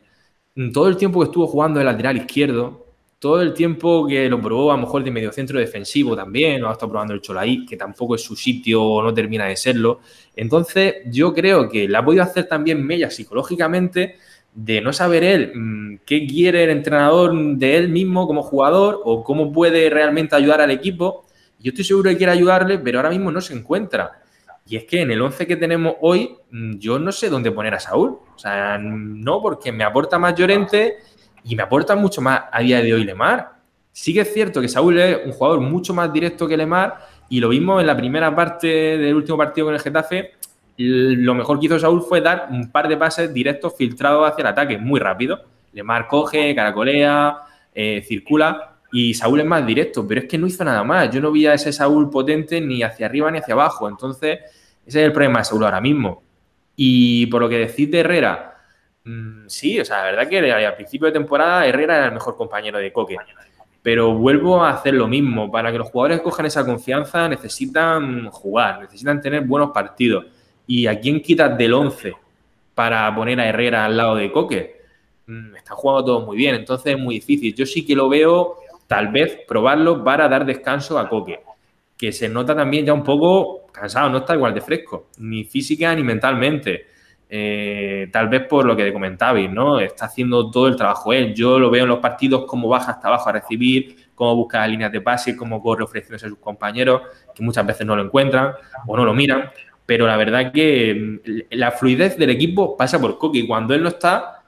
todo 0.72 0.88
el 0.88 0.96
tiempo 0.96 1.20
que 1.20 1.26
estuvo 1.26 1.46
jugando 1.46 1.78
de 1.78 1.84
lateral 1.84 2.16
izquierdo, 2.16 2.91
todo 3.22 3.40
el 3.40 3.54
tiempo 3.54 4.04
que 4.04 4.28
lo 4.28 4.40
probó 4.40 4.72
a 4.72 4.74
lo 4.74 4.80
mejor 4.80 5.04
de 5.04 5.12
mediocentro 5.12 5.60
defensivo 5.60 6.16
también, 6.16 6.64
o 6.64 6.68
ha 6.68 6.72
estado 6.72 6.90
probando 6.90 7.14
el 7.14 7.20
Cholaí, 7.20 7.64
que 7.64 7.76
tampoco 7.76 8.16
es 8.16 8.22
su 8.24 8.34
sitio 8.34 8.82
o 8.82 9.00
no 9.00 9.14
termina 9.14 9.46
de 9.46 9.56
serlo. 9.56 10.00
Entonces, 10.34 10.96
yo 11.06 11.32
creo 11.32 11.68
que 11.68 11.86
le 11.86 11.96
ha 11.96 12.04
podido 12.04 12.24
hacer 12.24 12.48
también 12.48 12.84
mella 12.84 13.10
psicológicamente 13.10 14.16
de 14.52 14.80
no 14.80 14.92
saber 14.92 15.22
él 15.22 15.52
mm, 15.54 15.98
qué 16.04 16.26
quiere 16.26 16.64
el 16.64 16.70
entrenador 16.70 17.32
de 17.58 17.76
él 17.76 17.90
mismo 17.90 18.26
como 18.26 18.42
jugador 18.42 19.00
o 19.04 19.22
cómo 19.22 19.52
puede 19.52 19.88
realmente 19.88 20.34
ayudar 20.34 20.60
al 20.60 20.72
equipo. 20.72 21.24
Yo 21.60 21.68
estoy 21.68 21.84
seguro 21.84 22.10
que 22.10 22.16
quiere 22.16 22.32
ayudarle, 22.32 22.80
pero 22.80 22.98
ahora 22.98 23.10
mismo 23.10 23.30
no 23.30 23.40
se 23.40 23.54
encuentra. 23.54 24.20
Y 24.66 24.74
es 24.74 24.84
que 24.84 25.00
en 25.00 25.12
el 25.12 25.22
11 25.22 25.46
que 25.46 25.54
tenemos 25.54 25.94
hoy, 26.00 26.34
mm, 26.50 26.78
yo 26.78 26.98
no 26.98 27.12
sé 27.12 27.28
dónde 27.28 27.52
poner 27.52 27.74
a 27.74 27.78
Saúl. 27.78 28.18
O 28.34 28.38
sea, 28.40 28.78
no, 28.78 29.40
porque 29.40 29.70
me 29.70 29.84
aporta 29.84 30.18
más 30.18 30.34
Llorente 30.34 30.96
y 31.44 31.56
me 31.56 31.62
aporta 31.62 31.96
mucho 31.96 32.20
más 32.20 32.42
a 32.50 32.60
día 32.60 32.82
de 32.82 32.94
hoy 32.94 33.04
Lemar. 33.04 33.52
Sí 33.92 34.14
que 34.14 34.20
es 34.20 34.32
cierto 34.32 34.60
que 34.60 34.68
Saúl 34.68 34.98
es 34.98 35.18
un 35.24 35.32
jugador 35.32 35.60
mucho 35.60 35.92
más 35.92 36.12
directo 36.12 36.48
que 36.48 36.56
Lemar 36.56 36.98
y 37.28 37.40
lo 37.40 37.48
vimos 37.48 37.80
en 37.80 37.86
la 37.86 37.96
primera 37.96 38.34
parte 38.34 38.66
del 38.66 39.14
último 39.14 39.36
partido 39.38 39.66
con 39.66 39.74
el 39.74 39.80
Getafe. 39.80 40.32
Lo 40.76 41.34
mejor 41.34 41.60
que 41.60 41.66
hizo 41.66 41.78
Saúl 41.78 42.02
fue 42.02 42.20
dar 42.20 42.48
un 42.50 42.70
par 42.70 42.88
de 42.88 42.96
pases 42.96 43.32
directos 43.32 43.74
filtrados 43.76 44.30
hacia 44.30 44.42
el 44.42 44.48
ataque, 44.48 44.78
muy 44.78 44.98
rápido. 44.98 45.40
Lemar 45.72 46.08
coge, 46.08 46.54
caracolea, 46.54 47.38
eh, 47.74 48.02
circula 48.06 48.72
y 48.92 49.14
Saúl 49.14 49.40
es 49.40 49.46
más 49.46 49.66
directo, 49.66 50.06
pero 50.06 50.20
es 50.20 50.28
que 50.28 50.36
no 50.36 50.46
hizo 50.46 50.62
nada 50.64 50.84
más. 50.84 51.10
Yo 51.10 51.20
no 51.20 51.32
vi 51.32 51.46
a 51.46 51.54
ese 51.54 51.72
Saúl 51.72 52.10
potente 52.10 52.60
ni 52.60 52.82
hacia 52.82 53.06
arriba 53.06 53.30
ni 53.30 53.38
hacia 53.38 53.54
abajo. 53.54 53.88
Entonces, 53.88 54.40
ese 54.86 55.00
es 55.00 55.06
el 55.06 55.12
problema 55.12 55.38
de 55.38 55.44
Saúl 55.46 55.64
ahora 55.64 55.80
mismo. 55.80 56.22
Y 56.76 57.26
por 57.26 57.40
lo 57.40 57.48
que 57.48 57.58
decís 57.58 57.90
de 57.90 58.00
Herrera, 58.00 58.51
mm, 59.04 59.48
sí, 59.48 59.80
o 59.80 59.84
sea, 59.84 59.98
la 59.98 60.04
verdad 60.04 60.28
que 60.28 60.52
al 60.52 60.74
principio 60.74 61.06
de 61.06 61.12
temporada 61.12 61.66
Herrera 61.66 61.96
era 61.96 62.06
el 62.06 62.12
mejor 62.12 62.36
compañero 62.36 62.78
de 62.78 62.92
Coque. 62.92 63.16
Pero 63.82 64.14
vuelvo 64.14 64.62
a 64.62 64.70
hacer 64.70 64.94
lo 64.94 65.08
mismo. 65.08 65.50
Para 65.50 65.72
que 65.72 65.78
los 65.78 65.90
jugadores 65.90 66.20
cojan 66.20 66.46
esa 66.46 66.64
confianza 66.64 67.28
necesitan 67.28 68.28
jugar, 68.30 68.80
necesitan 68.80 69.20
tener 69.20 69.42
buenos 69.42 69.70
partidos. 69.72 70.26
¿Y 70.66 70.86
a 70.86 71.00
quién 71.00 71.20
quitas 71.20 71.58
del 71.58 71.74
11 71.74 72.12
para 72.74 73.12
poner 73.14 73.40
a 73.40 73.48
Herrera 73.48 73.84
al 73.84 73.96
lado 73.96 74.14
de 74.14 74.30
Coque? 74.30 74.82
Mm, 75.26 75.56
están 75.56 75.76
jugando 75.76 76.04
todos 76.04 76.26
muy 76.26 76.36
bien, 76.36 76.54
entonces 76.54 76.94
es 76.94 76.98
muy 76.98 77.16
difícil. 77.16 77.54
Yo 77.54 77.66
sí 77.66 77.84
que 77.84 77.94
lo 77.94 78.08
veo, 78.08 78.56
tal 78.86 79.08
vez, 79.08 79.40
probarlo 79.46 80.02
para 80.04 80.28
dar 80.28 80.44
descanso 80.44 80.98
a 80.98 81.08
Coque, 81.08 81.40
que 81.96 82.12
se 82.12 82.28
nota 82.28 82.54
también 82.54 82.84
ya 82.86 82.92
un 82.92 83.04
poco 83.04 83.66
cansado, 83.72 84.10
no 84.10 84.18
está 84.18 84.34
igual 84.34 84.54
de 84.54 84.60
fresco, 84.60 85.08
ni 85.18 85.44
física 85.44 85.94
ni 85.94 86.02
mentalmente. 86.02 86.86
Eh, 87.34 88.10
tal 88.12 88.28
vez 88.28 88.46
por 88.46 88.66
lo 88.66 88.76
que 88.76 88.92
comentabais, 88.92 89.50
¿no? 89.50 89.80
Está 89.80 90.04
haciendo 90.04 90.50
todo 90.50 90.68
el 90.68 90.76
trabajo 90.76 91.14
él. 91.14 91.32
Yo 91.32 91.58
lo 91.58 91.70
veo 91.70 91.84
en 91.84 91.88
los 91.88 91.98
partidos 91.98 92.44
cómo 92.46 92.68
baja 92.68 92.92
hasta 92.92 93.08
abajo 93.08 93.30
a 93.30 93.32
recibir, 93.32 94.10
cómo 94.14 94.36
busca 94.36 94.66
líneas 94.66 94.92
de 94.92 95.00
pase, 95.00 95.34
cómo 95.34 95.62
corre 95.62 95.82
ofreciéndose 95.82 96.26
a 96.26 96.28
sus 96.28 96.36
compañeros, 96.36 97.00
que 97.34 97.42
muchas 97.42 97.64
veces 97.64 97.86
no 97.86 97.96
lo 97.96 98.02
encuentran 98.02 98.52
o 98.86 98.98
no 98.98 99.06
lo 99.06 99.14
miran. 99.14 99.50
Pero 99.86 100.06
la 100.06 100.18
verdad 100.18 100.52
que 100.52 101.20
mm, 101.24 101.56
la 101.56 101.70
fluidez 101.70 102.18
del 102.18 102.28
equipo 102.28 102.76
pasa 102.76 103.00
por 103.00 103.16
Coque 103.16 103.38
y 103.38 103.46
cuando 103.46 103.72
él 103.72 103.82
no 103.82 103.88
está, 103.88 104.42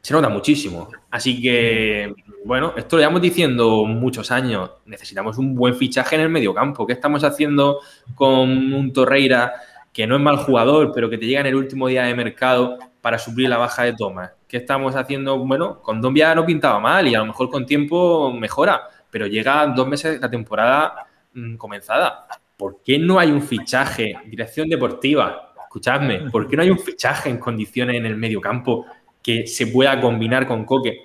se 0.00 0.14
nota 0.14 0.28
muchísimo. 0.28 0.90
Así 1.10 1.42
que, 1.42 2.14
bueno, 2.44 2.72
esto 2.76 2.94
lo 2.94 3.00
llevamos 3.00 3.22
diciendo 3.22 3.84
muchos 3.84 4.30
años. 4.30 4.70
Necesitamos 4.86 5.38
un 5.38 5.56
buen 5.56 5.74
fichaje 5.74 6.14
en 6.14 6.22
el 6.22 6.28
mediocampo. 6.28 6.86
¿Qué 6.86 6.92
estamos 6.92 7.24
haciendo 7.24 7.80
con 8.14 8.72
un 8.72 8.92
Torreira? 8.92 9.54
Que 9.92 10.06
no 10.06 10.16
es 10.16 10.22
mal 10.22 10.38
jugador, 10.38 10.92
pero 10.94 11.10
que 11.10 11.18
te 11.18 11.26
llega 11.26 11.40
en 11.40 11.46
el 11.46 11.54
último 11.54 11.88
día 11.88 12.04
de 12.04 12.14
mercado 12.14 12.78
para 13.00 13.18
suplir 13.18 13.48
la 13.48 13.58
baja 13.58 13.82
de 13.82 13.92
Thomas. 13.92 14.32
¿Qué 14.48 14.56
estamos 14.58 14.96
haciendo? 14.96 15.38
Bueno, 15.38 15.80
con 15.82 16.00
Dombia 16.00 16.34
no 16.34 16.46
pintaba 16.46 16.78
mal 16.78 17.06
y 17.08 17.14
a 17.14 17.18
lo 17.18 17.26
mejor 17.26 17.50
con 17.50 17.66
tiempo 17.66 18.32
mejora, 18.32 18.82
pero 19.10 19.26
llega 19.26 19.66
dos 19.66 19.86
meses 19.86 20.20
la 20.20 20.30
temporada 20.30 21.06
mm, 21.34 21.56
comenzada. 21.56 22.26
¿Por 22.56 22.82
qué 22.82 22.98
no 22.98 23.18
hay 23.18 23.30
un 23.30 23.42
fichaje? 23.42 24.14
Dirección 24.26 24.68
deportiva, 24.68 25.52
escuchadme, 25.62 26.30
¿por 26.30 26.48
qué 26.48 26.56
no 26.56 26.62
hay 26.62 26.70
un 26.70 26.78
fichaje 26.78 27.28
en 27.28 27.38
condiciones 27.38 27.96
en 27.96 28.06
el 28.06 28.16
medio 28.16 28.40
campo 28.40 28.86
que 29.22 29.46
se 29.46 29.66
pueda 29.66 30.00
combinar 30.00 30.46
con 30.46 30.64
Coque? 30.64 30.98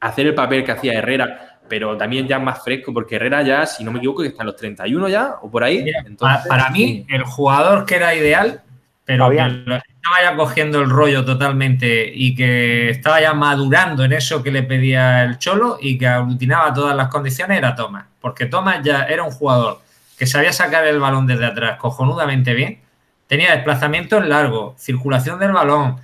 Hacer 0.00 0.26
el 0.26 0.34
papel 0.34 0.64
que 0.64 0.72
hacía 0.72 0.92
Herrera, 0.92 1.57
pero 1.68 1.96
también 1.96 2.26
ya 2.26 2.38
más 2.38 2.62
fresco, 2.62 2.92
porque 2.92 3.16
Herrera 3.16 3.42
ya, 3.42 3.66
si 3.66 3.84
no 3.84 3.92
me 3.92 3.98
equivoco, 3.98 4.22
que 4.22 4.28
está 4.28 4.42
en 4.42 4.46
los 4.46 4.56
31 4.56 5.08
ya, 5.08 5.36
o 5.42 5.50
por 5.50 5.64
ahí. 5.64 5.84
para, 6.18 6.70
mí, 6.70 7.04
el 7.08 7.22
jugador 7.24 7.84
que 7.84 7.96
era 7.96 8.14
ideal, 8.14 8.62
pero 9.04 9.30
que 9.30 9.36
estaba 9.36 10.22
ya 10.22 10.36
cogiendo 10.36 10.80
el 10.80 10.90
rollo 10.90 11.24
totalmente 11.24 12.10
y 12.14 12.34
que 12.34 12.90
estaba 12.90 13.20
ya 13.20 13.34
madurando 13.34 14.04
en 14.04 14.12
eso 14.12 14.42
que 14.42 14.50
le 14.50 14.62
pedía 14.62 15.24
el 15.24 15.38
Cholo 15.38 15.78
y 15.80 15.98
que 15.98 16.06
aglutinaba 16.06 16.72
todas 16.72 16.94
las 16.96 17.08
condiciones, 17.08 17.58
era 17.58 17.74
Tomás. 17.74 18.06
Porque 18.20 18.46
Tomás 18.46 18.82
ya 18.82 19.04
era 19.04 19.22
un 19.22 19.30
jugador 19.30 19.80
que 20.18 20.26
sabía 20.26 20.52
sacar 20.52 20.86
el 20.86 20.98
balón 20.98 21.26
desde 21.26 21.46
atrás 21.46 21.78
cojonudamente 21.78 22.52
bien, 22.52 22.80
tenía 23.26 23.52
desplazamiento 23.54 24.18
en 24.18 24.28
largo, 24.28 24.74
circulación 24.78 25.38
del 25.38 25.52
balón, 25.52 25.96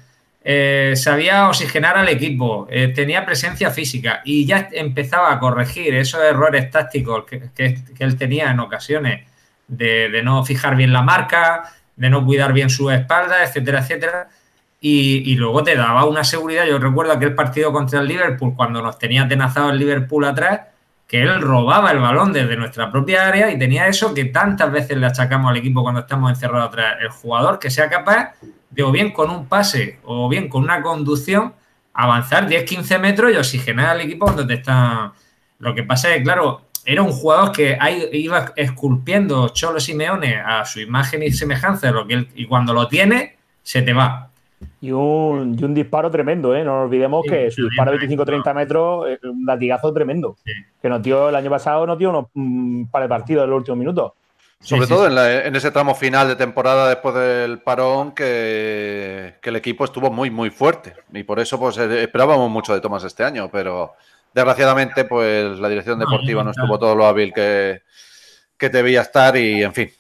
eh, 0.47 0.93
sabía 0.95 1.49
oxigenar 1.49 1.97
al 1.97 2.09
equipo, 2.11 2.69
eh, 2.71 2.89
tenía 2.89 3.25
presencia 3.25 3.71
física 3.71 4.21
y 4.27 4.45
ya 4.45 4.69
empezaba 4.73 5.33
a 5.33 5.41
corregir 5.41 5.95
esos 5.95 6.23
errores 6.23 6.71
tácticos 6.71 7.25
que, 7.25 7.79
él 7.99 8.17
tenía 8.19 8.51
en 8.51 8.61
ocasiones 8.61 9.27
de, 9.67 10.21
no 10.23 10.45
fijar 10.45 10.77
bien 10.77 10.93
la 10.93 11.01
marca, 11.01 11.73
de 11.97 12.11
no 12.11 12.27
cuidar 12.27 12.53
bien 12.53 12.69
su 12.69 12.91
espalda, 12.91 13.43
etcétera, 13.43 13.79
etcétera. 13.81 14.29
Y, 14.83 15.35
luego 15.37 15.65
te 15.65 15.77
daba 15.77 16.05
una 16.05 16.25
seguridad. 16.25 16.67
Yo 16.67 16.79
recuerdo 16.79 17.13
aquel 17.13 17.35
partido 17.35 17.73
contra 17.73 18.01
el 18.01 18.07
Liverpool, 18.07 18.53
cuando 18.55 18.83
nos 18.83 18.99
tenía 18.99 19.23
atenazado 19.23 19.71
el 19.71 19.79
Liverpool 19.79 20.27
atrás, 20.27 20.61
que 21.09 21.23
él 21.23 21.41
robaba 21.41 21.91
el 21.91 22.01
balón 22.01 22.35
desde 22.35 22.55
nuestra 22.57 22.93
propia 22.93 23.27
área 23.27 23.51
y 23.51 23.59
tenía 23.59 23.87
eso 23.87 24.13
que 24.13 24.27
tantas 24.27 24.71
veces 24.71 24.99
le 24.99 25.07
achacamos 25.07 25.51
al 25.51 25.57
equipo 25.57 25.83
cuando 25.83 26.01
estamos 26.01 26.31
encerrados 26.31 26.69
atrás. 26.69 26.97
El 27.01 27.09
jugador 27.09 27.59
que 27.59 27.71
sea 27.71 27.89
capaz 27.89 28.35
o 28.83 28.91
bien 28.93 29.13
con 29.13 29.31
un 29.31 29.47
pase 29.47 29.99
o 30.05 30.29
bien 30.29 30.49
con 30.49 30.63
una 30.65 30.83
conducción, 30.83 31.55
avanzar 31.93 32.49
10-15 32.49 33.01
metros 33.01 33.33
y 33.33 33.37
oxigenar 33.37 33.91
al 33.91 34.01
equipo 34.01 34.31
te 34.33 34.55
está. 34.55 35.13
Lo 35.59 35.75
que 35.75 35.85
pasa 35.85 36.11
es 36.11 36.19
que, 36.19 36.25
claro, 36.25 36.63
era 36.85 37.03
un 37.03 37.13
jugador 37.13 37.53
que 37.53 37.79
iba 38.13 38.53
esculpiendo 38.57 39.49
Cholo 39.49 39.81
Simeone 39.81 40.37
a 40.37 40.65
su 40.65 40.81
imagen 40.81 41.23
y 41.23 41.31
semejanza, 41.31 41.91
lo 41.91 42.07
que 42.07 42.27
y 42.35 42.47
cuando 42.47 42.75
lo 42.75 42.89
tiene, 42.89 43.37
se 43.63 43.83
te 43.83 43.93
va. 43.93 44.31
Y 44.81 44.93
un, 44.93 45.57
y 45.59 45.65
un 45.65 45.75
disparo 45.75 46.11
tremendo, 46.11 46.55
¿eh? 46.55 46.65
No 46.65 46.77
nos 46.77 46.85
olvidemos 46.87 47.25
que 47.29 47.51
su 47.51 47.69
disparo 47.69 47.93
de 47.93 47.99
25-30 47.99 48.55
metros 48.55 49.09
es 49.09 49.23
un 49.23 49.45
latigazo 49.45 49.93
tremendo. 49.93 50.37
Que 50.81 50.89
nos 50.89 51.03
dio 51.03 51.29
el 51.29 51.35
año 51.35 51.51
pasado, 51.51 51.87
nos 51.87 51.99
dio 51.99 52.11
unos 52.11 52.27
un 52.35 52.89
par 52.91 53.03
de 53.03 53.09
partidos 53.09 53.45
en 53.45 53.51
los 53.51 53.59
últimos 53.59 53.79
minutos. 53.79 54.13
Sobre 54.65 54.87
todo 54.87 55.07
En, 55.07 55.55
ese 55.55 55.71
tramo 55.71 55.95
final 55.95 56.27
de 56.27 56.37
temporada 56.37 56.89
después 56.89 57.15
del 57.15 57.61
parón 57.61 58.13
que, 58.13 59.35
el 59.43 59.57
equipo 59.57 59.85
estuvo 59.85 60.11
muy, 60.11 60.31
muy 60.31 60.51
fuerte. 60.51 60.95
Y 61.13 61.23
por 61.23 61.39
eso 61.39 61.59
pues 61.59 61.77
eh, 61.77 62.03
esperábamos 62.03 62.51
mucho 62.51 62.73
de 62.73 62.81
Tomás 62.81 63.05
este 63.05 63.25
año, 63.25 63.51
pero 63.51 63.95
desgraciadamente 64.33 65.05
pues 65.05 65.59
la 65.59 65.69
dirección 65.69 65.99
deportiva 65.99 66.43
no, 66.43 66.51
estuvo 66.51 66.79
todo 66.79 66.95
lo 66.95 67.07
hábil 67.07 67.33
que, 67.33 67.83
que 68.57 68.71
debía 68.71 69.03
estar 69.03 69.37
y 69.37 69.63
en 69.63 69.75
fin. 69.75 69.91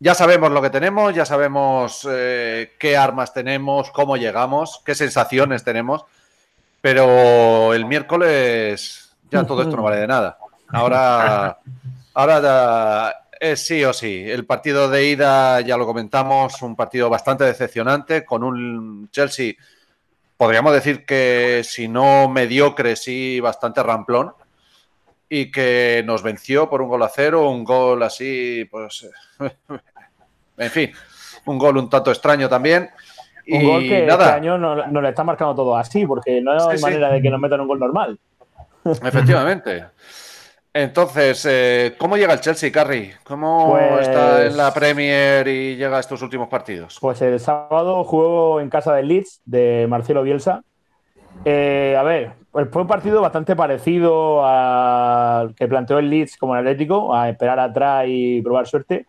Ya 0.00 0.14
sabemos 0.14 0.50
lo 0.50 0.62
que 0.62 0.70
tenemos, 0.70 1.14
ya 1.14 1.24
sabemos 1.24 2.08
eh, 2.10 2.72
qué 2.78 2.96
armas 2.96 3.32
tenemos, 3.32 3.90
cómo 3.90 4.16
llegamos, 4.16 4.82
qué 4.84 4.94
sensaciones 4.94 5.64
tenemos, 5.64 6.04
pero 6.80 7.74
el 7.74 7.84
miércoles 7.84 9.14
ya 9.30 9.44
todo 9.44 9.62
esto 9.62 9.76
no 9.76 9.82
vale 9.82 9.98
de 9.98 10.06
nada. 10.06 10.38
Ahora, 10.68 11.58
ahora 12.14 12.40
sí 13.56 13.84
o 13.84 13.92
sí. 13.92 14.24
El 14.26 14.46
partido 14.46 14.88
de 14.88 15.08
ida, 15.08 15.60
ya 15.60 15.76
lo 15.76 15.86
comentamos, 15.86 16.62
un 16.62 16.76
partido 16.76 17.10
bastante 17.10 17.44
decepcionante, 17.44 18.24
con 18.24 18.42
un 18.42 19.08
Chelsea, 19.10 19.54
podríamos 20.36 20.72
decir 20.72 21.04
que 21.04 21.62
si 21.64 21.88
no 21.88 22.28
mediocre, 22.28 22.96
sí 22.96 23.40
bastante 23.40 23.82
ramplón, 23.82 24.32
y 25.28 25.50
que 25.50 26.02
nos 26.06 26.22
venció 26.22 26.68
por 26.68 26.82
un 26.82 26.88
gol 26.88 27.02
a 27.02 27.08
cero, 27.08 27.50
un 27.50 27.64
gol 27.64 28.02
así, 28.02 28.66
pues, 28.70 29.08
en 30.58 30.70
fin, 30.70 30.92
un 31.46 31.58
gol 31.58 31.76
un 31.76 31.88
tanto 31.88 32.10
extraño 32.10 32.48
también. 32.48 32.90
Un 33.48 33.60
y 33.60 33.66
gol 33.66 33.82
que 33.82 34.06
nada. 34.06 34.24
este 34.24 34.36
año 34.36 34.58
no, 34.58 35.00
le 35.00 35.08
está 35.08 35.24
marcando 35.24 35.54
todo 35.54 35.76
así, 35.76 36.06
porque 36.06 36.40
no 36.40 36.68
hay 36.68 36.78
manera 36.78 37.10
de 37.10 37.20
que 37.20 37.30
nos 37.30 37.40
metan 37.40 37.60
un 37.60 37.68
gol 37.68 37.78
normal. 37.78 38.18
Efectivamente. 38.84 39.86
Entonces, 40.76 41.46
eh, 41.48 41.94
¿cómo 41.96 42.16
llega 42.16 42.32
el 42.32 42.40
Chelsea, 42.40 42.72
Carrie? 42.72 43.14
¿Cómo 43.22 43.70
pues 43.70 44.08
está 44.08 44.44
en 44.44 44.56
la 44.56 44.74
Premier 44.74 45.46
y 45.46 45.76
llega 45.76 45.98
a 45.98 46.00
estos 46.00 46.20
últimos 46.20 46.48
partidos? 46.48 46.98
Pues 47.00 47.22
el 47.22 47.38
sábado 47.38 48.02
jugó 48.02 48.60
en 48.60 48.70
casa 48.70 48.92
del 48.92 49.06
Leeds 49.06 49.40
de 49.44 49.86
Marcelo 49.88 50.24
Bielsa. 50.24 50.64
Eh, 51.44 51.94
a 51.96 52.02
ver, 52.02 52.32
pues 52.50 52.68
fue 52.72 52.82
un 52.82 52.88
partido 52.88 53.20
bastante 53.20 53.54
parecido 53.54 54.44
al 54.44 55.54
que 55.54 55.68
planteó 55.68 56.00
el 56.00 56.10
Leeds 56.10 56.36
como 56.38 56.56
el 56.56 56.66
Atlético, 56.66 57.14
a 57.14 57.28
esperar 57.28 57.60
atrás 57.60 58.06
y 58.08 58.42
probar 58.42 58.66
suerte. 58.66 59.06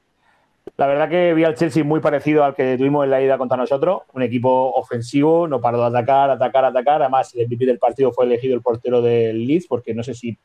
La 0.77 0.85
verdad 0.85 1.09
que 1.09 1.33
vi 1.33 1.45
al 1.45 1.55
Chelsea 1.55 1.83
muy 1.83 1.99
parecido 1.99 2.43
al 2.43 2.53
que 2.53 2.77
tuvimos 2.77 3.05
en 3.05 3.09
la 3.09 3.23
ida 3.23 3.39
contra 3.39 3.57
nosotros, 3.57 4.03
un 4.13 4.21
equipo 4.21 4.71
ofensivo, 4.73 5.47
no 5.47 5.59
paró 5.59 5.79
de 5.79 5.87
atacar, 5.87 6.29
atacar, 6.29 6.65
atacar. 6.65 7.01
Además, 7.01 7.33
el 7.33 7.47
MVP 7.47 7.65
del 7.65 7.79
partido 7.79 8.11
fue 8.11 8.25
elegido 8.25 8.53
el 8.53 8.61
portero 8.61 9.01
del 9.01 9.47
Leeds, 9.47 9.65
porque 9.65 9.95
no 9.95 10.03
sé 10.03 10.13
si 10.13 10.37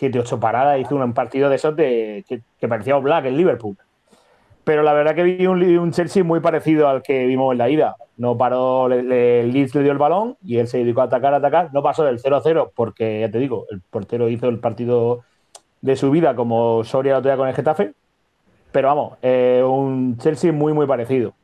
siete, 0.00 0.18
ocho 0.18 0.40
paradas, 0.40 0.80
hizo 0.80 0.96
un 0.96 1.12
partido 1.12 1.50
de 1.50 1.56
esos 1.56 1.76
de, 1.76 2.24
que, 2.26 2.68
parecía 2.68 2.96
Black 2.96 3.26
en 3.26 3.36
Liverpool. 3.36 3.76
Pero 4.64 4.82
la 4.82 4.94
verdad 4.94 5.14
que 5.14 5.22
vi 5.22 5.46
un, 5.46 5.92
Chelsea 5.92 6.24
muy 6.24 6.40
parecido 6.40 6.88
al 6.88 7.02
que 7.02 7.26
vimos 7.26 7.52
en 7.52 7.58
la 7.58 7.68
ida. 7.68 7.96
No 8.16 8.38
paró, 8.38 8.90
el 8.90 9.52
Leeds 9.52 9.74
le 9.74 9.82
dio 9.82 9.92
el 9.92 9.98
balón 9.98 10.38
y 10.42 10.56
él 10.56 10.68
se 10.68 10.78
dedicó 10.78 11.02
a 11.02 11.04
atacar, 11.04 11.34
a 11.34 11.36
atacar. 11.36 11.74
No 11.74 11.82
pasó 11.82 12.02
del 12.04 12.18
0-0 12.18 12.70
porque, 12.74 13.20
ya 13.20 13.30
te 13.30 13.38
digo, 13.38 13.66
el 13.70 13.82
portero 13.82 14.30
hizo 14.30 14.48
el 14.48 14.58
partido 14.58 15.20
de 15.82 15.96
su 15.96 16.10
vida 16.10 16.34
como 16.34 16.82
Soria 16.82 17.12
la 17.12 17.18
otra 17.18 17.36
con 17.36 17.48
el 17.48 17.54
Getafe. 17.54 17.92
Pero 18.72 18.88
vamos, 18.88 19.18
eh, 19.20 19.62
un 19.66 20.16
Chelsea 20.16 20.50
muy, 20.50 20.72
muy 20.72 20.86
parecido. 20.86 21.34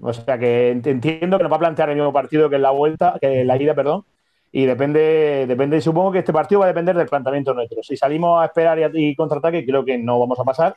O 0.00 0.12
sea 0.12 0.38
que 0.38 0.70
entiendo 0.70 1.36
que 1.36 1.44
nos 1.44 1.52
va 1.52 1.56
a 1.56 1.60
plantear 1.60 1.90
el 1.90 1.96
mismo 1.96 2.12
partido 2.12 2.50
que 2.50 2.56
en 2.56 2.62
la 2.62 2.70
vuelta, 2.70 3.16
que 3.20 3.42
en 3.42 3.46
la 3.46 3.62
ida, 3.62 3.74
perdón, 3.74 4.04
y 4.52 4.64
depende, 4.64 5.44
depende, 5.46 5.80
supongo 5.80 6.12
que 6.12 6.20
este 6.20 6.32
partido 6.32 6.60
va 6.60 6.66
a 6.66 6.68
depender 6.68 6.96
del 6.96 7.08
planteamiento 7.08 7.52
nuestro. 7.52 7.82
Si 7.82 7.96
salimos 7.96 8.40
a 8.40 8.46
esperar 8.46 8.78
y, 8.94 9.14
contraataque, 9.14 9.66
creo 9.66 9.84
que 9.84 9.98
no 9.98 10.18
vamos 10.18 10.38
a 10.38 10.44
pasar. 10.44 10.76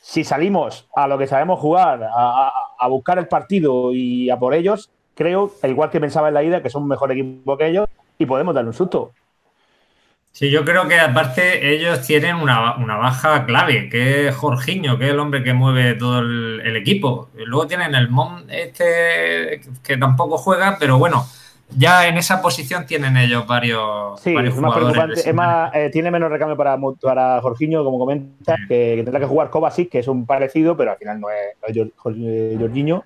Si 0.00 0.24
salimos 0.24 0.88
a 0.94 1.06
lo 1.06 1.18
que 1.18 1.26
sabemos 1.26 1.60
jugar, 1.60 2.08
a, 2.12 2.88
buscar 2.88 3.18
el 3.18 3.28
partido 3.28 3.92
y 3.92 4.30
a 4.30 4.38
por 4.38 4.54
ellos, 4.54 4.90
creo, 5.14 5.52
igual 5.62 5.90
que 5.90 6.00
pensaba 6.00 6.28
en 6.28 6.34
la 6.34 6.42
ida, 6.42 6.62
que 6.62 6.70
son 6.70 6.82
un 6.82 6.88
mejor 6.88 7.12
equipo 7.12 7.56
que 7.56 7.68
ellos 7.68 7.88
y 8.18 8.26
podemos 8.26 8.54
darle 8.54 8.68
un 8.68 8.74
susto. 8.74 9.12
Sí, 10.32 10.50
yo 10.50 10.64
creo 10.64 10.86
que 10.86 10.98
aparte 10.98 11.74
ellos 11.74 12.06
tienen 12.06 12.36
una, 12.36 12.76
baja 12.96 13.44
clave, 13.46 13.88
que 13.88 14.28
es 14.28 14.34
Jorginho, 14.36 14.96
que 14.96 15.06
es 15.06 15.10
el 15.10 15.18
hombre 15.18 15.42
que 15.42 15.54
mueve 15.54 15.94
todo 15.94 16.20
el, 16.20 16.76
equipo. 16.76 17.28
luego 17.34 17.66
tienen 17.66 17.94
el 17.94 18.08
Mon 18.08 18.44
este 18.48 19.60
que 19.82 19.96
tampoco 19.96 20.38
juega, 20.38 20.76
pero 20.78 20.98
bueno, 20.98 21.26
ya 21.76 22.08
en 22.08 22.16
esa 22.16 22.42
posición 22.42 22.86
tienen 22.86 23.16
ellos 23.16 23.46
varios, 23.46 24.20
sí, 24.20 24.34
varios 24.34 24.54
es 24.54 24.60
más 24.60 24.74
preocupante. 24.74 25.20
Es 25.28 25.34
más, 25.34 25.74
eh, 25.74 25.90
tiene 25.92 26.10
menos 26.10 26.30
recambio 26.30 26.56
para, 26.56 26.78
para 27.00 27.40
Jorginho, 27.40 27.84
como 27.84 27.98
comentas, 27.98 28.58
que, 28.68 29.02
tendrá 29.04 29.20
que 29.20 29.26
jugar 29.26 29.50
Kovacic, 29.50 29.90
que 29.90 30.00
es 30.00 30.08
un 30.08 30.26
parecido, 30.26 30.76
pero 30.76 30.92
al 30.92 30.98
final 30.98 31.20
no 31.20 31.28
es, 31.30 31.76
eh, 31.76 32.56
Jorginho. 32.58 33.04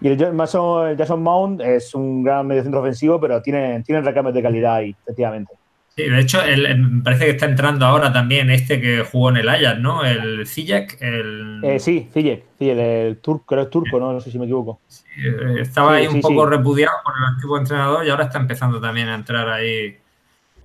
Y 0.00 0.08
el 0.08 0.18
Jason, 0.18 1.22
Mount 1.22 1.60
es 1.60 1.94
un 1.94 2.24
gran 2.24 2.46
mediocentro 2.46 2.80
ofensivo, 2.80 3.20
pero 3.20 3.40
tiene, 3.40 3.82
tiene 3.84 4.00
recambios 4.00 4.34
de 4.34 4.42
calidad 4.42 4.74
ahí, 4.74 4.96
efectivamente. 5.04 5.52
Sí, 5.94 6.08
de 6.08 6.20
hecho, 6.20 6.38
me 6.78 7.02
parece 7.02 7.26
que 7.26 7.30
está 7.32 7.44
entrando 7.44 7.84
ahora 7.84 8.10
también 8.12 8.48
este 8.48 8.80
que 8.80 9.04
jugó 9.04 9.28
en 9.28 9.36
el 9.36 9.48
Ajax, 9.48 9.78
¿no? 9.78 10.04
El 10.04 10.46
Zijek. 10.46 10.96
El... 11.02 11.60
Eh, 11.62 11.78
sí, 11.78 12.08
Zijek, 12.14 12.44
el 12.60 13.18
turco, 13.18 13.44
creo 13.44 13.60
que 13.60 13.64
es 13.64 13.70
turco, 13.70 14.00
¿no? 14.00 14.12
No 14.12 14.20
sé 14.20 14.30
si 14.30 14.38
me 14.38 14.46
equivoco. 14.46 14.80
Eh, 15.18 15.60
estaba 15.60 15.94
ahí 15.94 16.06
un 16.06 16.22
poco 16.22 16.46
repudiado 16.46 16.96
por 17.04 17.12
el 17.18 17.24
antiguo 17.24 17.58
entrenador 17.58 18.06
y 18.06 18.08
ahora 18.08 18.24
está 18.24 18.38
empezando 18.38 18.80
también 18.80 19.08
a 19.08 19.14
entrar 19.14 19.46
ahí. 19.50 19.98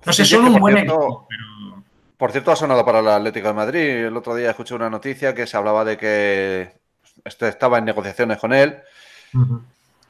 No 0.06 0.12
sé, 0.14 0.24
son 0.24 0.46
un 0.46 0.58
buen 0.58 0.78
equipo, 0.78 1.26
pero... 1.28 1.82
Por 2.16 2.32
cierto, 2.32 2.50
ha 2.50 2.56
sonado 2.56 2.84
para 2.84 3.00
el 3.00 3.08
Atlético 3.08 3.48
de 3.48 3.54
Madrid. 3.54 3.80
El 3.80 4.16
otro 4.16 4.34
día 4.34 4.50
escuché 4.50 4.74
una 4.74 4.88
noticia 4.88 5.34
que 5.34 5.46
se 5.46 5.56
hablaba 5.56 5.84
de 5.84 5.98
que 5.98 6.72
este 7.24 7.48
estaba 7.48 7.78
en 7.78 7.84
negociaciones 7.84 8.38
con 8.38 8.54
él. 8.54 8.76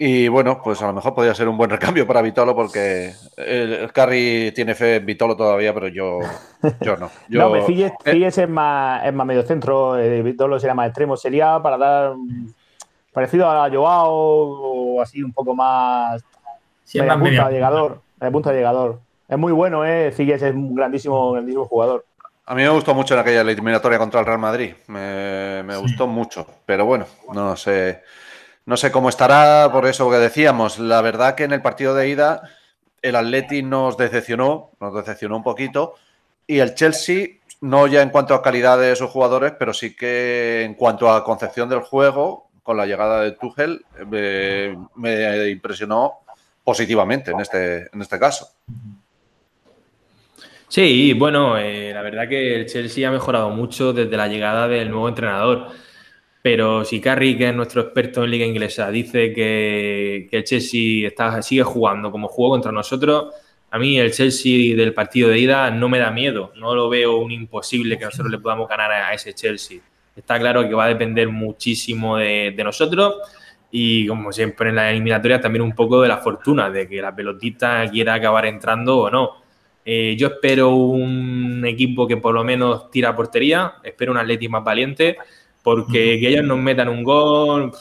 Y 0.01 0.29
bueno, 0.29 0.61
pues 0.63 0.81
a 0.81 0.87
lo 0.87 0.93
mejor 0.93 1.13
podría 1.13 1.35
ser 1.35 1.49
un 1.49 1.57
buen 1.57 1.71
recambio 1.71 2.07
para 2.07 2.23
Vitolo 2.23 2.55
porque 2.55 3.13
el, 3.37 3.91
Carry 3.93 4.53
tiene 4.55 4.77
fe 4.77 4.97
en 4.97 5.07
Vitolo 5.07 5.37
todavía, 5.37 5.75
pero 5.75 5.89
yo, 5.89 6.21
yo 6.81 6.97
no. 6.97 7.11
Yo, 7.29 7.49
no, 7.49 7.67
Filles, 7.67 7.93
eh, 8.05 8.25
es, 8.25 8.49
más, 8.49 9.05
es 9.05 9.13
más 9.13 9.27
medio 9.27 9.43
centro, 9.43 9.99
eh, 9.99 10.23
Vitolo 10.23 10.61
sería 10.61 10.75
más 10.75 10.87
extremo. 10.89 11.17
Sería 11.17 11.61
para 11.61 11.77
dar 11.77 12.15
parecido 13.13 13.51
a 13.51 13.69
Joao 13.69 14.13
o 14.13 15.03
así 15.03 15.21
un 15.21 15.33
poco 15.33 15.55
más. 15.55 16.23
Sí, 16.85 17.03
más 17.03 17.19
punta, 17.19 17.51
llegador, 17.51 18.01
punta 18.31 18.53
llegador. 18.53 19.01
Es 19.27 19.37
muy 19.37 19.53
bueno, 19.53 19.85
¿eh? 19.85 20.13
Filles 20.13 20.41
es 20.41 20.55
un 20.55 20.77
grandísimo, 20.77 21.33
grandísimo 21.33 21.65
jugador. 21.65 22.05
A 22.47 22.55
mí 22.55 22.63
me 22.63 22.69
gustó 22.71 22.95
mucho 22.95 23.15
en 23.15 23.21
aquella 23.21 23.41
eliminatoria 23.41 23.99
contra 23.99 24.21
el 24.21 24.27
Real 24.27 24.39
Madrid. 24.39 24.75
Me, 24.87 25.63
me 25.65 25.77
gustó 25.77 26.07
mucho. 26.07 26.47
Pero 26.65 26.87
bueno, 26.87 27.05
no 27.35 27.57
sé. 27.57 28.03
No 28.69 28.77
sé 28.77 28.93
cómo 28.93 29.09
estará, 29.09 29.73
por 29.73 29.87
eso 29.87 30.11
que 30.11 30.19
decíamos. 30.19 30.79
La 30.79 31.01
verdad 31.01 31.35
que 31.35 31.45
en 31.45 31.53
el 31.53 31.63
partido 31.63 31.95
de 31.95 32.11
ida 32.11 32.43
el 33.01 33.17
Atleti 33.17 33.63
nos 33.63 33.97
decepcionó, 33.97 34.73
nos 34.79 34.95
decepcionó 34.95 35.39
un 35.39 35.43
poquito. 35.43 35.95
Y 36.47 36.59
el 36.59 36.75
Chelsea, 36.75 37.29
no 37.63 37.87
ya 37.87 38.03
en 38.03 38.11
cuanto 38.11 38.35
a 38.35 38.43
calidad 38.43 38.79
de 38.79 38.95
sus 38.95 39.09
jugadores, 39.09 39.55
pero 39.59 39.73
sí 39.73 39.97
que 39.97 40.65
en 40.65 40.75
cuanto 40.75 41.11
a 41.11 41.25
concepción 41.25 41.71
del 41.71 41.81
juego, 41.81 42.51
con 42.63 42.77
la 42.77 42.85
llegada 42.85 43.23
de 43.23 43.33
Tuchel, 43.33 43.87
me, 44.07 45.49
impresionó 45.51 46.19
positivamente 46.63 47.31
en 47.31 47.41
este, 47.41 47.89
en 47.91 48.03
este 48.03 48.19
caso. 48.19 48.51
Sí, 50.69 51.15
bueno, 51.15 51.57
eh, 51.57 51.93
la 51.95 52.03
verdad 52.03 52.29
que 52.29 52.55
el 52.55 52.67
Chelsea 52.67 53.09
ha 53.09 53.13
mejorado 53.13 53.49
mucho 53.49 53.95
desde 53.95 54.15
la 54.15 54.29
llegada 54.29 54.69
del 54.69 54.91
nuevo 54.91 55.09
entrenador. 55.09 55.69
Pero 56.51 56.83
si 56.83 56.99
Carrie, 56.99 57.37
que 57.37 57.51
es 57.51 57.55
nuestro 57.55 57.83
experto 57.83 58.25
en 58.25 58.31
liga 58.31 58.47
inglesa, 58.47 58.91
dice 58.91 59.35
que, 59.35 60.31
el 60.33 60.45
Chelsea 60.45 61.11
sigue 61.43 61.63
jugando 61.63 62.11
como 62.11 62.27
jugó 62.27 62.49
contra 62.49 62.73
nosotros, 62.73 63.35
a 63.71 63.79
mí 63.79 63.99
el 63.99 64.13
Chelsea 64.13 64.75
del 64.75 64.95
partido 64.95 65.29
de 65.29 65.41
ida 65.41 65.71
no 65.71 65.91
me 65.91 65.99
da 65.99 66.11
miedo. 66.11 66.55
No 66.57 66.75
lo 66.75 66.89
veo 66.89 67.19
un 67.19 67.33
imposible 67.33 67.99
que 67.99 68.07
nosotros 68.07 68.31
le 68.31 68.39
podamos 68.39 68.67
ganar 68.67 68.91
a, 68.91 69.13
ese 69.13 69.35
Chelsea. 69.35 69.81
Está 70.17 70.39
claro 70.39 70.67
que 70.67 70.73
va 70.73 70.87
a 70.87 70.89
depender 70.89 71.29
muchísimo 71.29 72.17
de, 72.17 72.55
nosotros 72.65 73.17
y 73.71 74.07
como 74.07 74.33
siempre 74.33 74.71
en 74.71 74.77
la 74.77 74.91
eliminatoria 74.91 75.43
también 75.43 75.61
un 75.61 75.75
poco 75.75 76.01
de 76.01 76.09
la 76.09 76.17
fortuna, 76.17 76.71
de 76.71 76.89
que 76.89 77.03
la 77.03 77.15
pelotita 77.15 77.87
quiera 77.91 78.15
acabar 78.15 78.47
entrando 78.47 79.01
o 79.01 79.11
no. 79.11 79.33
Eh, 79.85 80.17
yo 80.19 80.29
espero 80.29 80.71
un 80.71 81.63
equipo 81.67 82.07
que 82.09 82.17
por 82.17 82.33
lo 82.33 82.43
menos 82.43 82.91
tira 82.91 83.15
portería, 83.15 83.75
espero 83.83 84.13
un 84.13 84.19
Atleti 84.19 84.49
más 84.49 84.65
valiente 84.65 85.19
porque 85.63 86.19
que 86.21 86.29
ellos 86.29 86.45
nos 86.45 86.59
metan 86.59 86.89
un 86.89 87.03
gol 87.03 87.73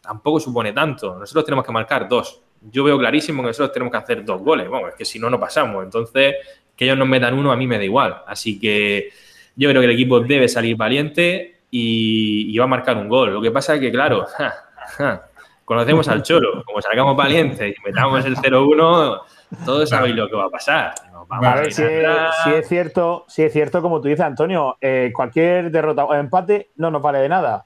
tampoco 0.00 0.40
supone 0.40 0.72
tanto. 0.72 1.18
Nosotros 1.18 1.44
tenemos 1.44 1.64
que 1.64 1.72
marcar 1.72 2.08
dos. 2.08 2.40
Yo 2.70 2.84
veo 2.84 2.98
clarísimo 2.98 3.42
que 3.42 3.48
nosotros 3.48 3.72
tenemos 3.72 3.90
que 3.90 3.98
hacer 3.98 4.24
dos 4.24 4.40
goles. 4.42 4.68
Bueno, 4.68 4.88
es 4.88 4.94
que 4.94 5.04
si 5.04 5.18
no, 5.18 5.30
no 5.30 5.40
pasamos. 5.40 5.84
Entonces, 5.84 6.34
que 6.76 6.84
ellos 6.84 6.98
nos 6.98 7.08
metan 7.08 7.34
uno 7.34 7.52
a 7.52 7.56
mí 7.56 7.66
me 7.66 7.78
da 7.78 7.84
igual. 7.84 8.22
Así 8.26 8.58
que 8.58 9.10
yo 9.56 9.68
creo 9.70 9.80
que 9.80 9.86
el 9.86 9.94
equipo 9.94 10.20
debe 10.20 10.48
salir 10.48 10.76
valiente 10.76 11.62
y, 11.70 12.56
va 12.56 12.64
a 12.64 12.68
marcar 12.68 12.96
un 12.96 13.08
gol. 13.08 13.32
Lo 13.32 13.42
que 13.42 13.50
pasa 13.50 13.74
es 13.74 13.80
que, 13.80 13.90
claro, 13.90 14.26
conocemos 15.64 16.08
al 16.08 16.22
Cholo. 16.22 16.62
Como 16.64 16.80
salgamos 16.80 17.16
valientes 17.16 17.74
y 17.76 17.82
metamos 17.86 18.24
el 18.24 18.36
0-1, 18.36 19.20
todos 19.64 19.88
sabéis 19.88 20.14
lo 20.14 20.28
que 20.28 20.36
va 20.36 20.44
a 20.44 20.50
pasar. 20.50 20.94
Si, 21.70 21.82
es, 21.82 22.68
cierto, 22.68 23.24
si 23.28 23.42
es 23.42 23.52
cierto, 23.52 23.82
como 23.82 24.00
tú 24.00 24.08
dices, 24.08 24.24
Antonio, 24.24 24.76
eh, 24.80 25.12
cualquier 25.14 25.70
derrota 25.70 26.04
o 26.04 26.14
empate 26.14 26.70
no 26.76 26.90
nos 26.90 27.02
vale 27.02 27.18
de 27.18 27.28
nada. 27.28 27.64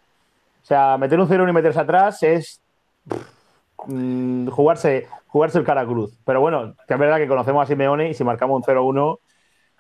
O 0.62 0.66
sea, 0.66 0.98
meter 0.98 1.18
un 1.18 1.28
0 1.28 1.48
y 1.48 1.52
meterse 1.52 1.80
atrás 1.80 2.22
es 2.22 2.60
mm, 3.86 4.48
jugarse, 4.48 5.08
jugarse 5.28 5.58
el 5.58 5.64
cara 5.64 5.84
cruz. 5.84 6.18
Pero 6.24 6.40
bueno, 6.40 6.74
que 6.86 6.94
es 6.94 7.00
verdad 7.00 7.16
que 7.16 7.28
conocemos 7.28 7.62
a 7.62 7.66
Simeone 7.66 8.10
y 8.10 8.14
si 8.14 8.24
marcamos 8.24 8.56
un 8.56 8.62
0-1 8.62 9.18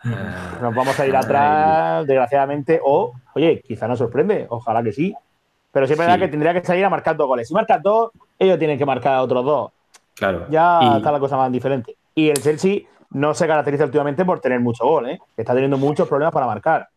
nos 0.04 0.74
vamos 0.74 0.98
a 0.98 1.06
ir 1.06 1.16
atrás, 1.16 2.06
desgraciadamente, 2.06 2.80
o, 2.82 3.12
oye, 3.34 3.60
quizá 3.66 3.88
nos 3.88 3.98
sorprende, 3.98 4.46
ojalá 4.48 4.82
que 4.82 4.92
sí. 4.92 5.14
Pero 5.72 5.86
sí 5.86 5.92
es 5.92 5.98
verdad 5.98 6.18
que 6.18 6.28
tendría 6.28 6.54
que 6.54 6.64
salir 6.64 6.84
a 6.84 6.90
marcar 6.90 7.16
dos 7.16 7.26
goles. 7.26 7.48
Si 7.48 7.54
marcas 7.54 7.82
dos, 7.82 8.10
ellos 8.38 8.58
tienen 8.58 8.78
que 8.78 8.86
marcar 8.86 9.18
otros 9.18 9.44
dos. 9.44 9.72
Claro. 10.14 10.46
Ya 10.50 10.96
está 10.96 11.12
la 11.12 11.20
cosa 11.20 11.36
más 11.36 11.52
diferente. 11.52 11.96
Y 12.14 12.30
el 12.30 12.40
Chelsea 12.40 12.80
no 13.10 13.34
se 13.34 13.46
caracteriza 13.46 13.84
últimamente 13.84 14.24
por 14.24 14.40
tener 14.40 14.60
mucho 14.60 14.84
gol, 14.84 15.10
¿eh? 15.10 15.18
Está 15.36 15.54
teniendo 15.54 15.78
muchos 15.78 16.08
problemas 16.08 16.32
para 16.32 16.46
marcar. 16.46 16.88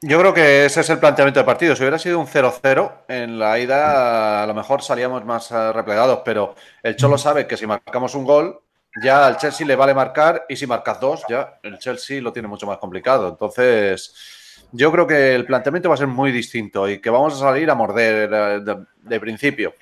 Yo 0.00 0.18
creo 0.18 0.34
que 0.34 0.66
ese 0.66 0.80
es 0.80 0.90
el 0.90 0.98
planteamiento 0.98 1.40
del 1.40 1.46
partido. 1.46 1.74
Si 1.74 1.82
hubiera 1.82 1.98
sido 1.98 2.18
un 2.18 2.26
0-0 2.26 2.92
en 3.08 3.38
la 3.38 3.58
ida, 3.58 4.42
a 4.42 4.46
lo 4.46 4.52
mejor 4.52 4.82
salíamos 4.82 5.24
más 5.24 5.50
eh, 5.50 5.72
replegados, 5.72 6.20
pero 6.24 6.54
el 6.82 6.94
Cholo 6.96 7.16
sabe 7.16 7.46
que 7.46 7.56
si 7.56 7.66
marcamos 7.66 8.14
un 8.14 8.24
gol, 8.24 8.60
ya 9.02 9.26
al 9.26 9.38
Chelsea 9.38 9.66
le 9.66 9.76
vale 9.76 9.94
marcar 9.94 10.44
y 10.48 10.56
si 10.56 10.66
marcas 10.66 11.00
dos, 11.00 11.24
ya 11.28 11.58
el 11.62 11.78
Chelsea 11.78 12.20
lo 12.20 12.34
tiene 12.34 12.48
mucho 12.48 12.66
más 12.66 12.76
complicado. 12.76 13.28
Entonces, 13.28 14.66
yo 14.72 14.92
creo 14.92 15.06
que 15.06 15.34
el 15.34 15.46
planteamiento 15.46 15.88
va 15.88 15.94
a 15.94 15.98
ser 15.98 16.06
muy 16.06 16.32
distinto 16.32 16.88
y 16.88 17.00
que 17.00 17.08
vamos 17.08 17.34
a 17.34 17.38
salir 17.38 17.70
a 17.70 17.74
morder 17.74 18.30
eh, 18.30 18.76
de, 19.02 19.20
principio. 19.20 19.74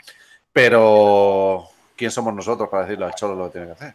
Pero, 0.52 1.64
¿quién 1.96 2.12
somos 2.12 2.32
nosotros 2.32 2.68
para 2.68 2.84
decirle 2.84 3.06
al 3.06 3.14
Cholo 3.14 3.34
lo 3.34 3.46
que 3.46 3.58
tiene 3.58 3.66
que 3.66 3.72
hacer? 3.72 3.94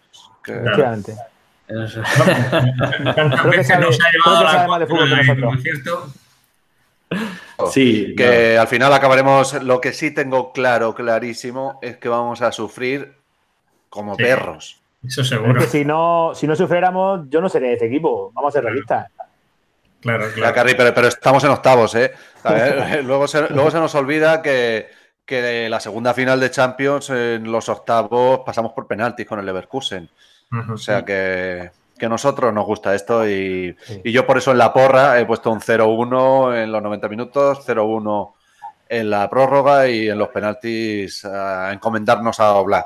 Efectivamente. 1.67 2.73
Sí, 7.71 8.13
que 8.15 8.57
al 8.57 8.67
final 8.67 8.93
acabaremos. 8.93 9.61
Lo 9.63 9.81
que 9.81 9.93
sí 9.93 10.11
tengo 10.11 10.51
claro, 10.51 10.93
clarísimo, 10.93 11.79
es 11.81 11.97
que 11.97 12.09
vamos 12.09 12.41
a 12.41 12.51
sufrir 12.51 13.13
como 13.89 14.15
perros. 14.15 14.79
Eso 15.05 15.23
seguro. 15.23 15.61
si 15.61 15.85
no, 15.85 16.31
si 16.33 16.47
no 16.47 16.55
sufriéramos, 16.55 17.29
yo 17.29 17.41
no 17.41 17.49
sería 17.49 17.69
de 17.69 17.73
este 17.75 17.87
equipo. 17.87 18.31
Vamos 18.33 18.53
a 18.53 18.55
ser 18.57 18.63
realistas. 18.63 19.07
Claro, 20.01 20.27
claro. 20.33 20.93
pero, 20.93 21.07
estamos 21.07 21.43
en 21.43 21.49
octavos, 21.49 21.95
¿eh? 21.95 22.11
luego, 23.03 23.27
se, 23.27 23.49
luego 23.49 23.71
se 23.71 23.79
nos 23.79 23.95
olvida 23.95 24.41
que, 24.41 24.87
que 25.25 25.67
la 25.69 25.79
segunda 25.79 26.13
final 26.13 26.39
de 26.39 26.51
Champions, 26.51 27.09
en 27.09 27.51
los 27.51 27.67
octavos, 27.67 28.41
pasamos 28.45 28.73
por 28.73 28.87
penaltis 28.87 29.25
con 29.25 29.39
el 29.39 29.45
Leverkusen 29.45 30.09
o 30.51 30.77
sea 30.77 31.03
que, 31.03 31.71
a 31.99 32.09
nosotros 32.09 32.53
nos 32.53 32.65
gusta 32.65 32.93
esto 32.95 33.27
y, 33.27 33.75
yo 34.03 34.25
por 34.25 34.37
eso 34.37 34.51
en 34.51 34.59
la 34.59 34.71
porra 34.71 35.19
he 35.19 35.25
puesto 35.25 35.51
un 35.51 35.59
0-1 35.59 36.63
en 36.63 36.71
los 36.71 36.81
90 36.81 37.09
minutos, 37.09 37.67
0-1 37.67 38.33
en 38.89 39.09
la 39.09 39.29
prórroga 39.29 39.87
y 39.87 40.07
en 40.09 40.17
los 40.17 40.29
penaltis 40.29 41.25
a 41.25 41.73
encomendarnos 41.73 42.39
a 42.39 42.61
Black. 42.61 42.85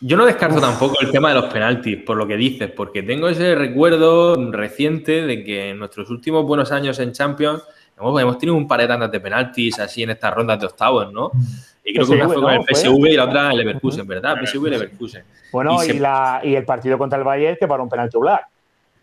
yo, 0.00 0.16
no, 0.16 0.26
descarto 0.26 0.60
tampoco 0.60 0.96
el 1.00 1.10
tema 1.10 1.28
de 1.30 1.36
los 1.36 1.52
penaltis, 1.52 2.02
por 2.02 2.16
lo 2.16 2.26
que 2.26 2.36
dices, 2.36 2.70
porque 2.70 3.02
tengo 3.02 3.28
ese 3.28 3.54
recuerdo 3.54 4.50
reciente 4.50 5.22
de 5.22 5.44
que 5.44 5.70
en 5.70 5.78
nuestros 5.78 6.10
últimos 6.10 6.44
buenos 6.44 6.72
años 6.72 6.98
en 6.98 7.12
Champions 7.12 7.62
Hemos, 7.98 8.38
tenido 8.38 8.56
un 8.56 8.68
par 8.68 8.80
de 8.80 8.86
tandas 8.86 9.10
de 9.10 9.20
penaltis 9.20 9.78
así 9.78 10.02
en 10.02 10.10
estas 10.10 10.34
rondas 10.34 10.60
de 10.60 10.66
octavos, 10.66 11.10
¿no? 11.12 11.30
Y 11.82 11.94
creo 11.94 12.06
que 12.06 12.12
una 12.12 12.26
fue 12.26 12.42
con 12.42 12.52
el 12.52 12.62
PSV 12.62 13.06
y 13.06 13.16
la 13.16 13.24
otra 13.24 13.50
el 13.50 13.58
Leverkusen, 13.58 14.06
¿verdad? 14.06 14.36
PSV 14.42 14.66
y 14.66 14.70
Leverkusen. 14.70 15.24
Bueno, 15.50 15.82
y, 15.82 15.98
la, 15.98 16.40
y, 16.42 16.54
el 16.54 16.64
partido 16.64 16.98
contra 16.98 17.18
el 17.18 17.24
Bayern 17.24 17.56
que 17.58 17.66
para 17.66 17.82
un 17.82 17.88
penalti 17.88 18.18
Black. 18.18 18.40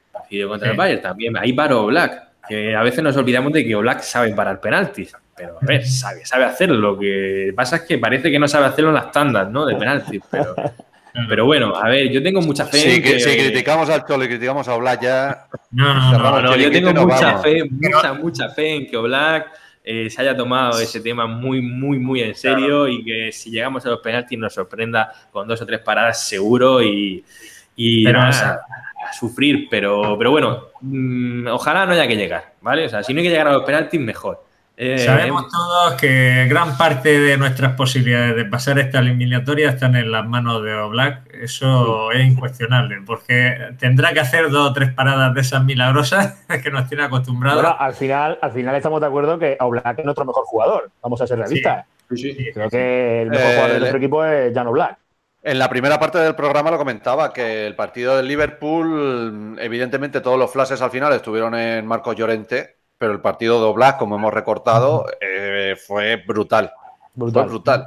El 0.08 0.12
partido 0.12 0.50
contra 0.50 0.72
el 0.72 0.78
Bayern 0.78 1.02
también. 1.02 1.38
Ahí 1.38 1.54
paró 1.54 1.86
Black. 1.88 2.34
Que 2.48 2.76
a 2.76 2.84
veces 2.84 3.02
nos 3.02 3.16
olvidamos 3.16 3.54
de 3.54 3.66
que 3.66 3.74
Black 3.76 4.02
sabe 4.02 4.34
parar 4.34 4.60
penaltis. 4.60 5.16
Pero 5.36 5.58
a 5.60 5.66
ver, 5.66 5.88
sabe, 5.88 6.26
sabe 6.26 6.44
hacerlo. 6.44 6.76
Lo 6.76 7.00
que 7.00 7.52
pasa 7.56 7.78
es 7.78 7.82
que 7.84 7.98
parece 7.98 8.30
que 8.30 8.38
no 8.38 8.48
sabe 8.48 8.66
hacerlo 8.68 8.90
en 8.90 8.96
las 8.96 9.12
tandas, 9.12 9.50
¿no? 9.50 9.66
De 9.66 9.76
penaltis. 9.76 10.22
Pero, 10.30 10.54
pero 11.28 11.46
bueno, 11.46 11.76
a 11.76 11.90
ver, 11.90 12.10
yo 12.12 12.24
tengo 12.24 12.42
mucha 12.42 12.66
fe. 12.66 12.80
Sí, 12.80 12.90
en 12.96 13.04
que, 13.04 13.20
si 13.20 13.38
criticamos 13.38 13.90
al 13.90 14.06
Cholo 14.06 14.24
y 14.24 14.28
criticamos 14.28 14.68
a 14.68 14.76
Oblak 14.76 15.02
ya. 15.02 15.48
No, 15.72 16.18
no, 16.18 16.42
no, 16.42 16.56
yo 16.56 16.72
tengo 16.72 17.06
mucha 17.06 17.38
fe, 17.40 17.64
mucha, 17.70 18.14
mucha 18.14 18.50
fe 18.50 18.76
en 18.76 18.88
que 18.88 18.98
Oblak 18.98 19.52
eh, 19.84 20.10
se 20.10 20.22
haya 20.22 20.36
tomado 20.36 20.80
ese 20.80 21.02
tema 21.02 21.28
muy, 21.28 21.62
muy, 21.62 22.00
muy 22.00 22.22
en 22.22 22.34
serio 22.36 22.88
y 22.88 23.04
que 23.04 23.32
si 23.32 23.52
llegamos 23.52 23.86
a 23.86 23.90
los 23.90 24.00
penaltis 24.00 24.40
nos 24.40 24.54
sorprenda 24.54 25.12
con 25.32 25.48
dos 25.48 25.62
o 25.62 25.66
tres 25.66 25.82
paradas 25.82 26.26
seguro 26.26 26.82
y, 26.82 27.24
y 27.76 28.08
a, 28.08 28.62
sufrir. 29.12 29.68
Pero, 29.70 30.18
pero 30.18 30.32
bueno, 30.32 30.70
mm, 30.82 31.48
ojalá 31.48 31.86
no 31.86 31.92
haya 31.92 32.08
que 32.08 32.16
llegar, 32.16 32.54
¿vale? 32.62 32.86
O 32.86 32.90
sea, 32.90 33.04
si 33.04 33.14
no 33.14 33.20
hay 33.20 33.26
que 33.26 33.32
llegar 33.32 33.48
a 33.48 33.54
los 33.54 33.64
penaltis, 33.64 34.00
mejor. 34.00 34.44
Eh, 34.76 34.98
Sabemos 34.98 35.50
todos 35.50 35.94
que 36.02 36.48
gran 36.50 36.76
parte 36.78 37.20
de 37.20 37.38
nuestras 37.38 37.74
posibilidades 37.74 38.36
de 38.36 38.46
pasar 38.46 38.80
esta 38.80 39.00
eliminatoria 39.00 39.70
están 39.70 39.96
en 39.96 40.12
las 40.12 40.26
manos 40.26 40.64
de 40.64 40.74
Oblak. 40.74 41.32
Eso 41.32 42.12
es 42.12 42.26
incuestionable, 42.26 42.98
porque 43.06 43.76
tendrá 43.78 44.14
que 44.14 44.20
hacer 44.20 44.50
dos 44.50 44.72
o 44.72 44.74
tres 44.74 44.92
paradas 44.92 45.34
de 45.36 45.42
esas 45.42 45.64
milagrosas 45.64 46.44
que 46.64 46.72
nos 46.72 46.88
tiene 46.88 47.04
acostumbrados. 47.04 47.62
Bueno, 47.62 47.78
al 47.80 47.94
final, 47.94 48.40
al 48.42 48.52
final 48.52 48.76
estamos 48.76 49.00
de 49.00 49.08
acuerdo 49.08 49.38
que 49.38 49.58
Oblak 49.60 50.00
es 50.00 50.06
nuestro 50.06 50.26
mejor 50.26 50.46
jugador. 50.46 50.92
Vamos 51.04 51.22
a 51.22 51.28
ser 51.28 51.38
realistas. 51.38 51.86
Creo 52.08 52.70
que 52.70 53.22
el 53.22 53.30
mejor 53.30 53.46
jugador 53.46 53.72
de 53.74 53.80
nuestro 53.80 53.98
eh, 53.98 54.02
equipo 54.02 54.26
es 54.26 54.54
Jan 54.54 54.68
Oblak. 54.68 54.98
En 55.46 55.60
la 55.60 55.70
primera 55.70 56.00
parte 56.00 56.18
del 56.20 56.36
programa 56.36 56.72
lo 56.72 56.78
comentaba, 56.78 57.34
que 57.34 57.68
el 57.68 57.76
partido 57.76 58.16
del 58.16 58.30
Liverpool, 58.30 59.58
evidentemente 59.60 60.22
todos 60.22 60.40
los 60.40 60.50
flashes 60.50 60.82
al 60.82 60.90
final 60.90 61.12
estuvieron 61.12 61.54
en 61.54 61.86
Marcos 61.86 62.16
Llorente, 62.16 62.78
pero 63.04 63.12
el 63.12 63.20
partido 63.20 63.60
de 63.60 63.66
Oblak, 63.66 63.98
como 63.98 64.16
hemos 64.16 64.34
recortado, 64.34 65.06
eh, 65.20 65.76
fue 65.76 66.16
brutal. 66.26 66.72
Brutal. 67.14 67.50
brutal. 67.50 67.86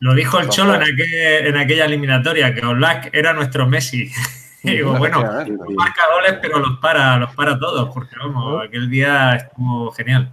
Lo 0.00 0.12
dijo 0.12 0.40
el 0.40 0.48
Cholo 0.48 0.74
en, 0.74 1.56
aquella 1.56 1.84
eliminatoria, 1.84 2.52
que 2.52 2.66
Oblak 2.66 3.14
era 3.14 3.32
nuestro 3.32 3.68
Messi. 3.68 4.10
y 4.64 4.70
digo, 4.72 4.98
bueno, 4.98 5.22
marca 5.22 6.02
goles, 6.16 6.38
pero 6.42 6.58
los 6.58 6.80
para, 6.80 7.16
los 7.16 7.32
para 7.36 7.56
todos, 7.60 7.94
porque 7.94 8.16
vamos, 8.18 8.64
aquel 8.66 8.90
día 8.90 9.36
estuvo 9.36 9.92
genial. 9.92 10.32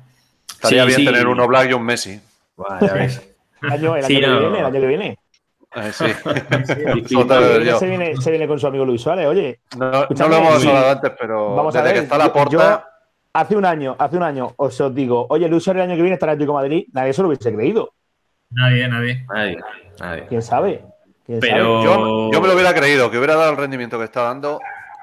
Estaría 0.51 0.83
bien 0.85 1.05
tener 1.05 1.27
un 1.27 1.39
Oblak 1.39 1.69
y 1.69 1.73
un 1.73 1.83
Messi. 1.83 2.19
ya 2.81 2.93
ves. 2.95 3.21
El 3.61 3.71
año, 3.71 3.93
que 3.93 4.07
viene, 4.07 4.25
el 4.25 4.65
año 4.65 4.81
que 4.81 4.87
viene. 4.87 5.19
Eh, 5.75 5.91
sí. 5.93 6.05
se, 6.65 7.85
viene, 7.85 8.17
se 8.17 8.31
viene 8.31 8.47
con 8.47 8.59
su 8.59 8.65
amigo 8.65 8.83
Luis 8.83 9.03
Suárez, 9.03 9.27
oye. 9.27 9.59
No, 9.77 10.07
no 10.09 10.27
lo 10.27 10.37
hemos 10.37 10.65
hablado 10.65 10.89
antes, 10.89 11.11
pero 11.19 11.55
vamos 11.55 11.75
a 11.75 11.83
ver, 11.83 11.93
que 11.93 11.99
está 11.99 12.17
la 12.17 12.33
puerta 12.33 12.90
hace 13.33 13.55
un 13.55 13.65
año, 13.65 13.95
hace 13.97 14.17
un 14.17 14.23
año, 14.23 14.53
os, 14.57 14.79
os 14.79 14.95
digo, 14.95 15.25
oye, 15.29 15.47
Luis 15.47 15.67
el 15.67 15.81
año 15.81 15.95
que 15.95 16.01
viene 16.01 16.13
estará 16.13 16.33
en 16.33 16.37
Atlético 16.37 16.53
Madrid, 16.53 16.85
nadie 16.91 17.13
se 17.13 17.21
lo 17.21 17.29
hubiese 17.29 17.53
creído. 17.53 17.93
Nadie, 18.49 18.87
nadie. 18.87 19.25
Nadie, 19.99 20.25
¿Quién 20.27 20.41
sabe? 20.41 20.83
pero 21.39 21.83
Yo, 22.31 22.41
me 22.41 22.47
lo 22.47 22.53
hubiera 22.53 22.73
creído, 22.73 23.09
que 23.09 23.17
hubiera 23.17 23.35
dado 23.35 23.51
el 23.51 23.57
rendimiento 23.57 23.97
que 23.97 24.05
está 24.05 24.23
dando. 24.23 24.59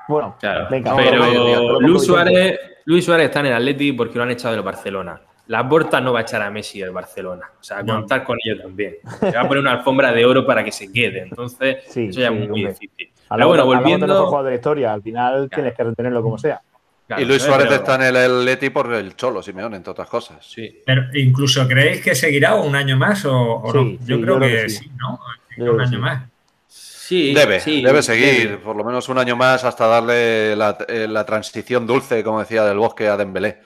Bueno, 0.09 0.37
venga, 0.71 0.97
pero 0.97 1.81
Luis 1.81 2.05
Suárez, 2.05 2.59
Luis 2.85 3.05
Suárez 3.05 3.27
está 3.27 3.41
en 3.41 3.47
el 3.47 3.55
Atleti 3.55 3.93
porque 3.93 4.17
lo 4.17 4.25
han 4.25 4.31
echado 4.31 4.55
del 4.55 4.63
Barcelona. 4.63 5.21
La 5.47 5.67
Porta 5.67 5.99
no 6.01 6.13
va 6.13 6.21
a 6.21 6.23
echar 6.23 6.43
a 6.43 6.51
Messi 6.51 6.81
del 6.81 6.91
Barcelona. 6.91 7.51
O 7.59 7.63
sea, 7.63 7.83
contar 7.83 8.23
con 8.23 8.37
ello 8.45 8.61
también. 8.61 8.97
Se 9.19 9.31
va 9.31 9.41
a 9.41 9.49
poner 9.49 9.63
una 9.63 9.73
alfombra 9.73 10.13
de 10.13 10.27
oro 10.27 10.47
para 10.47 10.63
que 10.63 10.71
se 10.71 10.93
quede. 10.93 11.23
Entonces, 11.23 11.85
eso 11.87 12.21
ya 12.21 12.29
es 12.29 12.49
muy 12.49 12.67
difícil. 12.67 13.11
Pero 13.31 13.49
bueno, 13.49 13.65
volviendo. 13.65 14.05
El 14.05 14.13
mejor 14.13 14.27
jugador 14.27 14.45
de 14.45 14.51
la 14.51 14.57
historia. 14.57 14.93
Al 14.93 15.03
final 15.03 15.49
tienes 15.49 15.75
que 15.75 15.85
retenerlo 15.85 16.23
como 16.23 16.37
sea 16.37 16.61
y 17.17 17.25
Luis 17.25 17.43
Suárez 17.43 17.71
está 17.73 17.95
en 17.95 18.03
el 18.03 18.17
Atleti 18.17 18.71
por 18.71 18.93
el 18.93 19.17
Cholo, 19.17 19.43
Simeón, 19.43 19.75
entre 19.75 19.93
otras 19.93 20.09
cosas. 20.09 20.45
Sí. 20.47 20.83
Pero 20.85 21.05
incluso 21.15 21.67
creéis 21.67 22.03
que 22.03 22.15
seguirá 22.15 22.55
un 22.57 22.77
año 22.77 22.97
más 22.97 23.25
o, 23.25 23.63
no? 23.73 23.99
Yo, 24.05 24.21
creo, 24.21 24.39
que, 24.41 24.69
sí, 24.69 24.91
¿no? 24.99 25.19
un 25.73 25.81
año 25.81 25.99
más. 25.99 26.29
Sí, 26.67 27.33
debe, 27.33 27.59
debe 27.61 28.03
seguir, 28.03 28.59
por 28.59 28.77
lo 28.77 28.85
menos 28.85 29.09
un 29.09 29.17
año 29.17 29.35
más 29.35 29.65
hasta 29.65 29.87
darle 29.87 30.55
la, 30.55 30.77
eh, 30.89 31.07
la, 31.09 31.25
transición 31.25 31.87
dulce, 31.87 32.23
como 32.23 32.41
decía, 32.41 32.65
del 32.65 32.77
bosque 32.77 33.09
a 33.09 33.17
Dembélé. 33.17 33.61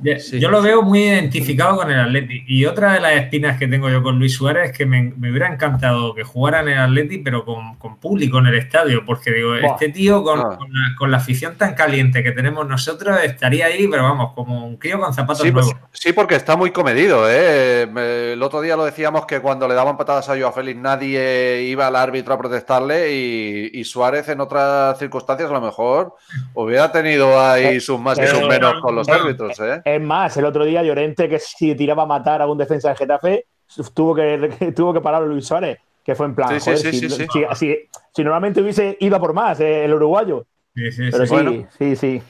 Yo 0.00 0.50
lo 0.50 0.62
veo 0.62 0.82
muy 0.82 1.04
identificado 1.04 1.76
con 1.76 1.90
el 1.90 1.98
Atleti. 1.98 2.44
Y 2.48 2.64
otra 2.64 2.94
de 2.94 3.00
las 3.00 3.12
espinas 3.12 3.58
que 3.58 3.68
tengo 3.68 3.88
yo 3.88 4.02
con 4.02 4.18
Luis 4.18 4.34
Suárez 4.34 4.70
es 4.70 4.76
que 4.76 4.84
me, 4.84 5.12
hubiera 5.16 5.52
encantado 5.52 6.14
que 6.14 6.24
jugara 6.24 6.60
en 6.60 6.68
el 6.70 6.78
Atleti, 6.78 7.18
pero 7.18 7.44
con, 7.44 7.96
público 7.98 8.38
en 8.38 8.46
el 8.46 8.56
estadio. 8.56 9.04
Porque 9.04 9.30
digo, 9.30 9.54
este 9.54 9.90
tío 9.90 10.24
ah. 10.28 10.58
con, 10.98 11.10
la, 11.10 11.16
afición 11.16 11.56
tan 11.56 11.74
caliente 11.74 12.22
que 12.22 12.32
tenemos 12.32 12.66
nosotros 12.66 13.18
estaría 13.22 13.66
ahí, 13.66 13.86
pero 13.86 14.02
vamos, 14.02 14.32
como 14.34 14.66
un 14.66 14.76
crío 14.76 14.98
con 14.98 15.14
zapatos 15.14 15.42
sí, 15.42 15.52
pues, 15.52 15.66
nuevos. 15.66 15.82
sí, 15.92 16.12
porque 16.12 16.34
está 16.34 16.56
muy 16.56 16.72
comedido. 16.72 17.30
¿eh? 17.30 17.82
El 18.32 18.42
otro 18.42 18.60
día 18.60 18.76
lo 18.76 18.84
decíamos 18.84 19.26
que 19.26 19.40
cuando 19.40 19.68
le 19.68 19.74
daban 19.74 19.96
patadas 19.96 20.28
a 20.28 20.36
Joao 20.36 20.52
Félix 20.52 20.80
nadie 20.80 21.62
iba 21.62 21.86
al 21.86 21.96
árbitro 21.96 22.34
a 22.34 22.38
protestarle 22.38 23.12
y, 23.12 23.82
Suárez 23.84 24.28
en 24.28 24.40
otras 24.40 24.98
circunstancias 24.98 25.50
a 25.50 25.52
lo 25.52 25.60
mejor 25.60 26.14
hubiera 26.54 26.90
tenido 26.92 27.38
ahí 27.38 27.78
sus 27.80 28.00
más 28.00 28.18
y 28.18 28.26
sus 28.26 28.48
menos 28.48 28.80
con 28.80 28.94
los 28.94 29.08
árbitros. 29.08 29.58
¿eh? 29.60 29.81
Es 29.84 30.00
más, 30.00 30.36
el 30.36 30.44
otro 30.44 30.64
día 30.64 30.82
Llorente, 30.82 31.28
que 31.28 31.38
si 31.38 31.74
tiraba 31.74 32.04
a 32.04 32.06
matar 32.06 32.42
a 32.42 32.46
un 32.46 32.58
defensa 32.58 32.90
de 32.90 32.96
Getafe, 32.96 33.46
tuvo 33.94 34.14
que, 34.14 34.72
tuvo 34.76 34.92
que 34.92 35.00
parar 35.00 35.22
a 35.22 35.26
Luis 35.26 35.46
Suárez, 35.46 35.78
que 36.04 36.14
fue 36.14 36.26
en 36.26 36.34
plan, 36.34 36.60
si, 36.60 38.22
normalmente 38.22 38.60
hubiese 38.60 38.96
ido 39.00 39.18
por 39.20 39.32
más 39.32 39.60
eh, 39.60 39.84
el 39.84 39.94
uruguayo. 39.94 40.46
Pero 40.74 41.26
sí, 41.26 41.66
sí, 41.78 41.96
sí. 41.96 42.22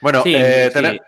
Bueno, 0.00 0.22
eh, 0.26 0.98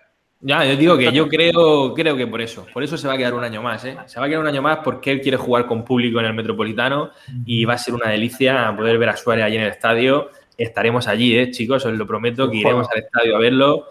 Ya, 0.40 0.64
yo 0.64 0.76
digo 0.76 0.96
que 0.96 1.10
yo 1.10 1.28
creo, 1.28 1.94
creo 1.94 2.16
que 2.16 2.26
por 2.26 2.40
eso, 2.40 2.66
por 2.72 2.82
eso 2.82 2.96
se 2.96 3.08
va 3.08 3.14
a 3.14 3.16
quedar 3.16 3.34
un 3.34 3.44
año 3.44 3.62
más, 3.62 3.84
¿eh? 3.84 3.96
Se 4.06 4.20
va 4.20 4.26
a 4.26 4.28
quedar 4.28 4.42
un 4.42 4.46
año 4.46 4.62
más 4.62 4.78
porque 4.84 5.10
él 5.10 5.20
quiere 5.20 5.36
jugar 5.36 5.66
con 5.66 5.84
público 5.84 6.20
en 6.20 6.26
el 6.26 6.34
Metropolitano 6.34 7.10
y 7.44 7.64
va 7.64 7.74
a 7.74 7.78
ser 7.78 7.94
una 7.94 8.10
delicia 8.10 8.72
poder 8.76 8.98
ver 8.98 9.08
a 9.08 9.16
Suárez 9.16 9.44
allí 9.44 9.56
en 9.56 9.62
el 9.62 9.70
estadio. 9.70 10.30
Estaremos 10.56 11.08
allí, 11.08 11.36
¿eh, 11.36 11.50
chicos? 11.50 11.84
Os 11.84 11.92
lo 11.94 12.06
prometo 12.06 12.50
que 12.50 12.58
iremos 12.58 12.88
al 12.90 12.98
estadio 12.98 13.36
a 13.36 13.38
verlo 13.40 13.86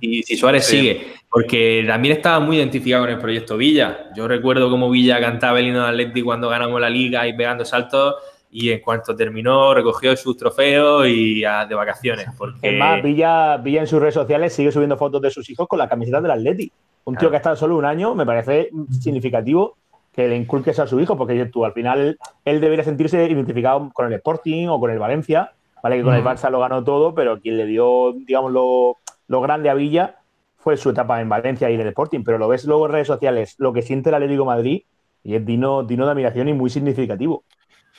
y 0.00 0.22
si 0.22 0.36
Suárez 0.36 0.64
sigue, 0.64 1.14
porque 1.28 1.84
también 1.86 2.16
estaba 2.16 2.38
muy 2.40 2.58
identificado 2.58 3.04
con 3.04 3.10
el 3.10 3.18
proyecto 3.18 3.56
Villa. 3.56 4.10
Yo 4.14 4.28
recuerdo 4.28 4.70
cómo 4.70 4.88
Villa 4.90 5.20
cantaba 5.20 5.58
el 5.58 5.68
himno 5.68 5.82
de 5.82 5.88
Atleti 5.88 6.22
cuando 6.22 6.48
ganamos 6.48 6.80
la 6.80 6.88
liga 6.88 7.26
y 7.26 7.36
pegando 7.36 7.64
saltos 7.64 8.16
y 8.50 8.70
en 8.70 8.80
cuanto 8.80 9.14
terminó 9.14 9.74
recogió 9.74 10.16
sus 10.16 10.36
trofeos 10.36 11.06
y 11.08 11.40
de 11.40 11.74
vacaciones. 11.74 12.28
Porque... 12.36 12.70
Es 12.70 12.78
más, 12.78 13.02
Villa, 13.02 13.56
Villa 13.56 13.80
en 13.80 13.86
sus 13.86 14.00
redes 14.00 14.14
sociales 14.14 14.52
sigue 14.52 14.72
subiendo 14.72 14.96
fotos 14.96 15.20
de 15.20 15.30
sus 15.30 15.48
hijos 15.50 15.66
con 15.66 15.78
la 15.78 15.88
camiseta 15.88 16.20
del 16.20 16.30
Atleti. 16.30 16.70
Un 17.04 17.16
tío 17.16 17.30
que 17.30 17.36
ha 17.36 17.38
estado 17.38 17.56
solo 17.56 17.76
un 17.76 17.84
año 17.84 18.14
me 18.14 18.26
parece 18.26 18.70
significativo 19.00 19.76
que 20.18 20.26
le 20.26 20.34
inculques 20.34 20.80
a 20.80 20.86
su 20.88 20.98
hijo, 20.98 21.16
porque 21.16 21.46
tú 21.46 21.64
al 21.64 21.72
final 21.72 22.18
él 22.44 22.60
debería 22.60 22.82
sentirse 22.82 23.24
identificado 23.24 23.88
con 23.94 24.08
el 24.08 24.14
Sporting 24.14 24.66
o 24.66 24.80
con 24.80 24.90
el 24.90 24.98
Valencia 24.98 25.52
Vale 25.80 25.98
que 25.98 26.02
con 26.02 26.16
el 26.16 26.24
Barça 26.24 26.50
lo 26.50 26.58
ganó 26.58 26.82
todo, 26.82 27.14
pero 27.14 27.40
quien 27.40 27.56
le 27.56 27.64
dio, 27.64 28.12
digamos, 28.26 28.50
lo, 28.50 29.40
grande 29.40 29.70
a 29.70 29.74
Villa 29.74 30.16
fue 30.56 30.76
su 30.76 30.90
etapa 30.90 31.20
en 31.20 31.28
Valencia 31.28 31.70
y 31.70 31.74
en 31.74 31.82
el 31.82 31.86
Sporting. 31.86 32.24
Pero 32.24 32.36
lo 32.36 32.48
ves 32.48 32.64
luego 32.64 32.86
en 32.86 32.92
redes 32.94 33.06
sociales, 33.06 33.54
lo 33.58 33.72
que 33.72 33.82
siente 33.82 34.08
el 34.08 34.16
Atlético 34.16 34.44
Madrid, 34.44 34.82
y 35.22 35.36
es 35.36 35.46
digno, 35.46 35.84
de 35.84 36.02
admiración 36.02 36.48
y 36.48 36.52
muy 36.52 36.68
significativo. 36.68 37.44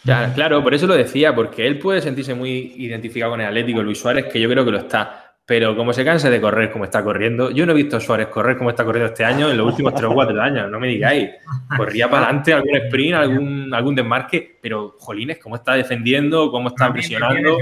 claro, 0.04 0.62
por 0.62 0.74
eso 0.74 0.88
lo 0.88 0.96
decía, 0.96 1.34
porque 1.34 1.66
él 1.66 1.80
puede 1.80 2.02
sentirse 2.02 2.36
muy 2.36 2.74
identificado 2.76 3.32
con 3.32 3.40
el 3.40 3.48
Atlético, 3.48 3.82
Luis 3.82 4.02
Suárez, 4.02 4.26
que 4.26 4.42
yo 4.42 4.50
creo 4.50 4.66
que 4.66 4.72
lo 4.72 4.80
está. 4.80 5.29
Pero 5.50 5.76
como 5.76 5.94
se 5.94 6.06
cansa 6.06 6.30
de 6.30 6.40
correr 6.40 6.70
como 6.70 6.84
está 6.84 7.04
corriendo, 7.04 7.50
yo 7.50 7.66
no 7.66 7.72
he 7.72 7.76
visto 7.76 7.98
a 7.98 8.00
Suárez 8.00 8.28
correr 8.28 8.56
como 8.56 8.70
está 8.70 8.86
corriendo 8.86 9.12
este 9.12 9.26
año 9.26 9.50
en 9.50 9.58
los 9.58 9.66
últimos 9.66 9.96
3 9.96 10.06
o 10.06 10.14
4 10.14 10.40
años, 10.40 10.70
no 10.70 10.80
me 10.80 10.86
digáis. 10.86 11.28
Corría 11.76 12.08
para 12.08 12.26
adelante 12.26 12.54
algún 12.54 12.76
sprint, 12.76 13.16
algún, 13.16 13.74
algún 13.74 13.96
desmarque, 13.96 14.60
pero 14.62 14.96
jolines, 15.00 15.40
cómo 15.40 15.56
está 15.56 15.74
defendiendo, 15.74 16.52
cómo 16.52 16.68
está 16.68 16.94
presionando. 16.94 17.58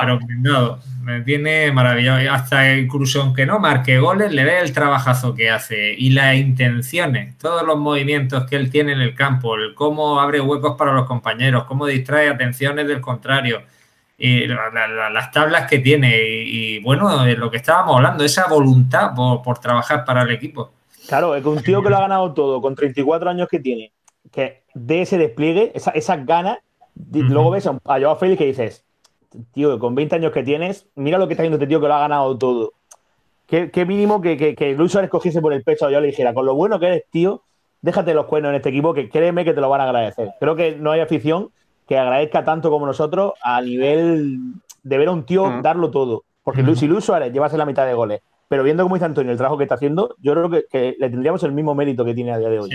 pero 0.00 0.18
blindado, 0.20 0.78
me 1.02 1.20
tiene 1.20 1.70
maravilloso. 1.70 2.32
Hasta 2.32 2.74
incluso 2.74 3.20
aunque 3.20 3.44
no 3.44 3.58
marque 3.58 3.98
goles, 3.98 4.32
le 4.32 4.44
ve 4.46 4.60
el 4.60 4.72
trabajazo 4.72 5.34
que 5.34 5.50
hace 5.50 5.92
y 5.98 6.08
las 6.08 6.34
intenciones, 6.34 7.36
todos 7.36 7.62
los 7.62 7.76
movimientos 7.76 8.46
que 8.46 8.56
él 8.56 8.70
tiene 8.70 8.92
en 8.92 9.02
el 9.02 9.14
campo, 9.14 9.54
el 9.56 9.74
cómo 9.74 10.18
abre 10.18 10.40
huecos 10.40 10.76
para 10.78 10.94
los 10.94 11.04
compañeros, 11.04 11.64
cómo 11.64 11.84
distrae 11.84 12.30
atenciones 12.30 12.88
del 12.88 13.02
contrario 13.02 13.60
y 14.20 14.48
las 14.48 15.30
tablas 15.30 15.70
que 15.70 15.78
tiene 15.78 16.12
y, 16.20 16.80
bueno, 16.80 17.24
lo 17.24 17.50
que 17.50 17.58
estábamos 17.58 17.96
hablando, 17.96 18.24
esa 18.24 18.48
voluntad 18.48 19.12
por, 19.14 19.58
trabajar 19.60 20.04
para 20.04 20.22
el 20.22 20.32
equipo. 20.32 20.72
Claro, 21.06 21.36
es 21.36 21.42
que 21.42 21.48
un 21.48 21.62
tío 21.62 21.82
que 21.82 21.88
lo 21.88 21.96
ha 21.96 22.00
ganado 22.00 22.34
todo 22.34 22.60
con 22.60 22.74
34 22.74 23.30
años 23.30 23.48
que 23.48 23.60
tiene, 23.60 23.92
que 24.32 24.64
de 24.74 25.02
ese 25.02 25.18
despliegue, 25.18 25.70
esa, 25.74 25.92
esas 25.92 26.26
ganas, 26.26 26.58
luego 27.12 27.52
ves 27.52 27.68
a 27.68 27.78
Joao 27.84 28.16
Félix 28.16 28.38
que 28.38 28.46
dices, 28.46 28.84
tío, 29.52 29.78
con 29.78 29.94
20 29.94 30.16
años 30.16 30.32
que 30.32 30.42
tienes, 30.42 30.88
mira 30.96 31.16
lo 31.16 31.28
que 31.28 31.34
está 31.34 31.42
haciendo 31.42 31.56
este 31.56 31.68
tío 31.68 31.80
que 31.80 31.86
lo 31.86 31.94
ha 31.94 32.00
ganado 32.00 32.36
todo. 32.36 32.72
qué, 33.46 33.84
mínimo 33.86 34.20
que, 34.20 34.36
que, 34.36 34.56
que 34.56 34.74
Luis 34.74 34.90
Suárez 34.90 35.10
cogiese 35.10 35.40
por 35.40 35.52
el 35.52 35.62
pecho 35.62 35.88
yo 35.90 36.00
le 36.00 36.08
dijera, 36.08 36.34
con 36.34 36.44
lo 36.44 36.56
bueno 36.56 36.80
que 36.80 36.86
eres, 36.88 37.04
tío, 37.10 37.42
déjate 37.82 38.14
los 38.14 38.26
cuernos 38.26 38.50
en 38.50 38.56
este 38.56 38.70
equipo, 38.70 38.92
que 38.92 39.08
créeme 39.08 39.44
que 39.44 39.54
te 39.54 39.60
lo 39.60 39.68
van 39.68 39.82
a 39.82 39.84
agradecer. 39.84 40.30
Creo 40.40 40.56
que 40.56 40.74
no 40.74 40.90
hay 40.90 41.00
afición 41.00 41.50
que 41.88 41.98
agradezca 41.98 42.44
tanto 42.44 42.70
como 42.70 42.86
nosotros 42.86 43.32
a 43.42 43.60
nivel 43.62 44.38
de 44.82 44.98
ver 44.98 45.08
a 45.08 45.12
un 45.12 45.24
tío 45.24 45.60
darlo 45.62 45.90
todo. 45.90 46.24
Porque 46.44 46.62
Luis, 46.62 46.78
si 46.78 46.86
Luis 46.86 47.04
Suárez 47.04 47.32
llevase 47.32 47.56
la 47.56 47.66
mitad 47.66 47.86
de 47.86 47.94
goles, 47.94 48.20
pero 48.46 48.62
viendo 48.62 48.82
cómo 48.82 48.94
dice 48.94 49.06
Antonio 49.06 49.32
el 49.32 49.38
trabajo 49.38 49.58
que 49.58 49.64
está 49.64 49.74
haciendo, 49.74 50.14
yo 50.18 50.32
creo 50.32 50.50
que, 50.70 50.96
le 50.98 51.10
tendríamos 51.10 51.42
el 51.42 51.52
mismo 51.52 51.74
mérito 51.74 52.04
que 52.04 52.14
tiene 52.14 52.32
a 52.32 52.38
día 52.38 52.50
de 52.50 52.60
hoy. 52.60 52.70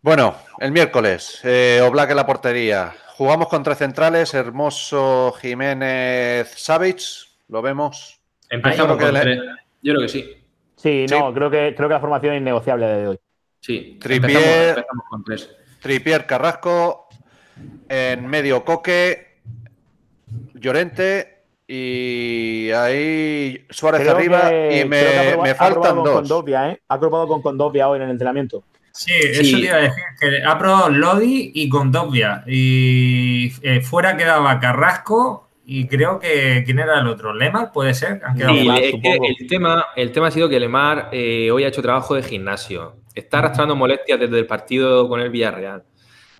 Bueno, 0.00 0.36
el 0.60 0.70
miércoles, 0.70 1.40
eh, 1.44 1.80
Oblak 1.82 2.10
en 2.10 2.16
la 2.16 2.26
portería. 2.26 2.92
Jugamos 3.16 3.48
con 3.48 3.62
tres 3.62 3.78
centrales, 3.78 4.34
Hermoso, 4.34 5.32
Jiménez, 5.40 6.52
Savage. 6.56 7.26
¿Lo 7.48 7.62
vemos? 7.62 8.20
Empezamos 8.48 8.96
con 8.96 9.14
tres. 9.14 9.40
Yo 9.82 9.92
creo 9.92 10.00
que 10.02 10.08
sí. 10.08 10.36
Sí, 10.76 11.06
no, 11.10 11.32
Creo, 11.32 11.50
que, 11.50 11.74
creo 11.74 11.88
que 11.88 11.94
la 11.94 12.00
formación 12.00 12.34
es 12.34 12.40
innegociable 12.40 12.86
de 12.86 13.08
hoy. 13.08 13.18
Sí, 13.60 13.98
Tripier, 14.00 14.84
Tripier, 15.80 16.26
Carrasco, 16.26 17.03
en 17.88 18.26
medio 18.26 18.64
Coque, 18.64 19.38
Llorente 20.54 21.34
y 21.66 22.70
ahí 22.70 23.66
Suárez 23.70 24.06
arriba 24.08 24.50
y 24.52 24.84
me, 24.84 25.54
faltan 25.54 25.96
dos. 26.02 26.44
¿eh? 26.48 26.80
Ha 26.88 27.00
probado 27.00 27.26
con 27.26 27.42
Condovia 27.42 27.88
hoy 27.88 27.96
en 27.96 28.04
el 28.04 28.10
entrenamiento. 28.10 28.64
Sí, 28.92 29.12
eso 29.12 29.42
te 29.42 29.48
iba 29.48 29.74
a 29.74 29.80
decir, 29.80 30.04
que 30.20 30.44
ha 30.46 30.56
probado 30.56 30.88
Lodi 30.88 31.50
y 31.54 31.68
Condovia. 31.68 32.44
Y 32.46 33.52
eh, 33.62 33.80
fuera 33.80 34.16
quedaba 34.16 34.60
Carrasco 34.60 35.48
y 35.66 35.88
creo 35.88 36.20
que 36.20 36.62
¿quién 36.64 36.78
era 36.78 37.00
el 37.00 37.08
otro? 37.08 37.34
¿Lemar 37.34 37.72
puede 37.72 37.94
ser? 37.94 38.20
el, 38.36 39.46
tema, 39.48 39.86
el 39.96 40.12
tema 40.12 40.28
ha 40.28 40.30
sido 40.30 40.48
que 40.48 40.60
Lemar 40.60 41.08
eh, 41.10 41.50
hoy 41.50 41.64
ha 41.64 41.68
hecho 41.68 41.82
trabajo 41.82 42.14
de 42.14 42.22
gimnasio. 42.22 42.96
Está 43.14 43.38
arrastrando 43.38 43.74
molestias 43.74 44.20
desde 44.20 44.38
el 44.38 44.46
partido 44.46 45.08
con 45.08 45.20
el 45.20 45.30
Villarreal. 45.30 45.82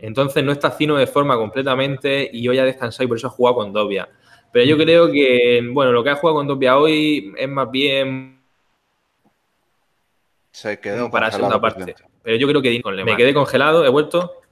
Entonces 0.06 0.44
no 0.44 0.52
está 0.52 0.70
fino 0.70 0.96
de 0.96 1.06
forma 1.06 1.36
completamente 1.36 2.28
y 2.30 2.46
hoy 2.46 2.58
ha 2.58 2.64
descansado 2.64 3.04
y 3.04 3.06
por 3.06 3.16
eso 3.16 3.28
ha 3.28 3.30
jugado 3.30 3.56
con 3.56 3.72
Dobia. 3.72 4.06
Pero 4.52 4.66
yo 4.66 4.76
creo 4.76 5.10
que, 5.10 5.66
bueno, 5.72 5.92
lo 5.92 6.04
que 6.04 6.10
ha 6.10 6.16
jugado 6.16 6.36
con 6.36 6.46
Dobia 6.46 6.76
hoy 6.76 7.32
es 7.38 7.48
más 7.48 7.70
bien. 7.70 8.38
Se 10.50 10.78
quedó 10.78 11.10
para 11.10 11.26
la 11.26 11.32
segunda 11.32 11.60
parte. 11.60 11.94
Pero 12.22 12.36
yo 12.36 12.46
creo 12.46 12.60
que 12.60 12.80
me 13.04 13.16
quedé 13.16 13.32
congelado, 13.32 13.84
he 13.84 13.88
vuelto. 13.88 14.42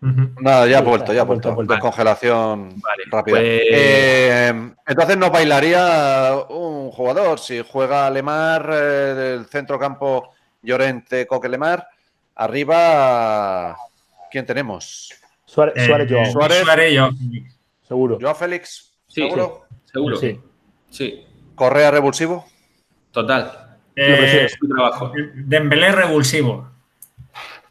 Nada, 0.00 0.68
ya 0.68 0.78
ha 0.78 0.82
vuelto, 0.82 1.12
ya 1.12 1.22
ha 1.22 1.24
vuelto. 1.24 1.56
Descongelación 1.64 2.80
rápida. 3.10 3.38
Pues- 3.38 3.42
eh, 3.42 4.74
entonces 4.86 5.16
nos 5.16 5.32
bailaría 5.32 6.36
un 6.50 6.92
jugador. 6.92 7.40
Si 7.40 7.64
juega 7.68 8.08
Lemar 8.10 8.70
eh, 8.72 8.76
del 9.14 9.46
centro 9.46 9.76
campo 9.76 10.30
Llorente, 10.62 11.26
Coque 11.26 11.48
Lemar, 11.48 11.88
arriba, 12.36 13.76
¿quién 14.30 14.46
tenemos? 14.46 15.12
Suárez, 15.44 15.74
eh, 15.76 15.86
Suárez, 15.86 16.32
Suárez, 16.32 16.64
Seguro. 17.82 18.18
Joao 18.20 18.34
Félix. 18.34 18.98
¿Seguro? 19.06 19.66
seguro. 19.84 20.16
Sí. 20.16 20.40
sí. 20.90 21.24
Correa 21.54 21.90
revulsivo. 21.90 22.44
Total. 23.12 23.78
Eh, 23.94 24.48
trabajo. 24.68 25.12
Dembélé 25.34 25.92
revulsivo. 25.92 26.68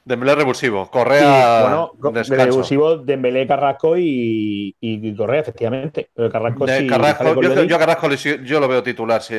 Dembélé 0.05 0.35
revulsivo. 0.35 0.89
Correa. 0.89 1.61
bueno, 1.61 1.91
revulsivo, 2.29 2.97
Dembélé, 2.97 3.47
Carrasco 3.47 3.95
y, 3.97 5.15
Correa, 5.17 5.41
efectivamente. 5.41 6.09
Pero 6.13 6.31
Carrasco 6.31 6.67
sí. 6.67 6.87
Carrasco, 6.87 7.41
yo, 7.41 7.79
Carrasco 7.79 8.09
yo 8.13 8.59
lo 8.59 8.67
veo 8.67 8.83
titular. 8.83 9.21
Si, 9.21 9.33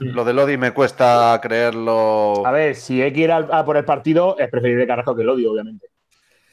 Lo 0.00 0.24
de 0.24 0.32
Lodi 0.32 0.56
me 0.56 0.72
cuesta 0.72 1.38
creerlo. 1.40 2.44
A 2.44 2.50
ver, 2.50 2.74
si 2.74 3.00
hay 3.00 3.12
que 3.12 3.20
ir 3.20 3.32
a, 3.32 3.64
por 3.64 3.76
el 3.76 3.84
partido, 3.84 4.36
es 4.38 4.48
preferible 4.48 4.86
Carrasco 4.86 5.14
que 5.14 5.22
Lodi, 5.22 5.46
obviamente. 5.46 5.86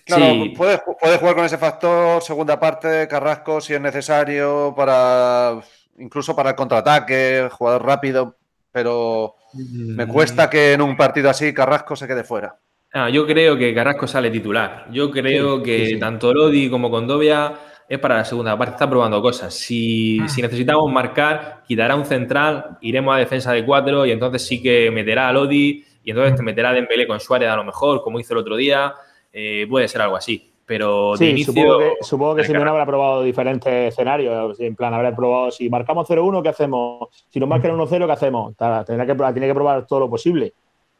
Claro, 0.06 0.44
puede, 0.56 0.80
puede, 1.00 1.18
jugar 1.18 1.36
con 1.36 1.46
ese 1.46 1.58
factor, 1.58 2.22
segunda 2.22 2.60
parte, 2.60 3.08
Carrasco, 3.08 3.60
si 3.60 3.74
es 3.74 3.82
necesario, 3.82 4.74
para 4.76 5.60
incluso 5.98 6.36
para 6.36 6.52
el 6.52 6.56
contraataque, 6.56 7.50
jugador 7.52 7.86
rápido, 7.86 8.38
pero 8.72 9.36
me 9.54 10.08
cuesta 10.08 10.50
que 10.50 10.74
en 10.74 10.82
un 10.82 10.96
partido 10.96 11.30
así 11.30 11.54
Carrasco 11.54 11.96
se 11.96 12.08
quede 12.08 12.24
fuera. 12.24 12.56
Ah, 12.94 13.10
yo 13.10 13.26
creo 13.26 13.58
que 13.58 13.74
Carrasco 13.74 14.08
sale 14.08 14.30
titular. 14.30 14.88
Yo 14.92 15.12
creo 15.12 15.62
que 15.62 15.98
tanto 16.00 16.34
Lodi 16.34 16.70
como 16.70 16.90
Condovia 16.90 17.54
es 17.90 18.00
para 18.00 18.16
la 18.16 18.26
segunda 18.26 18.58
parte. 18.58 18.76
Está 18.76 18.90
probando 18.90 19.22
cosas. 19.22 19.54
Si, 19.54 20.20
ah. 20.22 20.30
si, 20.30 20.42
necesitamos 20.42 20.92
marcar, 20.92 21.64
quitará 21.68 21.96
un 21.96 22.06
central, 22.06 22.78
iremos 22.82 23.16
a 23.16 23.20
defensa 23.20 23.52
de 23.52 23.66
cuatro 23.66 24.06
y 24.06 24.12
entonces 24.12 24.46
sí 24.46 24.62
que 24.62 24.92
meterá 24.92 25.28
a 25.28 25.34
Lodi 25.34 25.84
y 26.04 26.12
entonces 26.12 26.36
te 26.36 26.44
meterá 26.44 26.70
a 26.70 26.74
Dembélé 26.74 27.06
con 27.08 27.20
Suárez 27.20 27.50
a 27.50 27.56
lo 27.56 27.64
mejor, 27.64 28.02
como 28.02 28.20
hizo 28.20 28.34
el 28.34 28.40
otro 28.40 28.56
día. 28.56 28.94
Eh, 29.38 29.68
puede 29.70 29.90
ser 29.90 30.02
algo 30.02 30.16
así. 30.16 30.50
Pero 30.66 31.16
sí, 31.16 31.44
supongo 31.44 31.78
que, 31.78 31.94
supongo 32.02 32.36
que 32.36 32.44
Simón 32.44 32.68
habrá 32.68 32.86
probado 32.86 33.22
diferentes 33.22 33.94
escenarios. 33.94 34.60
En 34.60 34.76
plan, 34.76 34.94
habrá 34.94 35.16
probado 35.16 35.52
si 35.52 35.70
marcamos 35.70 36.10
0-1, 36.10 36.42
¿qué 36.42 36.50
hacemos? 36.50 37.10
Si 37.30 37.40
nos 37.40 37.48
marcan 37.48 37.78
1-0, 37.78 38.06
¿qué 38.08 38.12
hacemos? 38.12 38.56
Tendrá 38.58 39.06
que, 39.06 39.34
tiene 39.34 39.48
que 39.48 39.54
probar 39.54 39.86
todo 39.86 40.00
lo 40.00 40.10
posible. 40.10 40.54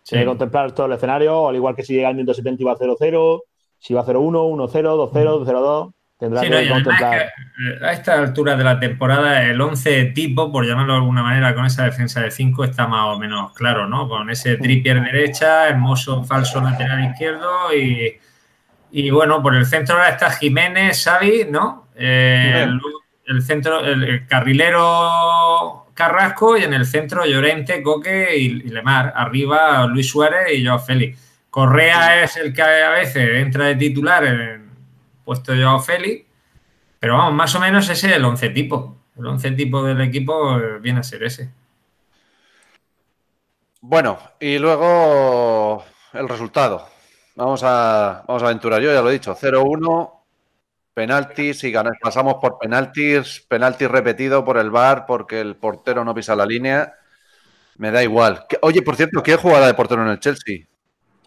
Tiene 0.04 0.24
que 0.24 0.28
contemplar 0.28 0.72
todo 0.74 0.86
el 0.86 0.92
escenario, 0.92 1.48
al 1.48 1.56
igual 1.56 1.76
que 1.76 1.82
si 1.82 1.96
llega 1.96 2.10
al 2.10 2.16
minuto 2.16 2.36
70 2.36 2.62
y 2.62 2.66
va 2.66 2.78
0-0, 2.78 3.42
si 3.80 3.94
va 3.96 4.06
0-1, 4.06 4.12
1-0, 4.12 5.12
2-0, 5.12 5.46
0-2. 5.46 5.94
Tendrá 6.18 6.42
que 6.42 6.70
contemplar. 6.70 7.14
Eh, 7.24 7.86
a 7.86 7.92
esta 7.92 8.14
altura 8.14 8.56
de 8.56 8.64
la 8.64 8.80
temporada, 8.80 9.44
el 9.44 9.60
11 9.60 10.06
tipo, 10.06 10.52
por 10.52 10.66
llamarlo 10.66 10.94
de 10.94 11.00
alguna 11.00 11.24
manera, 11.24 11.54
con 11.54 11.66
esa 11.66 11.84
defensa 11.84 12.22
de 12.22 12.32
5 12.32 12.64
está 12.64 12.88
más 12.88 13.08
o 13.08 13.20
menos 13.20 13.54
claro, 13.54 13.88
¿no? 13.88 14.08
Con 14.08 14.30
ese 14.30 14.58
tripier 14.58 15.02
derecha, 15.02 15.68
hermoso 15.68 16.24
falso 16.24 16.62
lateral 16.62 17.04
izquierdo 17.04 17.76
y 17.76 18.18
y 18.98 19.10
bueno, 19.10 19.44
por 19.44 19.54
el 19.54 19.66
centro 19.66 19.96
ahora 19.96 20.08
está 20.08 20.32
Jiménez, 20.32 21.04
Xavi, 21.04 21.48
¿no? 21.50 21.90
Eh, 21.98 22.66
el, 23.26 23.42
centro, 23.42 23.82
el, 23.82 24.26
carrilero 24.26 25.88
Carrasco 25.94 26.56
y 26.56 26.64
en 26.64 26.74
el 26.74 26.86
centro 26.86 27.26
Llorente, 27.26 27.84
Coque 27.84 28.38
y, 28.38 28.50
Lemar. 28.70 29.12
Arriba 29.14 29.86
Luis 29.88 30.10
Suárez 30.10 30.58
y 30.58 30.66
Joao 30.66 30.80
Félix. 30.80 31.20
Correa 31.50 32.24
es 32.24 32.38
el 32.38 32.54
que 32.54 32.62
a 32.62 32.92
veces 32.92 33.42
entra 33.42 33.66
de 33.66 33.76
titular 33.76 34.24
en 34.24 34.65
puesto 35.26 35.52
de 35.52 35.64
Joao 35.64 35.80
Félix. 35.80 36.26
Pero 37.00 37.18
vamos, 37.18 37.34
más 37.34 37.54
o 37.56 37.60
menos 37.60 37.90
ese 37.90 38.08
es 38.08 38.16
el 38.16 38.24
once 38.24 38.50
tipo. 38.50 38.96
El 39.18 39.26
once 39.26 39.52
tipo 39.52 39.84
del 39.84 40.02
equipo 40.02 40.58
viene 40.82 41.00
a 41.00 41.04
ser 41.04 41.24
ese. 41.24 41.52
Bueno, 43.82 44.18
y 44.40 44.58
luego 44.58 45.84
el 46.14 46.28
resultado. 46.28 46.88
Vamos 47.36 47.62
a, 47.64 48.24
vamos 48.28 48.42
a 48.42 48.46
aventurar. 48.46 48.82
Yo 48.82 48.94
ya 48.94 49.02
lo 49.02 49.10
he 49.10 49.14
dicho, 49.14 49.36
0-1, 49.36 50.12
penaltis 50.94 51.64
y 51.66 51.72
ganas. 51.72 51.94
Pasamos 52.02 52.36
por 52.36 52.58
penaltis, 52.58 53.46
penaltis 53.48 53.90
repetido 53.90 54.44
por 54.44 54.58
el 54.58 54.72
VAR 54.72 55.06
porque 55.06 55.42
el 55.42 55.56
portero 55.58 56.04
no 56.04 56.16
pisa 56.16 56.36
la 56.36 56.46
línea. 56.46 56.96
Me 57.78 57.92
da 57.92 58.02
igual. 58.02 58.46
Oye, 58.62 58.82
por 58.82 58.96
cierto, 58.96 59.22
¿quién 59.22 59.38
jugará 59.38 59.68
de 59.68 59.74
portero 59.74 60.02
en 60.02 60.10
el 60.10 60.20
Chelsea? 60.20 60.66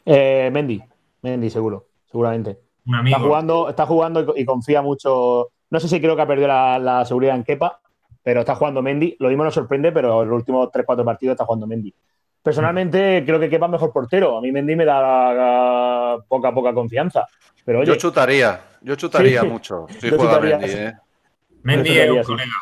Eh, 0.05 0.49
Mendy, 0.51 0.83
Mendy 1.23 1.51
seguro, 1.51 1.89
seguramente. 2.11 2.68
Está 3.05 3.19
jugando, 3.19 3.69
está 3.69 3.87
jugando 3.87 4.35
y, 4.35 4.45
confía 4.45 4.81
mucho. 4.81 5.49
No 5.71 5.81
sé 5.81 5.89
si 5.89 6.01
creo 6.01 6.17
que 6.17 6.23
ha 6.23 6.27
perdido 6.27 6.49
la, 6.49 7.05
seguridad 7.05 7.37
en 7.37 7.45
Kepa, 7.45 7.81
pero 8.23 8.41
está 8.41 8.55
jugando 8.55 8.81
Mendy. 8.81 9.17
Lo 9.19 9.29
mismo 9.29 9.45
nos 9.45 9.55
sorprende, 9.55 9.93
pero 9.93 10.23
en 10.23 10.31
los 10.31 10.37
últimos 10.39 10.69
3-4 10.71 11.05
partidos 11.05 11.33
está 11.35 11.45
jugando 11.45 11.67
Mendy. 11.67 11.95
Personalmente 12.43 13.25
creo 13.27 13.39
que 13.39 13.51
Kepa 13.51 13.69
mejor 13.69 13.93
portero. 13.93 14.39
A 14.39 14.41
mí 14.41 14.51
Mendy 14.51 14.75
me 14.75 14.87
da 14.87 16.17
poca, 16.27 16.53
poca 16.53 16.73
confianza. 16.73 17.27
Pero, 17.63 17.85
yo 17.85 17.97
chutaría, 17.97 18.61
yo 18.81 18.97
chutaría 18.97 19.45
mucho. 19.45 19.87
Si 20.01 20.09
juega 20.09 20.41
Mendy, 20.41 20.71
¿eh? 20.71 20.93
Mendy 21.63 21.99
es 21.99 22.27
colega. 22.27 22.53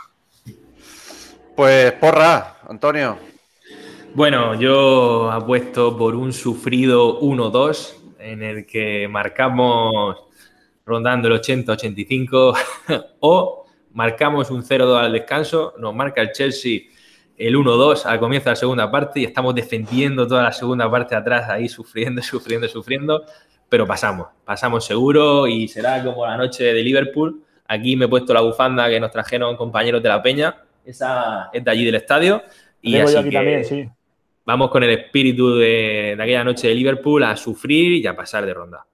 Pues 1.55 1.93
porra, 1.93 2.57
Antonio. 2.69 3.17
Bueno, 4.15 4.55
yo 4.55 5.31
apuesto 5.31 5.97
por 5.97 6.17
un 6.17 6.33
sufrido 6.33 7.21
1-2 7.21 8.06
en 8.27 8.43
el 8.43 8.67
que 8.67 9.09
marcamos 9.09 10.17
rondando 10.85 11.29
el 11.29 11.41
80-85 11.41 12.57
o 13.21 13.67
marcamos 13.93 14.51
un 14.51 14.63
0-2 14.63 14.99
al 14.99 15.13
descanso, 15.13 15.75
nos 15.79 15.95
marca 15.95 16.21
el 16.21 16.33
Chelsea 16.33 16.81
el 17.37 17.55
1-2 17.55 18.07
al 18.07 18.19
comienzo 18.19 18.47
de 18.47 18.53
la 18.53 18.57
segunda 18.57 18.91
parte 18.91 19.21
y 19.21 19.25
estamos 19.25 19.55
defendiendo 19.55 20.27
toda 20.27 20.43
la 20.43 20.53
segunda 20.53 20.91
parte 20.91 21.15
atrás 21.15 21.49
ahí, 21.49 21.69
sufriendo, 21.69 22.23
sufriendo, 22.23 22.69
sufriendo, 22.69 23.25
pero 23.69 23.87
pasamos, 23.87 24.29
pasamos 24.45 24.85
seguro 24.85 25.47
y 25.47 25.69
será 25.69 26.03
como 26.03 26.27
la 26.27 26.37
noche 26.37 26.65
de 26.65 26.83
Liverpool. 26.83 27.43
Aquí 27.69 27.97
me 27.97 28.05
he 28.05 28.09
puesto 28.09 28.33
la 28.33 28.41
bufanda 28.41 28.89
que 28.89 29.01
nos 29.01 29.11
trajeron 29.11 29.57
compañeros 29.57 30.03
de 30.03 30.09
la 30.09 30.23
Peña, 30.23 30.63
esa 30.85 31.51
es 31.53 31.65
de 31.65 31.71
allí 31.71 31.85
del 31.85 31.97
estadio. 31.97 32.43
Y 32.81 32.97
así 32.97 33.29
que 33.29 33.91
vamos 34.47 34.71
con 34.71 34.83
el 34.83 34.91
espíritu 34.91 35.57
de, 35.57 36.17
aquella 36.19 36.45
noche 36.45 36.69
de 36.69 36.75
Liverpool 36.75 37.23
a 37.25 37.37
sufrir 37.37 37.93
y 37.93 38.07
a 38.07 38.17
pasar 38.17 38.47
de 38.47 38.55
ronda. 38.55 38.87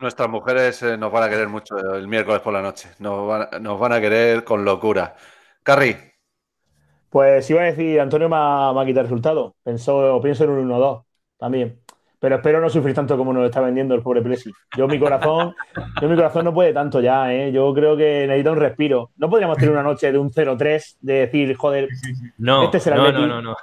Nuestras 0.00 0.28
mujeres 0.28 0.82
eh, 0.82 0.96
nos 0.96 1.12
van 1.12 1.22
a 1.22 1.30
querer 1.30 1.46
mucho 1.46 1.78
el 1.94 2.08
miércoles 2.08 2.40
por 2.40 2.52
la 2.52 2.62
noche. 2.62 2.88
Nos 2.98 3.28
van, 3.28 3.62
nos 3.62 3.78
van 3.78 3.92
a 3.92 4.00
querer 4.00 4.42
con 4.42 4.64
locura. 4.64 5.14
Carrie, 5.62 6.14
Pues 7.08 7.48
iba 7.50 7.60
a 7.60 7.66
decir, 7.66 8.00
Antonio 8.00 8.28
me 8.28 8.36
ha, 8.36 8.72
quitado 8.84 9.02
el 9.02 9.06
resultado. 9.06 9.54
Pensó, 9.62 10.20
pienso 10.20 10.42
en 10.44 10.50
un 10.50 10.68
1-2 10.70 11.04
también. 11.38 11.81
Pero 12.22 12.36
espero 12.36 12.60
no 12.60 12.70
sufrir 12.70 12.94
tanto 12.94 13.16
como 13.16 13.32
nos 13.32 13.40
lo 13.40 13.46
está 13.46 13.60
vendiendo 13.60 13.96
el 13.96 14.00
pobre 14.00 14.22
Presi. 14.22 14.52
Yo 14.76 14.86
mi 14.86 14.96
corazón, 14.96 15.56
yo 16.00 16.08
mi 16.08 16.14
corazón 16.14 16.44
no 16.44 16.54
puede 16.54 16.72
tanto 16.72 17.00
ya, 17.00 17.34
¿eh? 17.34 17.50
Yo 17.50 17.74
creo 17.74 17.96
que 17.96 18.28
necesita 18.28 18.52
un 18.52 18.58
respiro. 18.60 19.10
No 19.16 19.28
podríamos 19.28 19.58
tener 19.58 19.72
una 19.72 19.82
noche 19.82 20.12
de 20.12 20.18
un 20.18 20.30
0-3, 20.30 20.98
de 21.00 21.14
decir, 21.14 21.56
joder, 21.56 21.88
no, 22.38 22.62
este 22.62 22.78
será 22.78 23.08
el 23.08 23.12
no, 23.12 23.26
no, 23.26 23.42
no, 23.42 23.42
no. 23.42 23.56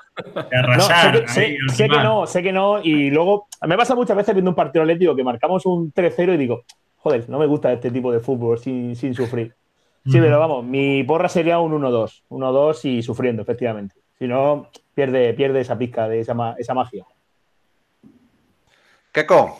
sé, 1.29 1.87
que, 1.87 1.87
no, 1.87 2.27
sé 2.27 2.43
que 2.43 2.51
no. 2.51 2.81
Y 2.83 3.09
luego, 3.11 3.47
me 3.65 3.77
pasa 3.77 3.95
muchas 3.95 4.17
veces 4.17 4.35
viendo 4.35 4.51
un 4.51 4.55
partido 4.55 4.83
atlético 4.83 5.15
que 5.15 5.23
marcamos 5.23 5.65
un 5.65 5.93
3-0 5.93 6.33
y 6.33 6.37
digo, 6.37 6.63
joder, 6.97 7.29
no 7.29 7.39
me 7.39 7.45
gusta 7.45 7.71
este 7.71 7.91
tipo 7.91 8.11
de 8.11 8.19
fútbol 8.19 8.59
sin, 8.59 8.93
sin 8.93 9.15
sufrir. 9.15 9.55
Sí, 10.05 10.19
pero 10.19 10.37
vamos, 10.37 10.65
mi 10.65 11.01
porra 11.05 11.29
sería 11.29 11.59
un 11.59 11.71
1-2. 11.81 12.23
1-2 12.27 12.85
y 12.89 13.03
sufriendo, 13.03 13.41
efectivamente. 13.41 13.95
Si 14.17 14.27
no, 14.27 14.67
pierde, 14.93 15.33
pierde 15.33 15.61
esa 15.61 15.77
pizca 15.77 16.09
de 16.09 16.19
esa, 16.19 16.55
esa 16.57 16.73
magia. 16.73 17.05
Keco. 19.11 19.57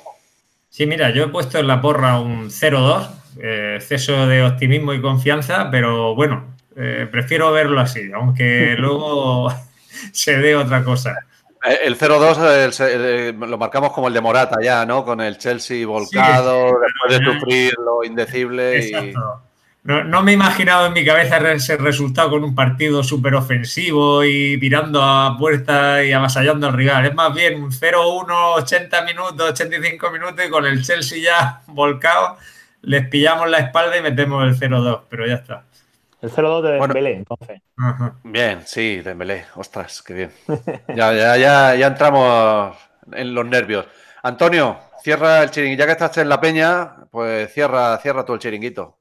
Sí, 0.69 0.85
mira, 0.85 1.09
yo 1.09 1.23
he 1.23 1.27
puesto 1.27 1.57
en 1.57 1.67
la 1.67 1.81
porra 1.81 2.19
un 2.19 2.49
0-2, 2.49 3.09
eh, 3.41 3.73
exceso 3.77 4.27
de 4.27 4.43
optimismo 4.43 4.93
y 4.93 5.01
confianza, 5.01 5.69
pero 5.71 6.15
bueno, 6.15 6.55
eh, 6.75 7.07
prefiero 7.11 7.51
verlo 7.51 7.79
así, 7.79 8.11
aunque 8.13 8.75
luego 8.77 9.51
se 10.13 10.37
dé 10.37 10.55
otra 10.55 10.83
cosa. 10.83 11.15
Eh, 11.67 11.79
el 11.83 11.97
0-2 11.97 13.33
lo 13.33 13.57
marcamos 13.57 13.91
como 13.91 14.07
el 14.07 14.13
de 14.13 14.21
Morata 14.21 14.57
ya, 14.61 14.85
¿no? 14.85 15.03
Con 15.03 15.19
el 15.21 15.37
Chelsea 15.37 15.85
volcado, 15.85 16.71
después 16.79 17.19
de 17.19 17.25
sufrir 17.25 17.73
lo 17.83 18.03
indecible. 18.03 18.77
Exacto. 18.77 19.48
No, 19.83 20.21
me 20.21 20.31
he 20.31 20.33
imaginado 20.35 20.87
en 20.87 20.93
mi 20.93 21.05
cabeza 21.05 21.37
ese 21.51 21.77
resultado 21.77 22.31
con 22.31 22.43
un 22.43 22.53
partido 22.53 23.03
súper 23.03 23.33
ofensivo 23.33 24.23
y 24.23 24.59
tirando 24.59 25.01
a 25.01 25.37
puerta 25.37 26.03
y 26.03 26.11
avasallando 26.11 26.67
al 26.67 26.73
rival. 26.73 27.05
Es 27.05 27.15
más 27.15 27.33
bien 27.33 27.63
un 27.63 27.71
0-1, 27.71 28.27
80 28.57 29.01
minutos, 29.03 29.51
85 29.51 30.11
minutos 30.11 30.45
y 30.45 30.49
con 30.49 30.65
el 30.65 30.83
Chelsea 30.83 31.19
ya 31.23 31.61
volcado 31.67 32.37
les 32.81 33.07
pillamos 33.07 33.49
la 33.49 33.59
espalda 33.59 33.97
y 33.97 34.01
metemos 34.01 34.43
el 34.43 34.55
0-2, 34.57 35.01
pero 35.09 35.25
ya 35.27 35.35
está. 35.35 35.63
El 36.21 36.31
0-2 36.31 36.61
de 36.61 36.71
Dembélé, 36.73 37.13
entonces. 37.13 37.61
Bien, 38.23 38.61
sí, 38.65 38.97
Dembélé. 38.97 39.45
Ostras, 39.55 40.01
qué 40.01 40.13
bien. 40.13 40.31
ya, 40.89 41.13
ya, 41.13 41.37
ya, 41.37 41.75
ya 41.75 41.87
entramos 41.87 42.75
en 43.11 43.33
los 43.33 43.45
nervios. 43.45 43.85
Antonio, 44.23 44.77
cierra 45.01 45.43
el 45.43 45.51
chiringuito. 45.51 45.79
Ya 45.79 45.85
que 45.85 45.91
estás 45.93 46.17
en 46.17 46.29
la 46.29 46.41
peña, 46.41 46.95
pues 47.09 47.53
cierra, 47.53 47.97
cierra 47.99 48.25
tú 48.25 48.33
el 48.33 48.39
chiringuito. 48.39 48.98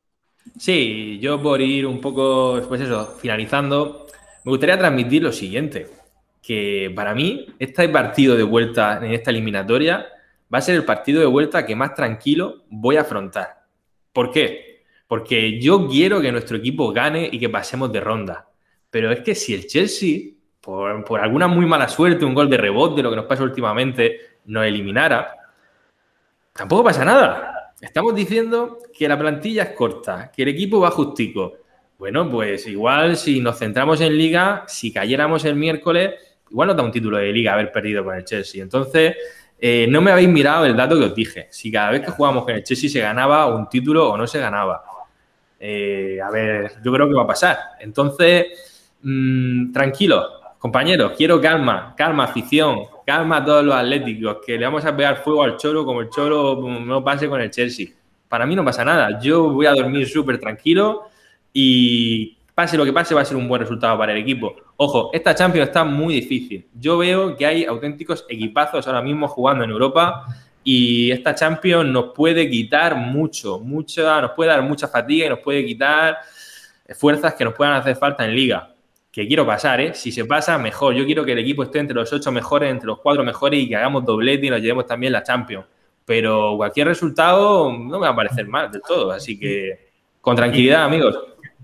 Sí, 0.56 1.18
yo 1.20 1.40
por 1.42 1.60
ir 1.60 1.86
un 1.86 2.00
poco, 2.00 2.60
pues 2.68 2.80
eso, 2.80 3.16
finalizando, 3.20 4.06
me 4.44 4.50
gustaría 4.50 4.78
transmitir 4.78 5.22
lo 5.22 5.32
siguiente, 5.32 5.88
que 6.42 6.92
para 6.94 7.14
mí 7.14 7.46
este 7.58 7.88
partido 7.88 8.36
de 8.36 8.42
vuelta 8.42 8.98
en 9.04 9.12
esta 9.12 9.30
eliminatoria 9.30 10.06
va 10.52 10.58
a 10.58 10.62
ser 10.62 10.76
el 10.76 10.84
partido 10.84 11.20
de 11.20 11.26
vuelta 11.26 11.66
que 11.66 11.76
más 11.76 11.94
tranquilo 11.94 12.64
voy 12.70 12.96
a 12.96 13.02
afrontar. 13.02 13.64
¿Por 14.12 14.30
qué? 14.30 14.84
Porque 15.06 15.60
yo 15.60 15.86
quiero 15.88 16.20
que 16.20 16.32
nuestro 16.32 16.56
equipo 16.56 16.92
gane 16.92 17.28
y 17.30 17.38
que 17.38 17.48
pasemos 17.48 17.92
de 17.92 18.00
ronda. 18.00 18.48
Pero 18.90 19.12
es 19.12 19.20
que 19.20 19.34
si 19.34 19.54
el 19.54 19.66
Chelsea, 19.66 20.30
por, 20.60 21.04
por 21.04 21.20
alguna 21.20 21.46
muy 21.46 21.66
mala 21.66 21.88
suerte, 21.88 22.24
un 22.24 22.34
gol 22.34 22.48
de 22.48 22.56
rebote, 22.56 23.02
lo 23.02 23.10
que 23.10 23.16
nos 23.16 23.26
pasa 23.26 23.42
últimamente, 23.42 24.38
nos 24.46 24.64
eliminara, 24.64 25.34
tampoco 26.54 26.84
pasa 26.84 27.04
nada 27.04 27.57
Estamos 27.80 28.14
diciendo 28.14 28.78
que 28.96 29.08
la 29.08 29.16
plantilla 29.16 29.62
es 29.62 29.70
corta, 29.70 30.32
que 30.34 30.42
el 30.42 30.48
equipo 30.48 30.80
va 30.80 30.90
justico. 30.90 31.54
Bueno, 31.96 32.28
pues 32.28 32.66
igual 32.66 33.16
si 33.16 33.40
nos 33.40 33.58
centramos 33.58 34.00
en 34.00 34.18
liga, 34.18 34.64
si 34.66 34.92
cayéramos 34.92 35.44
el 35.44 35.54
miércoles, 35.54 36.14
igual 36.50 36.68
nos 36.68 36.76
da 36.76 36.82
un 36.82 36.90
título 36.90 37.18
de 37.18 37.32
liga 37.32 37.52
haber 37.52 37.70
perdido 37.70 38.04
con 38.04 38.16
el 38.16 38.24
Chelsea. 38.24 38.62
Entonces, 38.62 39.16
eh, 39.60 39.86
no 39.88 40.00
me 40.00 40.10
habéis 40.10 40.28
mirado 40.28 40.64
el 40.64 40.76
dato 40.76 40.98
que 40.98 41.04
os 41.04 41.14
dije. 41.14 41.46
Si 41.50 41.70
cada 41.70 41.90
vez 41.90 42.00
que 42.00 42.10
jugábamos 42.10 42.44
con 42.44 42.54
el 42.54 42.64
Chelsea 42.64 42.90
se 42.90 43.00
ganaba 43.00 43.54
un 43.54 43.68
título 43.68 44.10
o 44.10 44.16
no 44.16 44.26
se 44.26 44.40
ganaba. 44.40 44.82
Eh, 45.60 46.18
a 46.20 46.30
ver, 46.30 46.72
yo 46.84 46.92
creo 46.92 47.08
que 47.08 47.14
va 47.14 47.22
a 47.22 47.26
pasar. 47.28 47.58
Entonces, 47.80 48.46
mmm, 49.02 49.72
tranquilo, 49.72 50.24
compañeros, 50.58 51.12
quiero 51.16 51.40
calma, 51.40 51.94
calma, 51.96 52.24
afición, 52.24 52.80
calma 53.08 53.38
a 53.38 53.44
todos 53.46 53.64
los 53.64 53.74
atléticos, 53.74 54.36
que 54.44 54.58
le 54.58 54.66
vamos 54.66 54.84
a 54.84 54.94
pegar 54.94 55.24
fuego 55.24 55.42
al 55.42 55.56
Cholo 55.56 55.82
como 55.86 56.02
el 56.02 56.10
Cholo 56.10 56.60
no 56.84 57.02
pase 57.02 57.26
con 57.26 57.40
el 57.40 57.50
Chelsea. 57.50 57.86
Para 58.28 58.44
mí 58.44 58.54
no 58.54 58.62
pasa 58.62 58.84
nada, 58.84 59.18
yo 59.18 59.48
voy 59.48 59.64
a 59.64 59.70
dormir 59.70 60.06
súper 60.06 60.38
tranquilo 60.38 61.08
y 61.50 62.36
pase 62.54 62.76
lo 62.76 62.84
que 62.84 62.92
pase 62.92 63.14
va 63.14 63.22
a 63.22 63.24
ser 63.24 63.38
un 63.38 63.48
buen 63.48 63.62
resultado 63.62 63.96
para 63.96 64.12
el 64.12 64.18
equipo. 64.18 64.56
Ojo, 64.76 65.08
esta 65.14 65.34
Champions 65.34 65.68
está 65.68 65.84
muy 65.84 66.16
difícil. 66.16 66.66
Yo 66.78 66.98
veo 66.98 67.34
que 67.34 67.46
hay 67.46 67.64
auténticos 67.64 68.26
equipazos 68.28 68.86
ahora 68.86 69.00
mismo 69.00 69.26
jugando 69.26 69.64
en 69.64 69.70
Europa 69.70 70.26
y 70.62 71.10
esta 71.10 71.34
Champions 71.34 71.88
nos 71.90 72.12
puede 72.14 72.50
quitar 72.50 72.94
mucho, 72.94 73.58
mucha, 73.58 74.20
nos 74.20 74.32
puede 74.32 74.50
dar 74.50 74.60
mucha 74.60 74.86
fatiga 74.86 75.24
y 75.24 75.28
nos 75.30 75.38
puede 75.38 75.64
quitar 75.64 76.18
fuerzas 76.90 77.32
que 77.32 77.44
nos 77.46 77.54
puedan 77.54 77.72
hacer 77.72 77.96
falta 77.96 78.26
en 78.26 78.34
liga 78.34 78.68
que 79.10 79.26
quiero 79.26 79.46
pasar, 79.46 79.80
¿eh? 79.80 79.94
Si 79.94 80.12
se 80.12 80.24
pasa, 80.24 80.58
mejor. 80.58 80.94
Yo 80.94 81.04
quiero 81.06 81.24
que 81.24 81.32
el 81.32 81.38
equipo 81.38 81.62
esté 81.62 81.78
entre 81.78 81.94
los 81.94 82.12
ocho 82.12 82.30
mejores, 82.30 82.70
entre 82.70 82.86
los 82.86 83.00
cuatro 83.00 83.24
mejores 83.24 83.60
y 83.60 83.68
que 83.68 83.76
hagamos 83.76 84.04
doblete 84.04 84.46
y 84.46 84.50
nos 84.50 84.60
llevemos 84.60 84.86
también 84.86 85.12
la 85.12 85.22
Champions. 85.22 85.66
Pero 86.04 86.54
cualquier 86.56 86.88
resultado 86.88 87.72
no 87.72 87.98
me 87.98 88.06
va 88.06 88.10
a 88.10 88.16
parecer 88.16 88.46
mal 88.46 88.70
del 88.70 88.82
todo. 88.82 89.10
Así 89.10 89.38
que 89.38 89.88
con 90.20 90.36
tranquilidad, 90.36 90.84
amigos. 90.84 91.18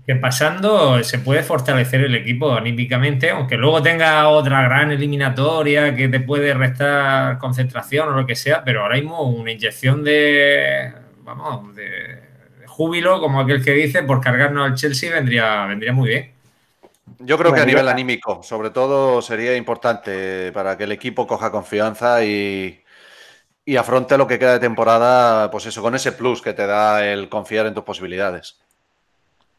Que 0.05 0.15
pasando 0.15 1.03
se 1.03 1.17
puede 1.17 1.41
fortalecer 1.41 2.01
el 2.01 2.13
equipo 2.13 2.53
anímicamente, 2.53 3.31
aunque 3.31 3.57
luego 3.57 3.81
tenga 3.81 4.27
otra 4.27 4.61
gran 4.63 4.91
eliminatoria 4.91 5.95
que 5.95 6.07
te 6.07 6.19
puede 6.19 6.53
restar 6.53 7.39
concentración 7.39 8.09
o 8.09 8.11
lo 8.11 8.25
que 8.27 8.35
sea, 8.35 8.63
pero 8.63 8.83
ahora 8.83 8.95
mismo 8.95 9.23
una 9.23 9.51
inyección 9.51 10.03
de, 10.03 10.93
vamos, 11.23 11.75
de, 11.75 12.19
júbilo, 12.67 13.19
como 13.19 13.39
aquel 13.39 13.63
que 13.63 13.71
dice, 13.71 14.03
por 14.03 14.21
cargarnos 14.21 14.69
al 14.69 14.75
Chelsea 14.75 15.11
vendría, 15.11 15.65
vendría 15.65 15.91
muy 15.91 16.09
bien. 16.09 16.34
Yo 17.19 17.37
creo 17.37 17.53
que 17.53 17.61
a 17.61 17.65
nivel 17.65 17.87
anímico, 17.87 18.41
sobre 18.43 18.71
todo, 18.71 19.21
sería 19.21 19.55
importante 19.55 20.51
para 20.51 20.77
que 20.77 20.85
el 20.85 20.91
equipo 20.91 21.27
coja 21.27 21.51
confianza 21.51 22.23
y, 22.25 22.81
afronte 23.77 24.17
lo 24.17 24.27
que 24.27 24.39
queda 24.39 24.53
de 24.53 24.59
temporada, 24.59 25.49
pues 25.51 25.65
eso, 25.67 25.81
con 25.81 25.95
ese 25.95 26.11
plus 26.11 26.41
que 26.41 26.53
te 26.53 26.65
da 26.65 27.05
el 27.05 27.29
confiar 27.29 27.67
en 27.67 27.73
tus 27.73 27.83
posibilidades. 27.83 28.59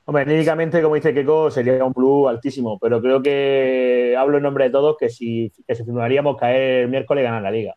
Hombre, 0.04 0.22
anímicamente, 0.22 0.82
como 0.82 0.94
dice 0.94 1.12
Keiko, 1.12 1.50
sería 1.50 1.84
un 1.84 1.92
plus 1.92 2.28
altísimo, 2.28 2.78
pero 2.78 3.00
creo 3.00 3.22
que 3.22 4.14
hablo 4.16 4.36
en 4.36 4.44
nombre 4.44 4.64
de 4.64 4.70
todos 4.70 4.96
que 4.98 5.08
si, 5.08 5.52
que 5.66 5.74
si 5.74 5.84
firmaríamos 5.84 6.36
caer 6.36 6.82
el 6.82 6.88
miércoles 6.88 7.24
ganar 7.24 7.42
la 7.42 7.50
liga. 7.50 7.74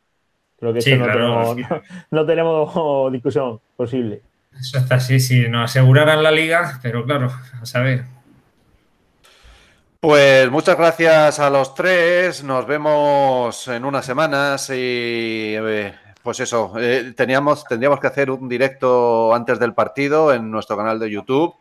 Creo 0.60 0.74
que 0.74 0.80
eso 0.80 0.96
no, 0.98 1.08
tenemos, 1.08 1.58
no, 2.12 2.26
tenemos 2.26 3.12
discusión 3.12 3.60
posible. 3.76 4.22
Eso 4.60 4.78
está 4.78 4.96
así, 4.96 5.20
si 5.20 5.48
nos 5.48 5.72
aseguraran 5.72 6.22
la 6.22 6.32
liga, 6.32 6.80
pero 6.84 7.06
claro, 7.06 7.32
a 7.62 7.66
saber. 7.66 8.19
Pues 10.02 10.50
muchas 10.50 10.78
gracias 10.78 11.40
a 11.40 11.50
los 11.50 11.76
tres. 11.76 12.42
Nos 12.44 12.66
vemos 12.66 13.68
en 13.68 13.84
unas 13.84 14.06
semanas 14.06 14.70
y 14.70 14.74
eh, 15.58 15.94
pues 16.24 16.40
eso, 16.40 16.72
eh, 16.80 17.14
teníamos, 17.18 17.66
tendríamos 17.66 18.00
que 18.00 18.08
hacer 18.08 18.32
un 18.32 18.48
directo 18.48 19.34
antes 19.36 19.60
del 19.60 19.74
partido 19.74 20.34
en 20.34 20.50
nuestro 20.50 20.78
canal 20.78 21.00
de 21.00 21.12
YouTube 21.12 21.54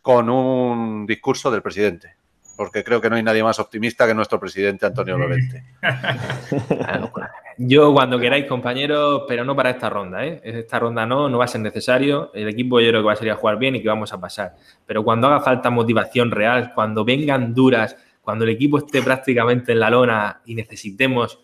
con 0.00 0.30
un 0.30 1.06
discurso 1.06 1.50
del 1.50 1.62
presidente 1.62 2.21
porque 2.62 2.84
creo 2.84 3.00
que 3.00 3.10
no 3.10 3.16
hay 3.16 3.24
nadie 3.24 3.42
más 3.42 3.58
optimista 3.58 4.06
que 4.06 4.14
nuestro 4.14 4.38
presidente 4.38 4.86
Antonio 4.86 5.18
Lorente. 5.18 5.64
Yo 7.58 7.92
cuando 7.92 8.20
queráis, 8.20 8.46
compañeros, 8.46 9.24
pero 9.26 9.44
no 9.44 9.56
para 9.56 9.70
esta 9.70 9.90
ronda, 9.90 10.24
¿eh? 10.24 10.40
Esta 10.44 10.78
ronda 10.78 11.04
no, 11.04 11.28
no 11.28 11.38
va 11.38 11.46
a 11.46 11.48
ser 11.48 11.60
necesario. 11.60 12.30
El 12.32 12.46
equipo 12.46 12.78
yo 12.78 12.90
creo 12.90 13.00
que 13.00 13.06
va 13.06 13.14
a 13.14 13.16
salir 13.16 13.32
a 13.32 13.34
jugar 13.34 13.58
bien 13.58 13.74
y 13.74 13.82
que 13.82 13.88
vamos 13.88 14.12
a 14.12 14.20
pasar. 14.20 14.54
Pero 14.86 15.02
cuando 15.02 15.26
haga 15.26 15.40
falta 15.40 15.70
motivación 15.70 16.30
real, 16.30 16.70
cuando 16.72 17.04
vengan 17.04 17.52
duras, 17.52 17.96
cuando 18.20 18.44
el 18.44 18.50
equipo 18.50 18.78
esté 18.78 19.02
prácticamente 19.02 19.72
en 19.72 19.80
la 19.80 19.90
lona 19.90 20.40
y 20.44 20.54
necesitemos 20.54 21.40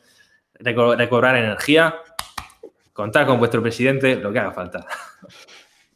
recobrar 0.61 1.35
energía, 1.35 1.97
contar 2.93 3.27
con 3.27 3.41
vuestro 3.41 3.61
presidente 3.61 4.15
lo 4.15 4.33
que 4.33 4.39
haga 4.39 4.53
falta. 4.53 4.87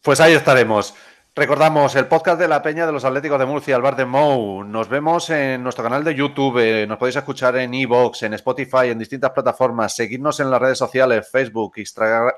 Pues 0.02 0.20
ahí 0.20 0.32
estaremos. 0.32 0.96
Recordamos 1.34 1.96
el 1.96 2.08
podcast 2.08 2.38
de 2.38 2.46
la 2.46 2.60
Peña 2.60 2.84
de 2.84 2.92
los 2.92 3.06
Atléticos 3.06 3.38
de 3.38 3.46
Murcia, 3.46 3.74
el 3.74 3.80
Bar 3.80 3.96
de 3.96 4.04
Mou. 4.04 4.64
Nos 4.64 4.90
vemos 4.90 5.30
en 5.30 5.62
nuestro 5.62 5.82
canal 5.82 6.04
de 6.04 6.14
YouTube, 6.14 6.86
nos 6.86 6.98
podéis 6.98 7.16
escuchar 7.16 7.56
en 7.56 7.72
Evox, 7.72 8.24
en 8.24 8.34
Spotify, 8.34 8.90
en 8.90 8.98
distintas 8.98 9.30
plataformas. 9.30 9.96
Seguidnos 9.96 10.40
en 10.40 10.50
las 10.50 10.60
redes 10.60 10.76
sociales, 10.76 11.26
Facebook, 11.32 11.72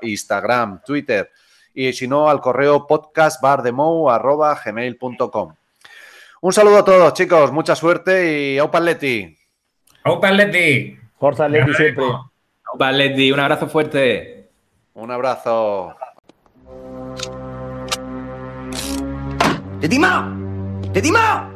Instagram, 0.01 0.81
Twitter. 0.85 1.29
Y 1.73 1.91
si 1.91 2.07
no, 2.07 2.29
al 2.29 2.39
correo 2.39 2.87
podcastbardemou.gmail.com. 2.87 5.55
Un 6.39 6.53
saludo 6.53 6.77
a 6.77 6.85
todos, 6.85 7.13
chicos. 7.13 7.51
Mucha 7.51 7.75
suerte 7.75 8.53
y 8.53 8.57
¡Aupa 8.59 8.77
Atleti! 8.77 9.37
¡Aupa 10.05 10.29
Atleti! 10.29 10.97
Forza 11.19 11.47
Atleti 11.47 11.73
siempre. 11.73 12.05
¡Aupa 12.71 12.87
Atleti! 12.87 13.29
Un 13.29 13.41
abrazo 13.41 13.67
fuerte. 13.67 14.51
Un 14.93 15.11
abrazo. 15.11 15.97
¡Te 19.85 20.99
dimao! 20.99 21.53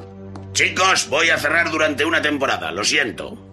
Chicos, 0.53 1.09
voy 1.09 1.31
a 1.31 1.39
cerrar 1.39 1.71
durante 1.71 2.05
una 2.05 2.21
temporada, 2.21 2.71
lo 2.71 2.83
siento. 2.83 3.48